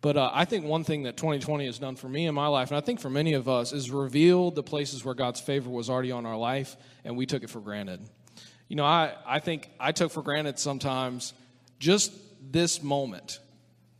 But 0.00 0.16
uh, 0.16 0.30
I 0.32 0.44
think 0.44 0.64
one 0.64 0.84
thing 0.84 1.04
that 1.04 1.16
2020 1.16 1.66
has 1.66 1.78
done 1.78 1.96
for 1.96 2.08
me 2.08 2.26
in 2.26 2.34
my 2.34 2.46
life, 2.46 2.70
and 2.70 2.76
I 2.76 2.80
think 2.80 3.00
for 3.00 3.10
many 3.10 3.32
of 3.32 3.48
us, 3.48 3.72
is 3.72 3.90
revealed 3.90 4.54
the 4.54 4.62
places 4.62 5.04
where 5.04 5.14
God's 5.14 5.40
favor 5.40 5.70
was 5.70 5.88
already 5.88 6.12
on 6.12 6.26
our 6.26 6.36
life, 6.36 6.76
and 7.04 7.16
we 7.16 7.26
took 7.26 7.42
it 7.42 7.50
for 7.50 7.60
granted. 7.60 8.00
You 8.68 8.76
know, 8.76 8.84
I, 8.84 9.14
I 9.26 9.40
think 9.40 9.70
I 9.80 9.92
took 9.92 10.12
for 10.12 10.22
granted 10.22 10.58
sometimes 10.58 11.32
just 11.78 12.12
this 12.52 12.82
moment 12.82 13.40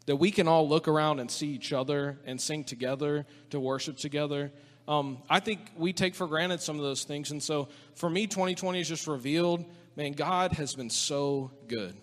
that 0.07 0.17
we 0.17 0.31
can 0.31 0.47
all 0.49 0.69
look 0.69 0.87
around 0.87 1.19
and 1.19 1.31
see 1.31 1.49
each 1.49 1.73
other 1.73 2.19
and 2.27 2.41
sing 2.41 2.65
together 2.65 3.27
to 3.51 3.59
worship 3.59 3.97
together. 3.97 4.53
Um, 4.87 5.19
I 5.29 5.41
think 5.41 5.61
we 5.77 5.93
take 5.93 6.15
for 6.15 6.29
granted 6.29 6.61
some 6.61 6.77
of 6.77 6.83
those 6.83 7.03
things. 7.05 7.33
And 7.33 7.43
so 7.43 7.69
for 7.95 8.09
me, 8.09 8.27
2020 8.29 8.79
has 8.79 8.89
just 8.89 9.07
revealed 9.09 9.65
man, 9.97 10.13
God 10.13 10.53
has 10.53 10.75
been 10.75 10.91
so 10.91 11.51
good. 11.67 11.97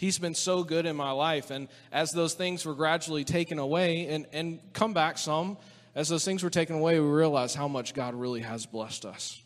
He's 0.00 0.18
been 0.18 0.34
so 0.34 0.64
good 0.64 0.86
in 0.86 0.96
my 0.96 1.10
life. 1.10 1.50
And 1.50 1.68
as 1.92 2.10
those 2.10 2.32
things 2.32 2.64
were 2.64 2.72
gradually 2.72 3.22
taken 3.22 3.58
away 3.58 4.06
and, 4.06 4.26
and 4.32 4.58
come 4.72 4.94
back 4.94 5.18
some, 5.18 5.58
as 5.94 6.08
those 6.08 6.24
things 6.24 6.42
were 6.42 6.48
taken 6.48 6.76
away, 6.76 6.98
we 6.98 7.06
realized 7.06 7.54
how 7.54 7.68
much 7.68 7.92
God 7.92 8.14
really 8.14 8.40
has 8.40 8.64
blessed 8.64 9.04
us. 9.04 9.42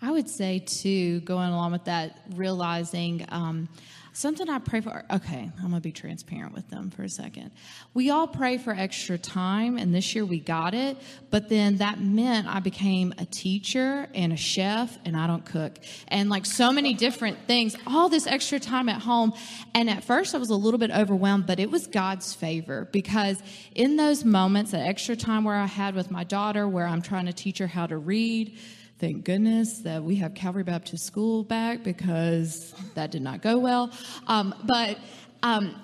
I 0.00 0.10
would 0.10 0.30
say, 0.30 0.60
too, 0.60 1.20
going 1.20 1.50
along 1.50 1.72
with 1.72 1.84
that, 1.84 2.20
realizing 2.34 3.26
um, 3.28 3.68
something 4.12 4.48
I 4.48 4.58
pray 4.58 4.80
for. 4.80 5.04
Okay, 5.10 5.50
I'm 5.58 5.70
going 5.70 5.74
to 5.74 5.80
be 5.80 5.92
transparent 5.92 6.52
with 6.52 6.68
them 6.68 6.90
for 6.90 7.02
a 7.02 7.08
second. 7.08 7.50
We 7.94 8.10
all 8.10 8.26
pray 8.26 8.58
for 8.58 8.72
extra 8.72 9.18
time, 9.18 9.78
and 9.78 9.94
this 9.94 10.14
year 10.14 10.24
we 10.24 10.40
got 10.40 10.74
it, 10.74 10.96
but 11.30 11.48
then 11.48 11.78
that 11.78 12.00
meant 12.00 12.46
I 12.46 12.60
became 12.60 13.14
a 13.18 13.24
teacher 13.24 14.08
and 14.14 14.32
a 14.32 14.36
chef, 14.36 14.98
and 15.04 15.16
I 15.16 15.26
don't 15.26 15.44
cook, 15.44 15.78
and 16.08 16.28
like 16.30 16.46
so 16.46 16.72
many 16.72 16.94
different 16.94 17.46
things, 17.46 17.76
all 17.86 18.08
this 18.08 18.26
extra 18.26 18.58
time 18.58 18.88
at 18.88 19.02
home. 19.02 19.32
And 19.74 19.88
at 19.88 20.04
first 20.04 20.34
I 20.34 20.38
was 20.38 20.50
a 20.50 20.56
little 20.56 20.78
bit 20.78 20.90
overwhelmed, 20.90 21.46
but 21.46 21.60
it 21.60 21.70
was 21.70 21.86
God's 21.86 22.34
favor 22.34 22.88
because 22.92 23.42
in 23.74 23.96
those 23.96 24.24
moments, 24.24 24.72
that 24.72 24.86
extra 24.86 25.16
time 25.16 25.44
where 25.44 25.56
I 25.56 25.66
had 25.66 25.94
with 25.94 26.10
my 26.10 26.24
daughter, 26.24 26.68
where 26.68 26.86
I'm 26.86 27.02
trying 27.02 27.26
to 27.26 27.32
teach 27.32 27.58
her 27.58 27.66
how 27.66 27.86
to 27.86 27.96
read, 27.96 28.56
Thank 29.00 29.24
goodness 29.24 29.78
that 29.78 30.04
we 30.04 30.16
have 30.16 30.34
Calvary 30.34 30.62
Baptist 30.62 31.06
School 31.06 31.42
back 31.42 31.82
because 31.82 32.74
that 32.92 33.10
did 33.10 33.22
not 33.22 33.40
go 33.40 33.58
well. 33.58 33.90
Um, 34.26 34.54
but 34.64 34.98
um, 35.42 35.82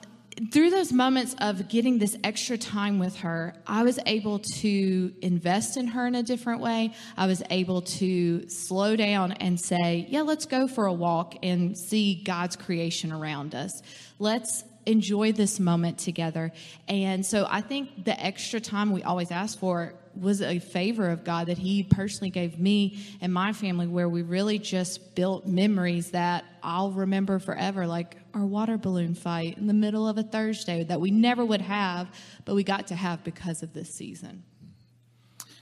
through 0.52 0.68
those 0.68 0.92
moments 0.92 1.34
of 1.40 1.66
getting 1.70 1.98
this 1.98 2.14
extra 2.24 2.58
time 2.58 2.98
with 2.98 3.16
her, 3.20 3.54
I 3.66 3.84
was 3.84 3.98
able 4.04 4.40
to 4.60 5.14
invest 5.22 5.78
in 5.78 5.86
her 5.86 6.06
in 6.06 6.14
a 6.14 6.22
different 6.22 6.60
way. 6.60 6.92
I 7.16 7.26
was 7.26 7.42
able 7.48 7.80
to 7.80 8.50
slow 8.50 8.96
down 8.96 9.32
and 9.32 9.58
say, 9.58 10.06
Yeah, 10.10 10.20
let's 10.20 10.44
go 10.44 10.68
for 10.68 10.84
a 10.84 10.92
walk 10.92 11.36
and 11.42 11.74
see 11.74 12.22
God's 12.22 12.54
creation 12.54 13.12
around 13.12 13.54
us. 13.54 13.80
Let's 14.18 14.62
enjoy 14.86 15.32
this 15.32 15.60
moment 15.60 15.98
together. 15.98 16.52
And 16.88 17.26
so 17.26 17.46
I 17.50 17.60
think 17.60 18.04
the 18.04 18.18
extra 18.18 18.60
time 18.60 18.92
we 18.92 19.02
always 19.02 19.30
ask 19.30 19.58
for 19.58 19.94
was 20.14 20.40
a 20.40 20.58
favor 20.58 21.10
of 21.10 21.24
God 21.24 21.48
that 21.48 21.58
He 21.58 21.82
personally 21.82 22.30
gave 22.30 22.58
me 22.58 23.04
and 23.20 23.32
my 23.32 23.52
family, 23.52 23.86
where 23.86 24.08
we 24.08 24.22
really 24.22 24.58
just 24.58 25.14
built 25.14 25.46
memories 25.46 26.12
that 26.12 26.44
I'll 26.62 26.90
remember 26.90 27.38
forever, 27.38 27.86
like 27.86 28.16
our 28.32 28.46
water 28.46 28.78
balloon 28.78 29.14
fight 29.14 29.58
in 29.58 29.66
the 29.66 29.74
middle 29.74 30.08
of 30.08 30.16
a 30.16 30.22
Thursday 30.22 30.84
that 30.84 31.00
we 31.00 31.10
never 31.10 31.44
would 31.44 31.60
have, 31.60 32.08
but 32.44 32.54
we 32.54 32.64
got 32.64 32.86
to 32.88 32.94
have 32.94 33.24
because 33.24 33.62
of 33.62 33.74
this 33.74 33.92
season. 33.92 34.42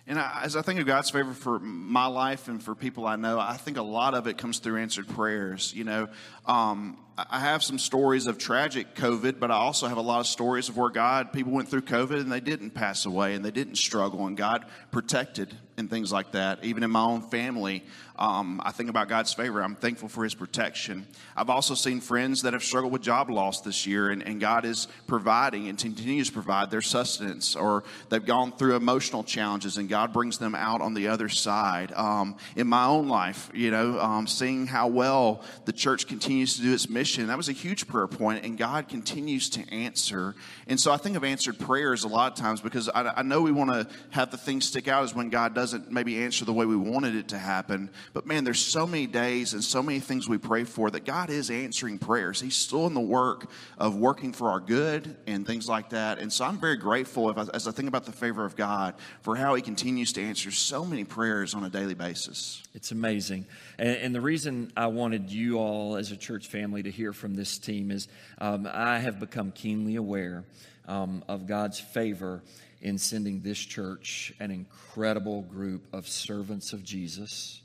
And 0.06 0.18
I, 0.18 0.42
as 0.44 0.54
I 0.54 0.60
think 0.60 0.80
of 0.80 0.86
God's 0.86 1.08
favor 1.08 1.32
for 1.32 1.58
my 1.58 2.06
life 2.06 2.48
and 2.48 2.62
for 2.62 2.74
people 2.74 3.06
I 3.06 3.16
know, 3.16 3.40
I 3.40 3.56
think 3.56 3.78
a 3.78 3.82
lot 3.82 4.12
of 4.12 4.26
it 4.26 4.36
comes 4.36 4.58
through 4.58 4.76
answered 4.76 5.08
prayers. 5.08 5.72
You 5.74 5.84
know, 5.84 6.08
um, 6.44 6.98
I 7.16 7.40
have 7.40 7.62
some 7.62 7.78
stories 7.78 8.26
of 8.26 8.36
tragic 8.36 8.94
COVID, 8.96 9.38
but 9.40 9.50
I 9.50 9.54
also 9.54 9.86
have 9.86 9.96
a 9.96 10.02
lot 10.02 10.20
of 10.20 10.26
stories 10.26 10.68
of 10.68 10.76
where 10.76 10.90
God, 10.90 11.32
people 11.32 11.52
went 11.52 11.70
through 11.70 11.82
COVID 11.82 12.20
and 12.20 12.30
they 12.30 12.40
didn't 12.40 12.72
pass 12.72 13.06
away 13.06 13.34
and 13.34 13.42
they 13.42 13.50
didn't 13.50 13.76
struggle, 13.76 14.26
and 14.26 14.36
God 14.36 14.66
protected 14.90 15.56
and 15.78 15.88
things 15.88 16.12
like 16.12 16.32
that. 16.32 16.62
Even 16.64 16.82
in 16.82 16.90
my 16.90 17.02
own 17.02 17.22
family, 17.22 17.82
um, 18.16 18.60
I 18.64 18.70
think 18.70 18.90
about 18.90 19.08
God's 19.08 19.32
favor. 19.32 19.62
I'm 19.62 19.74
thankful 19.74 20.08
for 20.08 20.22
His 20.22 20.34
protection. 20.34 21.06
I've 21.36 21.50
also 21.50 21.74
seen 21.74 22.00
friends 22.00 22.42
that 22.42 22.52
have 22.52 22.62
struggled 22.62 22.92
with 22.92 23.02
job 23.02 23.28
loss 23.28 23.60
this 23.60 23.86
year, 23.86 24.10
and, 24.10 24.22
and 24.22 24.40
God 24.40 24.64
is 24.64 24.86
providing 25.06 25.68
and 25.68 25.78
continues 25.78 26.28
to 26.28 26.32
provide 26.32 26.70
their 26.70 26.82
sustenance, 26.82 27.56
or 27.56 27.82
they've 28.10 28.24
gone 28.24 28.52
through 28.52 28.76
emotional 28.76 29.24
challenges, 29.24 29.78
and 29.78 29.88
God 29.88 30.12
brings 30.12 30.38
them 30.38 30.54
out 30.54 30.80
on 30.80 30.94
the 30.94 31.08
other 31.08 31.28
side. 31.28 31.92
Um, 31.92 32.36
in 32.54 32.68
my 32.68 32.86
own 32.86 33.08
life, 33.08 33.50
you 33.52 33.70
know, 33.70 33.98
um, 33.98 34.26
seeing 34.26 34.66
how 34.66 34.86
well 34.86 35.42
the 35.64 35.72
church 35.72 36.06
continues 36.06 36.56
to 36.56 36.62
do 36.62 36.72
its 36.72 36.88
mission, 36.88 37.26
that 37.26 37.36
was 37.36 37.48
a 37.48 37.52
huge 37.52 37.88
prayer 37.88 38.06
point, 38.06 38.44
and 38.44 38.56
God 38.56 38.88
continues 38.88 39.50
to 39.50 39.74
answer. 39.74 40.36
And 40.68 40.78
so 40.78 40.92
I 40.92 40.98
think 40.98 41.16
of 41.16 41.24
answered 41.24 41.58
prayers 41.58 42.04
a 42.04 42.08
lot 42.08 42.32
of 42.32 42.38
times 42.38 42.60
because 42.60 42.88
I, 42.88 43.12
I 43.16 43.22
know 43.22 43.42
we 43.42 43.52
want 43.52 43.70
to 43.70 43.88
have 44.10 44.30
the 44.30 44.36
things 44.36 44.66
stick 44.66 44.86
out 44.86 45.02
as 45.02 45.14
when 45.14 45.30
God 45.30 45.54
doesn't 45.54 45.90
maybe 45.90 46.22
answer 46.22 46.44
the 46.44 46.52
way 46.52 46.64
we 46.64 46.76
wanted 46.76 47.16
it 47.16 47.28
to 47.28 47.38
happen. 47.38 47.90
But 48.12 48.26
man, 48.26 48.44
there's 48.44 48.60
so 48.60 48.86
many 48.86 49.06
days 49.06 49.54
and 49.54 49.62
so 49.62 49.82
many 49.82 50.00
things 50.00 50.28
we 50.28 50.38
pray 50.38 50.64
for 50.64 50.90
that 50.90 51.04
God 51.04 51.30
is 51.30 51.50
answering 51.50 51.98
prayers. 51.98 52.40
He's 52.40 52.56
still 52.56 52.86
in 52.86 52.94
the 52.94 53.00
work 53.00 53.48
of 53.78 53.96
working 53.96 54.32
for 54.32 54.50
our 54.50 54.60
good 54.60 55.16
and 55.26 55.46
things 55.46 55.68
like 55.68 55.90
that. 55.90 56.18
And 56.18 56.32
so 56.32 56.44
I'm 56.44 56.58
very 56.58 56.76
grateful 56.76 57.32
I, 57.36 57.46
as 57.54 57.66
I 57.66 57.72
think 57.72 57.88
about 57.88 58.04
the 58.04 58.12
favor 58.12 58.44
of 58.44 58.56
God 58.56 58.94
for 59.22 59.36
how 59.36 59.54
He 59.54 59.62
continues 59.62 60.12
to 60.14 60.22
answer 60.22 60.50
so 60.50 60.84
many 60.84 61.04
prayers 61.04 61.54
on 61.54 61.64
a 61.64 61.70
daily 61.70 61.94
basis. 61.94 62.62
It's 62.74 62.92
amazing. 62.92 63.46
And, 63.78 63.96
and 63.96 64.14
the 64.14 64.20
reason 64.20 64.72
I 64.76 64.88
wanted 64.88 65.30
you 65.30 65.58
all 65.58 65.96
as 65.96 66.12
a 66.12 66.16
church 66.16 66.48
family 66.48 66.82
to 66.82 66.90
hear 66.90 67.12
from 67.12 67.34
this 67.34 67.58
team 67.58 67.90
is 67.90 68.08
um, 68.38 68.68
I 68.70 68.98
have 68.98 69.18
become 69.20 69.52
keenly 69.52 69.96
aware 69.96 70.44
um, 70.86 71.24
of 71.28 71.46
God's 71.46 71.80
favor 71.80 72.42
in 72.82 72.98
sending 72.98 73.40
this 73.40 73.58
church 73.58 74.32
an 74.40 74.50
incredible 74.50 75.42
group 75.42 75.86
of 75.92 76.06
servants 76.06 76.72
of 76.72 76.84
Jesus 76.84 77.62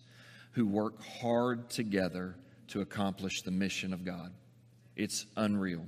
who 0.59 0.67
work 0.67 1.01
hard 1.21 1.69
together 1.69 2.35
to 2.67 2.81
accomplish 2.81 3.43
the 3.43 3.51
mission 3.51 3.93
of 3.93 4.03
God. 4.03 4.33
It's 4.97 5.25
unreal. 5.37 5.85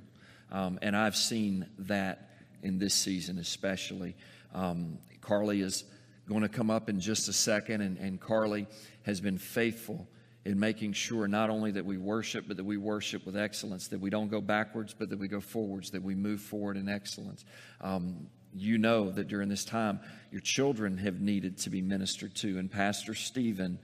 Um, 0.49 0.79
and 0.81 0.95
I've 0.95 1.17
seen 1.17 1.65
that 1.79 2.29
in 2.63 2.79
this 2.79 2.93
season, 2.93 3.37
especially. 3.37 4.15
Um, 4.53 4.97
Carly 5.19 5.59
is 5.59 5.83
going 6.25 6.43
to 6.43 6.47
come 6.47 6.69
up 6.69 6.87
in 6.87 7.01
just 7.01 7.27
a 7.27 7.33
second, 7.33 7.81
and, 7.81 7.97
and 7.97 8.17
Carly 8.17 8.65
has 9.01 9.19
been 9.19 9.37
faithful 9.37 10.07
in 10.45 10.57
making 10.57 10.93
sure 10.93 11.27
not 11.27 11.49
only 11.49 11.71
that 11.71 11.85
we 11.85 11.97
worship, 11.97 12.45
but 12.47 12.55
that 12.55 12.63
we 12.63 12.77
worship 12.77 13.25
with 13.25 13.35
excellence, 13.35 13.89
that 13.89 13.99
we 13.99 14.09
don't 14.09 14.29
go 14.29 14.39
backwards, 14.39 14.95
but 14.97 15.09
that 15.09 15.19
we 15.19 15.27
go 15.27 15.41
forwards, 15.41 15.91
that 15.91 16.01
we 16.01 16.15
move 16.15 16.39
forward 16.39 16.77
in 16.77 16.87
excellence. 16.87 17.43
Um, 17.81 18.27
you 18.53 18.77
know 18.77 19.11
that 19.11 19.27
during 19.27 19.49
this 19.49 19.65
time, 19.65 19.99
your 20.31 20.41
children 20.41 20.97
have 20.99 21.19
needed 21.19 21.57
to 21.57 21.69
be 21.69 21.81
ministered 21.81 22.35
to, 22.35 22.57
and 22.57 22.71
Pastor 22.71 23.13
Stephen 23.13 23.77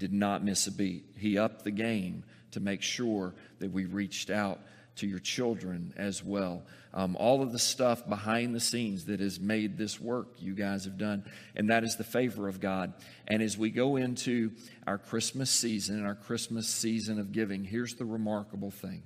did 0.00 0.12
not 0.12 0.42
miss 0.42 0.66
a 0.66 0.72
beat. 0.72 1.04
He 1.16 1.38
upped 1.38 1.62
the 1.62 1.70
game 1.70 2.24
to 2.50 2.58
make 2.58 2.82
sure 2.82 3.34
that 3.60 3.70
we 3.70 3.84
reached 3.84 4.30
out 4.30 4.58
to 4.96 5.06
your 5.06 5.20
children 5.20 5.94
as 5.96 6.24
well. 6.24 6.64
Um, 6.92 7.14
all 7.14 7.40
of 7.40 7.52
the 7.52 7.58
stuff 7.60 8.08
behind 8.08 8.52
the 8.52 8.60
scenes 8.60 9.04
that 9.04 9.20
has 9.20 9.38
made 9.38 9.78
this 9.78 10.00
work 10.00 10.26
you 10.38 10.54
guys 10.54 10.84
have 10.86 10.98
done, 10.98 11.24
and 11.54 11.70
that 11.70 11.84
is 11.84 11.94
the 11.94 12.02
favor 12.02 12.48
of 12.48 12.58
God. 12.58 12.92
And 13.28 13.40
as 13.40 13.56
we 13.56 13.70
go 13.70 13.94
into 13.94 14.50
our 14.88 14.98
Christmas 14.98 15.50
season 15.50 15.98
and 15.98 16.06
our 16.06 16.16
Christmas 16.16 16.68
season 16.68 17.20
of 17.20 17.30
giving, 17.30 17.62
here's 17.62 17.94
the 17.94 18.04
remarkable 18.04 18.72
thing 18.72 19.04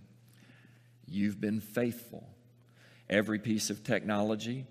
you've 1.06 1.38
been 1.38 1.60
faithful 1.60 2.26
Every 3.08 3.38
piece 3.38 3.70
of 3.70 3.84
technology, 3.84 4.66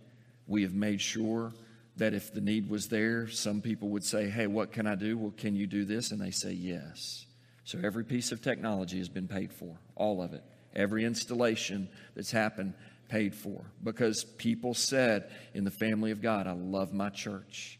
we 0.47 0.63
have 0.63 0.73
made 0.73 1.01
sure 1.01 1.53
that 1.97 2.13
if 2.13 2.33
the 2.33 2.41
need 2.41 2.69
was 2.69 2.87
there, 2.87 3.27
some 3.27 3.61
people 3.61 3.89
would 3.89 4.03
say, 4.03 4.29
Hey, 4.29 4.47
what 4.47 4.71
can 4.71 4.87
I 4.87 4.95
do? 4.95 5.17
Well, 5.17 5.33
can 5.35 5.55
you 5.55 5.67
do 5.67 5.85
this? 5.85 6.11
And 6.11 6.19
they 6.19 6.31
say, 6.31 6.51
Yes. 6.51 7.25
So 7.65 7.79
every 7.83 8.03
piece 8.03 8.31
of 8.31 8.41
technology 8.41 8.97
has 8.97 9.09
been 9.09 9.27
paid 9.27 9.53
for, 9.53 9.77
all 9.95 10.21
of 10.21 10.33
it. 10.33 10.43
Every 10.75 11.05
installation 11.05 11.87
that's 12.15 12.31
happened, 12.31 12.73
paid 13.09 13.35
for. 13.35 13.63
Because 13.83 14.23
people 14.23 14.73
said 14.73 15.29
in 15.53 15.63
the 15.63 15.71
family 15.71 16.11
of 16.11 16.21
God, 16.21 16.47
I 16.47 16.53
love 16.53 16.93
my 16.93 17.09
church, 17.09 17.79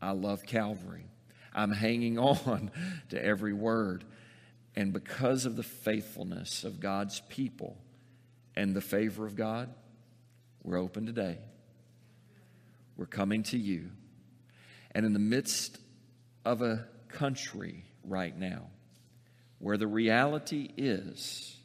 I 0.00 0.12
love 0.12 0.46
Calvary. 0.46 1.04
I'm 1.54 1.72
hanging 1.72 2.18
on 2.18 2.70
to 3.10 3.22
every 3.22 3.52
word. 3.52 4.04
And 4.76 4.92
because 4.92 5.44
of 5.44 5.56
the 5.56 5.64
faithfulness 5.64 6.62
of 6.62 6.78
God's 6.78 7.20
people 7.28 7.76
and 8.54 8.74
the 8.74 8.80
favor 8.80 9.26
of 9.26 9.34
God, 9.34 9.68
we're 10.62 10.78
open 10.78 11.06
today. 11.06 11.38
We're 12.98 13.06
coming 13.06 13.44
to 13.44 13.56
you. 13.56 13.90
And 14.90 15.06
in 15.06 15.14
the 15.14 15.20
midst 15.20 15.78
of 16.44 16.60
a 16.60 16.84
country 17.08 17.84
right 18.04 18.36
now 18.36 18.66
where 19.60 19.76
the 19.76 19.86
reality 19.86 20.68
is 20.76 21.56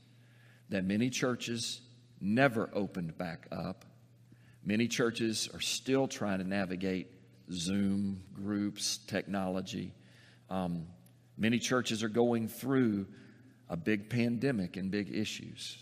that 0.69 0.85
many 0.85 1.09
churches 1.09 1.81
never 2.21 2.69
opened 2.73 3.17
back 3.17 3.47
up, 3.51 3.83
many 4.63 4.87
churches 4.87 5.49
are 5.53 5.59
still 5.59 6.07
trying 6.07 6.37
to 6.37 6.47
navigate 6.47 7.07
Zoom 7.51 8.23
groups, 8.33 8.99
technology. 9.07 9.93
Um, 10.49 10.87
many 11.37 11.59
churches 11.59 12.03
are 12.03 12.09
going 12.09 12.47
through 12.47 13.07
a 13.69 13.75
big 13.75 14.09
pandemic 14.09 14.77
and 14.77 14.91
big 14.91 15.13
issues. 15.13 15.77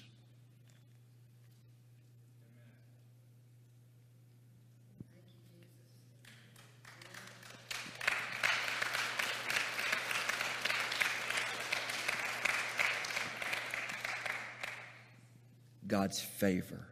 God's 15.92 16.22
favor. 16.22 16.88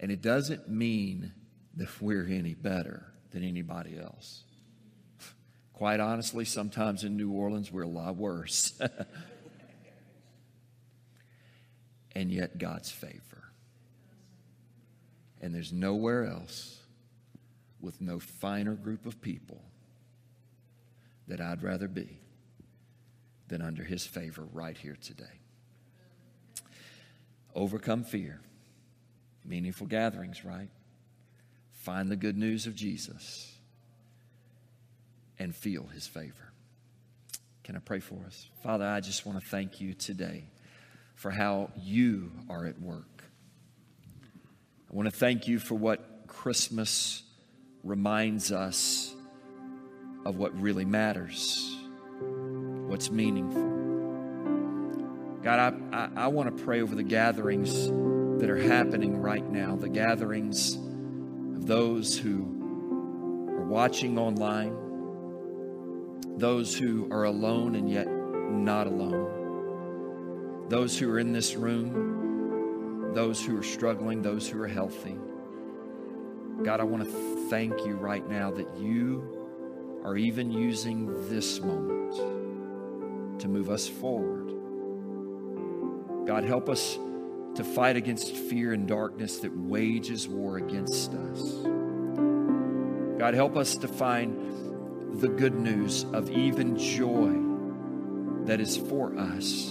And 0.00 0.10
it 0.10 0.22
doesn't 0.22 0.70
mean 0.70 1.34
that 1.76 2.00
we're 2.00 2.26
any 2.26 2.54
better 2.54 3.12
than 3.30 3.44
anybody 3.44 3.98
else. 3.98 4.42
Quite 5.74 6.00
honestly, 6.00 6.46
sometimes 6.46 7.04
in 7.04 7.18
New 7.18 7.30
Orleans, 7.30 7.70
we're 7.70 7.82
a 7.82 7.88
lot 7.88 8.16
worse. 8.16 8.80
and 12.14 12.30
yet, 12.30 12.56
God's 12.56 12.90
favor. 12.90 13.44
And 15.42 15.54
there's 15.54 15.74
nowhere 15.74 16.24
else 16.24 16.80
with 17.82 18.00
no 18.00 18.18
finer 18.18 18.74
group 18.74 19.04
of 19.04 19.20
people 19.20 19.60
that 21.28 21.42
I'd 21.42 21.62
rather 21.62 21.88
be 21.88 22.18
than 23.48 23.60
under 23.60 23.84
His 23.84 24.06
favor 24.06 24.46
right 24.54 24.78
here 24.78 24.96
today. 24.98 25.40
Overcome 27.56 28.04
fear. 28.04 28.38
Meaningful 29.44 29.86
gatherings, 29.86 30.44
right? 30.44 30.68
Find 31.72 32.10
the 32.10 32.16
good 32.16 32.36
news 32.36 32.66
of 32.66 32.74
Jesus 32.74 33.50
and 35.38 35.54
feel 35.54 35.86
his 35.86 36.06
favor. 36.06 36.52
Can 37.64 37.74
I 37.74 37.78
pray 37.78 38.00
for 38.00 38.18
us? 38.26 38.48
Father, 38.62 38.84
I 38.84 39.00
just 39.00 39.24
want 39.24 39.40
to 39.40 39.46
thank 39.46 39.80
you 39.80 39.94
today 39.94 40.44
for 41.14 41.30
how 41.30 41.70
you 41.80 42.30
are 42.50 42.66
at 42.66 42.80
work. 42.80 43.24
I 44.90 44.94
want 44.94 45.08
to 45.08 45.16
thank 45.16 45.48
you 45.48 45.58
for 45.58 45.74
what 45.74 46.26
Christmas 46.26 47.22
reminds 47.82 48.52
us 48.52 49.14
of 50.26 50.36
what 50.36 50.60
really 50.60 50.84
matters, 50.84 51.74
what's 52.86 53.10
meaningful. 53.10 53.85
God, 55.46 55.80
I, 55.92 55.96
I, 55.96 56.08
I 56.24 56.26
want 56.26 56.56
to 56.56 56.64
pray 56.64 56.80
over 56.80 56.96
the 56.96 57.04
gatherings 57.04 57.86
that 58.40 58.50
are 58.50 58.58
happening 58.58 59.18
right 59.18 59.48
now, 59.48 59.76
the 59.76 59.88
gatherings 59.88 60.74
of 60.74 61.68
those 61.68 62.18
who 62.18 62.42
are 63.52 63.64
watching 63.64 64.18
online, 64.18 64.76
those 66.36 66.74
who 66.74 67.08
are 67.12 67.22
alone 67.22 67.76
and 67.76 67.88
yet 67.88 68.08
not 68.08 68.88
alone, 68.88 70.66
those 70.68 70.98
who 70.98 71.08
are 71.12 71.20
in 71.20 71.32
this 71.32 71.54
room, 71.54 73.12
those 73.14 73.40
who 73.40 73.56
are 73.56 73.62
struggling, 73.62 74.22
those 74.22 74.48
who 74.48 74.60
are 74.60 74.66
healthy. 74.66 75.14
God, 76.64 76.80
I 76.80 76.82
want 76.82 77.04
to 77.04 77.48
thank 77.48 77.86
you 77.86 77.94
right 77.94 78.28
now 78.28 78.50
that 78.50 78.76
you 78.76 80.02
are 80.02 80.16
even 80.16 80.50
using 80.50 81.28
this 81.28 81.60
moment 81.60 82.16
to 83.38 83.46
move 83.46 83.70
us 83.70 83.86
forward 83.86 84.55
God, 86.26 86.44
help 86.44 86.68
us 86.68 86.98
to 87.54 87.64
fight 87.64 87.96
against 87.96 88.34
fear 88.34 88.72
and 88.72 88.86
darkness 88.86 89.38
that 89.38 89.56
wages 89.56 90.26
war 90.28 90.58
against 90.58 91.14
us. 91.14 91.52
God, 93.18 93.32
help 93.34 93.56
us 93.56 93.76
to 93.76 93.88
find 93.88 95.20
the 95.20 95.28
good 95.28 95.54
news 95.54 96.04
of 96.12 96.30
even 96.30 96.76
joy 96.76 98.44
that 98.44 98.60
is 98.60 98.76
for 98.76 99.16
us, 99.16 99.70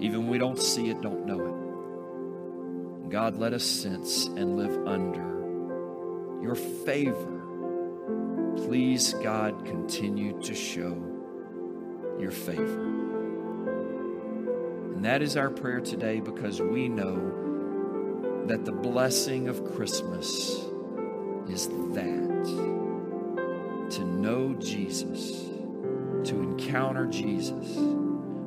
even 0.00 0.20
when 0.20 0.28
we 0.28 0.38
don't 0.38 0.60
see 0.60 0.90
it, 0.90 1.02
don't 1.02 1.26
know 1.26 1.40
it. 1.46 3.10
God, 3.10 3.36
let 3.36 3.52
us 3.52 3.64
sense 3.64 4.26
and 4.26 4.56
live 4.56 4.86
under 4.86 6.42
your 6.42 6.54
favor. 6.54 7.42
Please, 8.56 9.12
God, 9.14 9.64
continue 9.66 10.40
to 10.42 10.54
show 10.54 10.96
your 12.18 12.30
favor. 12.30 12.85
And 14.96 15.04
that 15.04 15.20
is 15.20 15.36
our 15.36 15.50
prayer 15.50 15.80
today 15.80 16.20
because 16.20 16.58
we 16.58 16.88
know 16.88 18.46
that 18.46 18.64
the 18.64 18.72
blessing 18.72 19.46
of 19.46 19.62
Christmas 19.74 20.64
is 21.50 21.68
that 21.92 22.46
to 23.90 24.04
know 24.06 24.54
Jesus, 24.54 25.50
to 26.24 26.40
encounter 26.40 27.04
Jesus, 27.04 27.74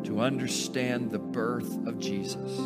to 0.07 0.21
understand 0.21 1.11
the 1.11 1.19
birth 1.19 1.85
of 1.85 1.99
Jesus 1.99 2.59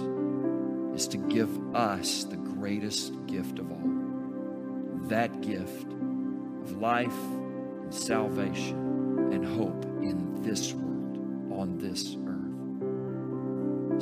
is 0.95 1.05
to 1.09 1.17
give 1.17 1.75
us 1.75 2.23
the 2.23 2.38
greatest 2.38 3.13
gift 3.25 3.59
of 3.59 3.69
all. 3.69 5.09
That 5.09 5.41
gift 5.41 5.91
of 5.91 6.77
life 6.77 7.11
and 7.11 7.93
salvation 7.93 9.34
and 9.34 9.45
hope 9.45 9.84
in 10.01 10.41
this 10.41 10.71
world, 10.71 11.51
on 11.51 11.77
this 11.79 12.15
earth. 12.25 12.32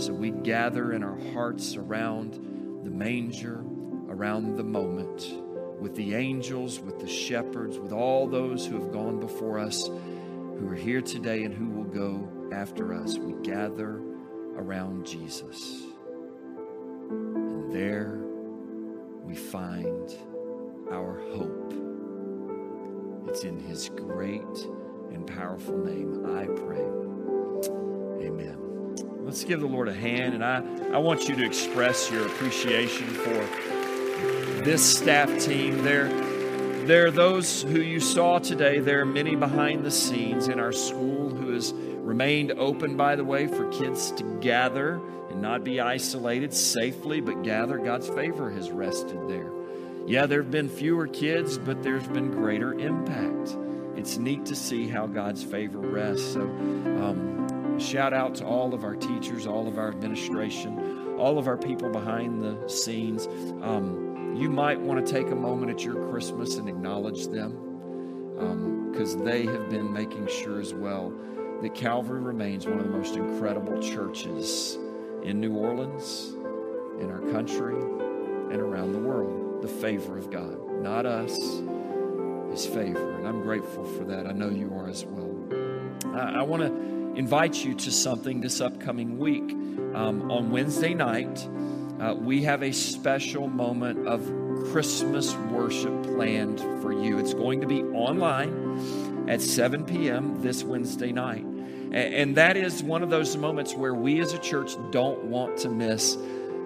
So 0.02 0.14
we 0.14 0.32
gather 0.32 0.94
in 0.94 1.04
our 1.04 1.20
hearts 1.32 1.76
around 1.76 2.34
the 2.84 2.90
manger, 2.90 3.64
around 4.10 4.58
the 4.58 4.64
moment, 4.64 5.32
with 5.80 5.94
the 5.94 6.16
angels, 6.16 6.80
with 6.80 7.00
the 7.00 7.08
shepherds, 7.08 7.78
with 7.78 7.92
all 7.92 8.26
those 8.26 8.66
who 8.66 8.82
have 8.82 8.92
gone 8.92 9.20
before 9.20 9.60
us, 9.60 9.86
who 9.86 10.68
are 10.68 10.76
here 10.76 11.02
today 11.02 11.44
and 11.44 11.54
who 11.54 11.70
will 11.70 11.84
go 11.84 12.28
after 12.52 12.96
us. 12.96 13.20
We 13.20 13.34
gather 13.44 14.02
around 14.56 15.06
Jesus. 15.06 15.84
And 17.12 17.72
there 17.72 18.24
we 19.24 19.36
find 19.36 20.18
our 20.92 21.20
hope. 21.32 21.76
It's 23.28 23.44
in 23.44 23.60
his 23.60 23.90
great 23.90 24.42
and 25.12 25.28
powerful 25.28 25.78
name 25.78 26.26
I 26.26 26.48
pray. 26.48 26.88
Amen. 28.28 28.61
Let's 29.24 29.44
give 29.44 29.60
the 29.60 29.68
Lord 29.68 29.88
a 29.88 29.94
hand. 29.94 30.34
And 30.34 30.44
I, 30.44 30.64
I 30.94 30.98
want 30.98 31.30
you 31.30 31.36
to 31.36 31.46
express 31.46 32.10
your 32.12 32.26
appreciation 32.26 33.08
for 33.08 33.48
this 34.64 34.98
staff 34.98 35.40
team. 35.40 35.84
There, 35.84 36.08
there 36.86 37.08
are 37.08 37.12
those 37.12 37.62
who 37.62 37.80
you 37.82 38.00
saw 38.00 38.40
today. 38.40 38.80
There 38.80 39.02
are 39.02 39.06
many 39.06 39.36
behind 39.36 39.86
the 39.86 39.92
scenes 39.92 40.48
in 40.48 40.60
our 40.60 40.72
school 40.72 41.30
who 41.30 41.54
has 41.54 41.74
remained 41.74 42.52
open, 42.54 42.98
by 42.98 43.16
the 43.16 43.24
way, 43.24 43.48
for 43.48 43.72
kids 43.72 44.12
to 44.12 44.24
gather 44.40 45.00
and 45.30 45.42
not 45.42 45.64
be 45.64 45.80
isolated 45.80 46.54
safely, 46.54 47.22
but 47.22 47.44
gather. 47.44 47.78
God's 47.78 48.10
favor 48.10 48.52
has 48.52 48.72
rested 48.72 49.30
there. 49.30 49.50
Yeah, 50.08 50.26
there 50.26 50.42
have 50.42 50.52
been 50.52 50.68
fewer 50.68 51.08
kids, 51.08 51.58
but 51.58 51.84
there's 51.84 52.08
been 52.08 52.32
greater 52.32 52.74
impact. 52.74 53.56
It's 53.96 54.18
neat 54.18 54.46
to 54.48 54.56
see 54.56 54.88
how 54.88 55.06
God's 55.06 55.44
favor 55.44 55.80
rests. 55.80 56.34
So, 56.34 56.42
um, 56.42 57.41
Shout 57.82 58.14
out 58.14 58.36
to 58.36 58.46
all 58.46 58.76
of 58.76 58.84
our 58.84 58.96
teachers, 58.96 59.48
all 59.48 59.68
of 59.68 59.80
our 59.80 59.90
administration, 59.90 61.18
all 61.18 61.40
of 61.40 61.48
our 61.48 61.58
people 61.58 61.90
behind 61.90 62.44
the 62.44 62.70
scenes. 62.70 63.26
Um, 63.64 64.36
you 64.36 64.50
might 64.50 64.80
want 64.80 65.04
to 65.04 65.12
take 65.12 65.32
a 65.32 65.36
moment 65.36 65.72
at 65.72 65.84
your 65.84 66.10
Christmas 66.10 66.58
and 66.58 66.70
acknowledge 66.70 67.28
them 67.28 68.92
because 68.92 69.16
um, 69.16 69.26
they 69.26 69.46
have 69.46 69.70
been 69.70 69.92
making 69.92 70.28
sure 70.28 70.62
as 70.62 70.76
well 70.76 71.12
that 71.64 71.74
Calvary 71.74 72.22
remains 72.22 72.68
one 72.68 72.78
of 72.78 72.86
the 72.86 72.92
most 72.92 73.16
incredible 73.16 73.80
churches 73.82 74.78
in 75.24 75.40
New 75.40 75.56
Orleans, 75.56 76.36
in 77.00 77.10
our 77.10 77.20
country, 77.32 77.76
and 77.76 78.62
around 78.62 78.94
the 78.94 79.00
world. 79.00 79.64
The 79.64 79.68
favor 79.68 80.18
of 80.20 80.30
God, 80.30 80.82
not 80.82 81.08
us, 81.08 81.36
His 82.52 82.66
favor. 82.66 83.16
And 83.18 83.28
I'm 83.28 83.42
grateful 83.42 83.86
for 83.86 84.04
that. 84.06 84.28
I 84.28 84.34
know 84.34 84.50
you 84.50 84.72
are 84.76 84.88
as 84.88 85.04
well. 85.04 85.32
I, 86.16 86.40
I 86.40 86.42
want 86.44 86.64
to 86.64 87.01
invite 87.16 87.64
you 87.64 87.74
to 87.76 87.92
something 87.92 88.42
this 88.42 88.62
upcoming 88.62 89.18
week. 89.18 89.52
Um, 89.94 90.32
on 90.32 90.52
Wednesday 90.52 90.94
night, 90.94 91.48
uh, 92.00 92.16
we 92.16 92.44
have 92.44 92.64
a 92.64 92.72
special 92.72 93.48
moment 93.48 94.08
of 94.08 94.22
Christmas 94.72 95.36
worship 95.36 96.04
planned 96.04 96.60
for 96.82 96.94
you. 96.94 97.20
It's 97.20 97.34
going 97.34 97.62
to 97.62 97.68
be 97.68 97.82
online 97.84 99.28
at 99.30 99.42
7 99.42 99.86
p.m. 99.86 100.42
this 100.42 100.64
Wednesday 100.64 101.12
night. 101.12 101.46
And 101.92 102.38
that 102.38 102.56
is 102.56 102.82
one 102.82 103.04
of 103.04 103.10
those 103.10 103.36
moments 103.36 103.76
where 103.76 103.94
we 103.94 104.22
as 104.22 104.32
a 104.32 104.38
church 104.38 104.76
don't 104.92 105.26
want 105.26 105.58
to 105.60 105.70
miss 105.70 106.18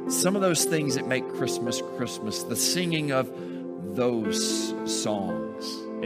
some 0.07 0.35
of 0.35 0.41
those 0.41 0.65
things 0.65 0.95
that 0.95 1.07
make 1.07 1.27
Christmas 1.33 1.81
Christmas, 1.97 2.43
the 2.43 2.55
singing 2.55 3.11
of 3.11 3.31
those 3.95 4.73
songs. 4.85 5.44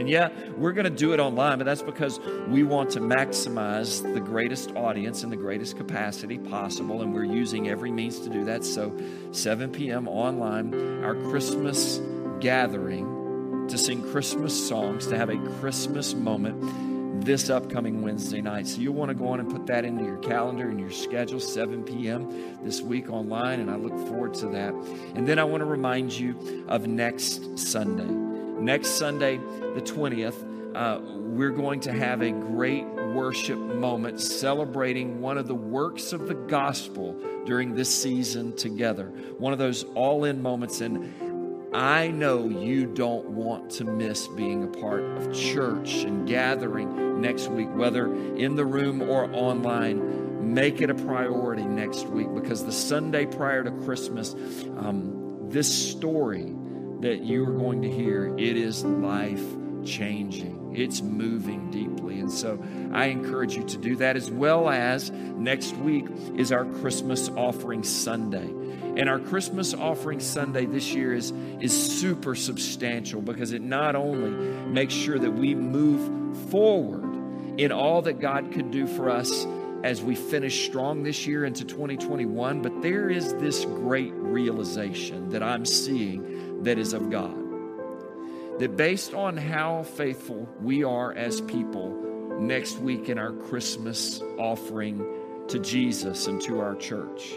And 0.00 0.08
yeah, 0.08 0.30
we're 0.56 0.72
going 0.72 0.84
to 0.84 0.90
do 0.90 1.12
it 1.12 1.20
online, 1.20 1.58
but 1.58 1.64
that's 1.64 1.82
because 1.82 2.18
we 2.48 2.62
want 2.62 2.90
to 2.90 3.00
maximize 3.00 4.02
the 4.14 4.20
greatest 4.20 4.74
audience 4.74 5.22
in 5.22 5.30
the 5.30 5.36
greatest 5.36 5.76
capacity 5.76 6.38
possible, 6.38 7.02
and 7.02 7.12
we're 7.12 7.24
using 7.24 7.68
every 7.68 7.92
means 7.92 8.18
to 8.20 8.30
do 8.30 8.44
that. 8.46 8.64
So, 8.64 8.96
7 9.32 9.70
p.m. 9.70 10.08
online, 10.08 11.04
our 11.04 11.14
Christmas 11.14 12.00
gathering 12.40 13.66
to 13.68 13.76
sing 13.76 14.02
Christmas 14.10 14.68
songs, 14.68 15.06
to 15.08 15.18
have 15.18 15.28
a 15.28 15.36
Christmas 15.60 16.14
moment 16.14 17.24
this 17.24 17.50
upcoming 17.50 18.00
Wednesday 18.00 18.40
night. 18.40 18.66
So 18.66 18.80
you'll 18.80 18.94
want 18.94 19.10
to 19.10 19.14
go 19.14 19.28
on 19.28 19.40
and 19.40 19.50
put 19.50 19.66
that 19.66 19.84
into 19.84 20.04
your 20.04 20.16
calendar 20.18 20.70
and 20.70 20.80
your 20.80 20.90
schedule, 20.90 21.38
7 21.38 21.84
p.m. 21.84 22.58
this 22.64 22.80
week 22.80 23.10
online, 23.10 23.60
and 23.60 23.70
I 23.70 23.76
look 23.76 23.96
forward 24.08 24.34
to 24.34 24.46
that. 24.48 24.72
And 25.14 25.28
then 25.28 25.38
I 25.38 25.44
want 25.44 25.60
to 25.60 25.66
remind 25.66 26.12
you 26.12 26.64
of 26.68 26.86
next 26.86 27.58
Sunday. 27.58 28.29
Next 28.60 28.90
Sunday, 28.90 29.38
the 29.38 29.80
20th, 29.80 30.76
uh, 30.76 31.00
we're 31.02 31.50
going 31.50 31.80
to 31.80 31.92
have 31.92 32.20
a 32.20 32.30
great 32.30 32.84
worship 32.84 33.58
moment 33.58 34.20
celebrating 34.20 35.22
one 35.22 35.38
of 35.38 35.48
the 35.48 35.54
works 35.54 36.12
of 36.12 36.28
the 36.28 36.34
gospel 36.34 37.16
during 37.46 37.74
this 37.74 37.88
season 37.88 38.54
together. 38.54 39.06
One 39.38 39.54
of 39.54 39.58
those 39.58 39.84
all 39.94 40.24
in 40.24 40.42
moments. 40.42 40.82
And 40.82 41.74
I 41.74 42.08
know 42.08 42.50
you 42.50 42.84
don't 42.84 43.30
want 43.30 43.70
to 43.72 43.84
miss 43.84 44.28
being 44.28 44.64
a 44.64 44.78
part 44.78 45.04
of 45.04 45.32
church 45.32 45.94
and 46.04 46.28
gathering 46.28 47.18
next 47.22 47.48
week, 47.48 47.68
whether 47.74 48.14
in 48.36 48.56
the 48.56 48.66
room 48.66 49.00
or 49.00 49.32
online. 49.32 50.28
Make 50.52 50.80
it 50.80 50.90
a 50.90 50.94
priority 50.94 51.64
next 51.64 52.06
week 52.06 52.28
because 52.34 52.64
the 52.64 52.72
Sunday 52.72 53.24
prior 53.24 53.62
to 53.62 53.70
Christmas, 53.70 54.34
um, 54.78 55.48
this 55.48 55.72
story 55.90 56.54
that 57.00 57.22
you 57.22 57.44
are 57.46 57.52
going 57.52 57.82
to 57.82 57.90
hear, 57.90 58.34
it 58.36 58.56
is 58.56 58.84
life 58.84 59.44
changing. 59.84 60.74
It's 60.76 61.02
moving 61.02 61.70
deeply. 61.70 62.20
And 62.20 62.30
so 62.30 62.62
I 62.92 63.06
encourage 63.06 63.56
you 63.56 63.64
to 63.64 63.76
do 63.76 63.96
that 63.96 64.16
as 64.16 64.30
well 64.30 64.68
as 64.68 65.10
next 65.10 65.74
week 65.76 66.06
is 66.36 66.52
our 66.52 66.64
Christmas 66.64 67.28
offering 67.30 67.82
Sunday. 67.82 68.48
And 68.96 69.08
our 69.08 69.18
Christmas 69.18 69.72
offering 69.72 70.20
Sunday 70.20 70.66
this 70.66 70.92
year 70.92 71.14
is, 71.14 71.32
is 71.60 72.00
super 72.00 72.34
substantial 72.34 73.20
because 73.20 73.52
it 73.52 73.62
not 73.62 73.96
only 73.96 74.30
makes 74.66 74.94
sure 74.94 75.18
that 75.18 75.30
we 75.30 75.54
move 75.54 76.36
forward 76.50 77.04
in 77.58 77.72
all 77.72 78.02
that 78.02 78.20
God 78.20 78.52
could 78.52 78.70
do 78.70 78.86
for 78.86 79.10
us 79.10 79.46
as 79.82 80.02
we 80.02 80.14
finish 80.14 80.66
strong 80.66 81.02
this 81.02 81.26
year 81.26 81.44
into 81.44 81.64
2021, 81.64 82.62
but 82.62 82.82
there 82.82 83.08
is 83.08 83.32
this 83.34 83.64
great 83.64 84.12
realization 84.12 85.30
that 85.30 85.42
I'm 85.42 85.64
seeing 85.64 86.39
that 86.60 86.78
is 86.78 86.92
of 86.92 87.10
God. 87.10 87.36
That 88.58 88.76
based 88.76 89.14
on 89.14 89.36
how 89.36 89.82
faithful 89.82 90.48
we 90.60 90.84
are 90.84 91.12
as 91.12 91.40
people 91.40 92.38
next 92.40 92.78
week 92.78 93.08
in 93.08 93.18
our 93.18 93.32
Christmas 93.32 94.20
offering 94.38 95.04
to 95.48 95.58
Jesus 95.58 96.26
and 96.26 96.40
to 96.42 96.60
our 96.60 96.74
church, 96.76 97.34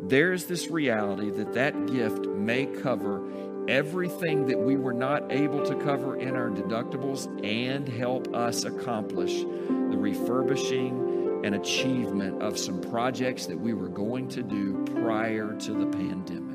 there's 0.00 0.44
this 0.44 0.68
reality 0.68 1.30
that 1.30 1.54
that 1.54 1.86
gift 1.86 2.26
may 2.26 2.66
cover 2.66 3.26
everything 3.68 4.46
that 4.46 4.58
we 4.58 4.76
were 4.76 4.92
not 4.92 5.32
able 5.32 5.64
to 5.64 5.74
cover 5.76 6.16
in 6.16 6.36
our 6.36 6.50
deductibles 6.50 7.26
and 7.44 7.88
help 7.88 8.32
us 8.34 8.64
accomplish 8.64 9.40
the 9.40 9.96
refurbishing 9.96 11.42
and 11.44 11.54
achievement 11.54 12.42
of 12.42 12.58
some 12.58 12.80
projects 12.80 13.46
that 13.46 13.58
we 13.58 13.74
were 13.74 13.88
going 13.88 14.28
to 14.28 14.42
do 14.42 14.84
prior 15.02 15.54
to 15.58 15.72
the 15.72 15.86
pandemic. 15.86 16.45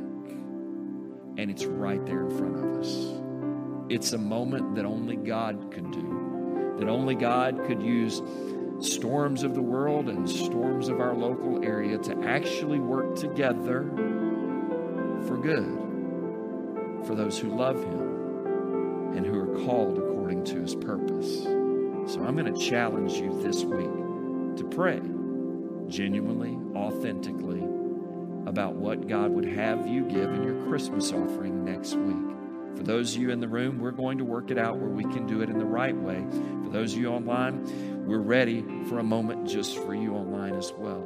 And 1.38 1.50
it's 1.50 1.66
right 1.66 2.06
there 2.06 2.22
in 2.22 2.38
front 2.38 2.56
of 2.56 2.80
us. 2.80 3.22
It's 3.90 4.14
a 4.14 4.18
moment 4.18 4.76
that 4.76 4.86
only 4.86 5.16
God 5.16 5.72
could 5.72 5.92
do, 5.92 6.76
that 6.80 6.88
only 6.88 7.16
God 7.16 7.66
could 7.66 7.82
use 7.82 8.22
storms 8.80 9.44
of 9.44 9.54
the 9.54 9.62
world 9.62 10.10
and 10.10 10.30
storms 10.30 10.88
of 10.88 11.00
our 11.00 11.14
local 11.14 11.64
area 11.64 11.98
to 11.98 12.18
actually 12.24 12.80
work 12.80 13.16
together 13.16 13.84
for 15.28 15.38
good 15.38 15.78
for 17.06 17.16
those 17.16 17.38
who 17.38 17.56
love 17.56 17.84
Him 17.84 19.16
and 19.16 19.26
who 19.26 19.40
are 19.40 19.66
called 19.66 19.98
according 19.98 20.44
to 20.46 20.62
His 20.62 20.76
purpose. 20.76 21.44
So 21.44 22.24
I'm 22.24 22.36
going 22.36 22.52
to 22.52 22.60
challenge 22.60 23.14
you 23.14 23.42
this 23.42 23.64
week 23.64 24.58
to 24.58 24.64
pray 24.72 25.02
genuinely, 25.88 26.58
authentically 26.76 27.62
about 28.52 28.76
what 28.76 29.08
God 29.08 29.32
would 29.32 29.46
have 29.46 29.88
you 29.88 30.04
give 30.04 30.30
in 30.30 30.44
your 30.44 30.68
Christmas 30.68 31.14
offering 31.14 31.64
next 31.64 31.96
week. 31.96 32.78
For 32.78 32.84
those 32.84 33.16
of 33.16 33.22
you 33.22 33.30
in 33.30 33.40
the 33.40 33.48
room, 33.48 33.80
we're 33.80 33.92
going 33.92 34.18
to 34.18 34.26
work 34.26 34.52
it 34.52 34.58
out 34.58 34.78
where 34.78 34.90
we 34.90 35.04
can 35.04 35.26
do 35.26 35.42
it 35.42 35.50
in 35.50 35.58
the 35.58 35.64
right 35.64 35.96
way. 35.96 36.22
For 36.62 36.70
those 36.70 36.92
of 36.92 37.00
you 37.00 37.08
online, 37.08 38.06
we're 38.06 38.20
ready 38.20 38.62
for 38.90 39.00
a 39.00 39.04
moment 39.04 39.48
just 39.48 39.78
for 39.78 39.96
you 39.96 40.16
online 40.16 40.54
as 40.56 40.74
well. 40.78 41.02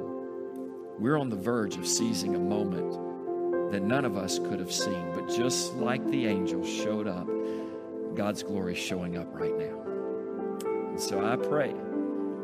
We're 0.97 1.19
on 1.19 1.29
the 1.29 1.35
verge 1.35 1.77
of 1.77 1.85
seizing 1.85 2.33
a 2.33 2.39
moment 2.39 3.71
that 3.71 3.83
none 3.83 4.05
of 4.05 4.17
us 4.17 4.39
could 4.39 4.59
have 4.59 4.73
seen, 4.73 5.11
but 5.13 5.27
just 5.27 5.75
like 5.75 6.03
the 6.09 6.25
angels 6.25 6.67
showed 6.67 7.07
up, 7.07 7.27
God's 8.15 8.41
glory 8.41 8.73
is 8.73 8.79
showing 8.79 9.17
up 9.17 9.27
right 9.31 9.55
now. 9.55 9.83
And 10.89 10.99
so 10.99 11.23
I 11.23 11.35
pray 11.35 11.75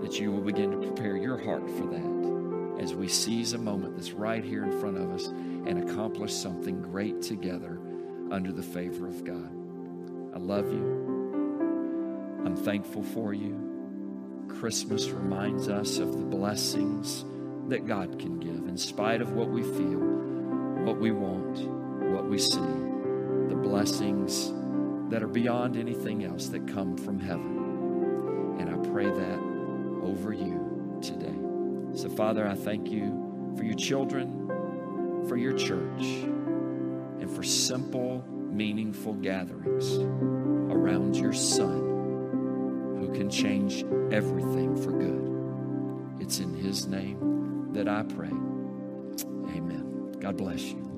that 0.04 0.20
you 0.20 0.32
will 0.32 0.42
begin 0.42 0.70
to 0.70 0.78
prepare 0.78 1.18
your 1.18 1.40
heart 1.44 1.68
for 1.72 1.88
that 1.88 2.31
as 2.82 2.96
we 2.96 3.08
seize 3.08 3.54
a 3.54 3.58
moment 3.58 3.96
that's 3.96 4.12
right 4.12 4.44
here 4.44 4.64
in 4.64 4.80
front 4.80 4.98
of 4.98 5.12
us 5.14 5.28
and 5.28 5.88
accomplish 5.90 6.34
something 6.34 6.82
great 6.82 7.22
together 7.22 7.80
under 8.32 8.52
the 8.52 8.64
favor 8.64 9.08
of 9.08 9.24
God. 9.24 9.52
I 10.34 10.40
love 10.40 10.72
you. 10.72 12.42
I'm 12.44 12.56
thankful 12.56 13.04
for 13.04 13.34
you. 13.34 14.48
Christmas 14.48 15.10
reminds 15.10 15.70
us 15.70 16.00
of 16.00 16.12
the 16.18 16.26
blessings 16.26 17.24
that 17.68 17.86
God 17.86 18.18
can 18.18 18.40
give 18.40 18.68
in 18.68 18.78
spite 18.78 19.22
of 19.22 19.34
what 19.34 19.50
we 19.50 19.62
feel, 19.62 20.00
what 20.84 20.98
we 20.98 21.12
want, 21.12 21.60
what 22.12 22.26
we 22.26 22.40
see, 22.40 22.60
the 22.60 23.60
blessings 23.62 24.52
that 25.12 25.22
are 25.22 25.28
beyond 25.28 25.78
anything 25.78 26.24
else 26.24 26.48
that 26.48 26.68
come 26.68 26.98
from 26.98 27.20
heaven. 27.20 28.58
And 28.60 28.70
I 28.70 28.90
pray 28.90 29.06
that 29.06 29.40
over 30.04 30.34
you 30.34 31.00
today. 31.02 31.41
So, 31.94 32.10
Father, 32.10 32.48
I 32.48 32.56
thank 32.56 32.90
you 32.90 33.54
for 33.58 33.64
your 33.64 33.76
children, 33.76 34.48
for 35.28 35.38
your 35.38 35.54
church 35.54 36.02
and 36.02 37.30
for 37.30 37.44
simple, 37.44 38.24
meaningful 38.28 39.14
gatherings 39.14 39.98
around 40.74 41.16
your 41.16 41.34
Son 41.34 42.98
who 43.00 43.12
can 43.14 43.30
change 43.30 43.84
everything 44.12 44.76
for 44.76 44.92
good. 44.92 46.22
It's 46.22 46.40
in 46.40 46.54
His 46.54 46.88
name 46.88 47.70
that 47.74 47.88
I 47.88 48.04
pray. 48.04 48.30
Amen. 49.56 50.16
God 50.20 50.38
bless 50.38 50.62
you. 50.62 50.91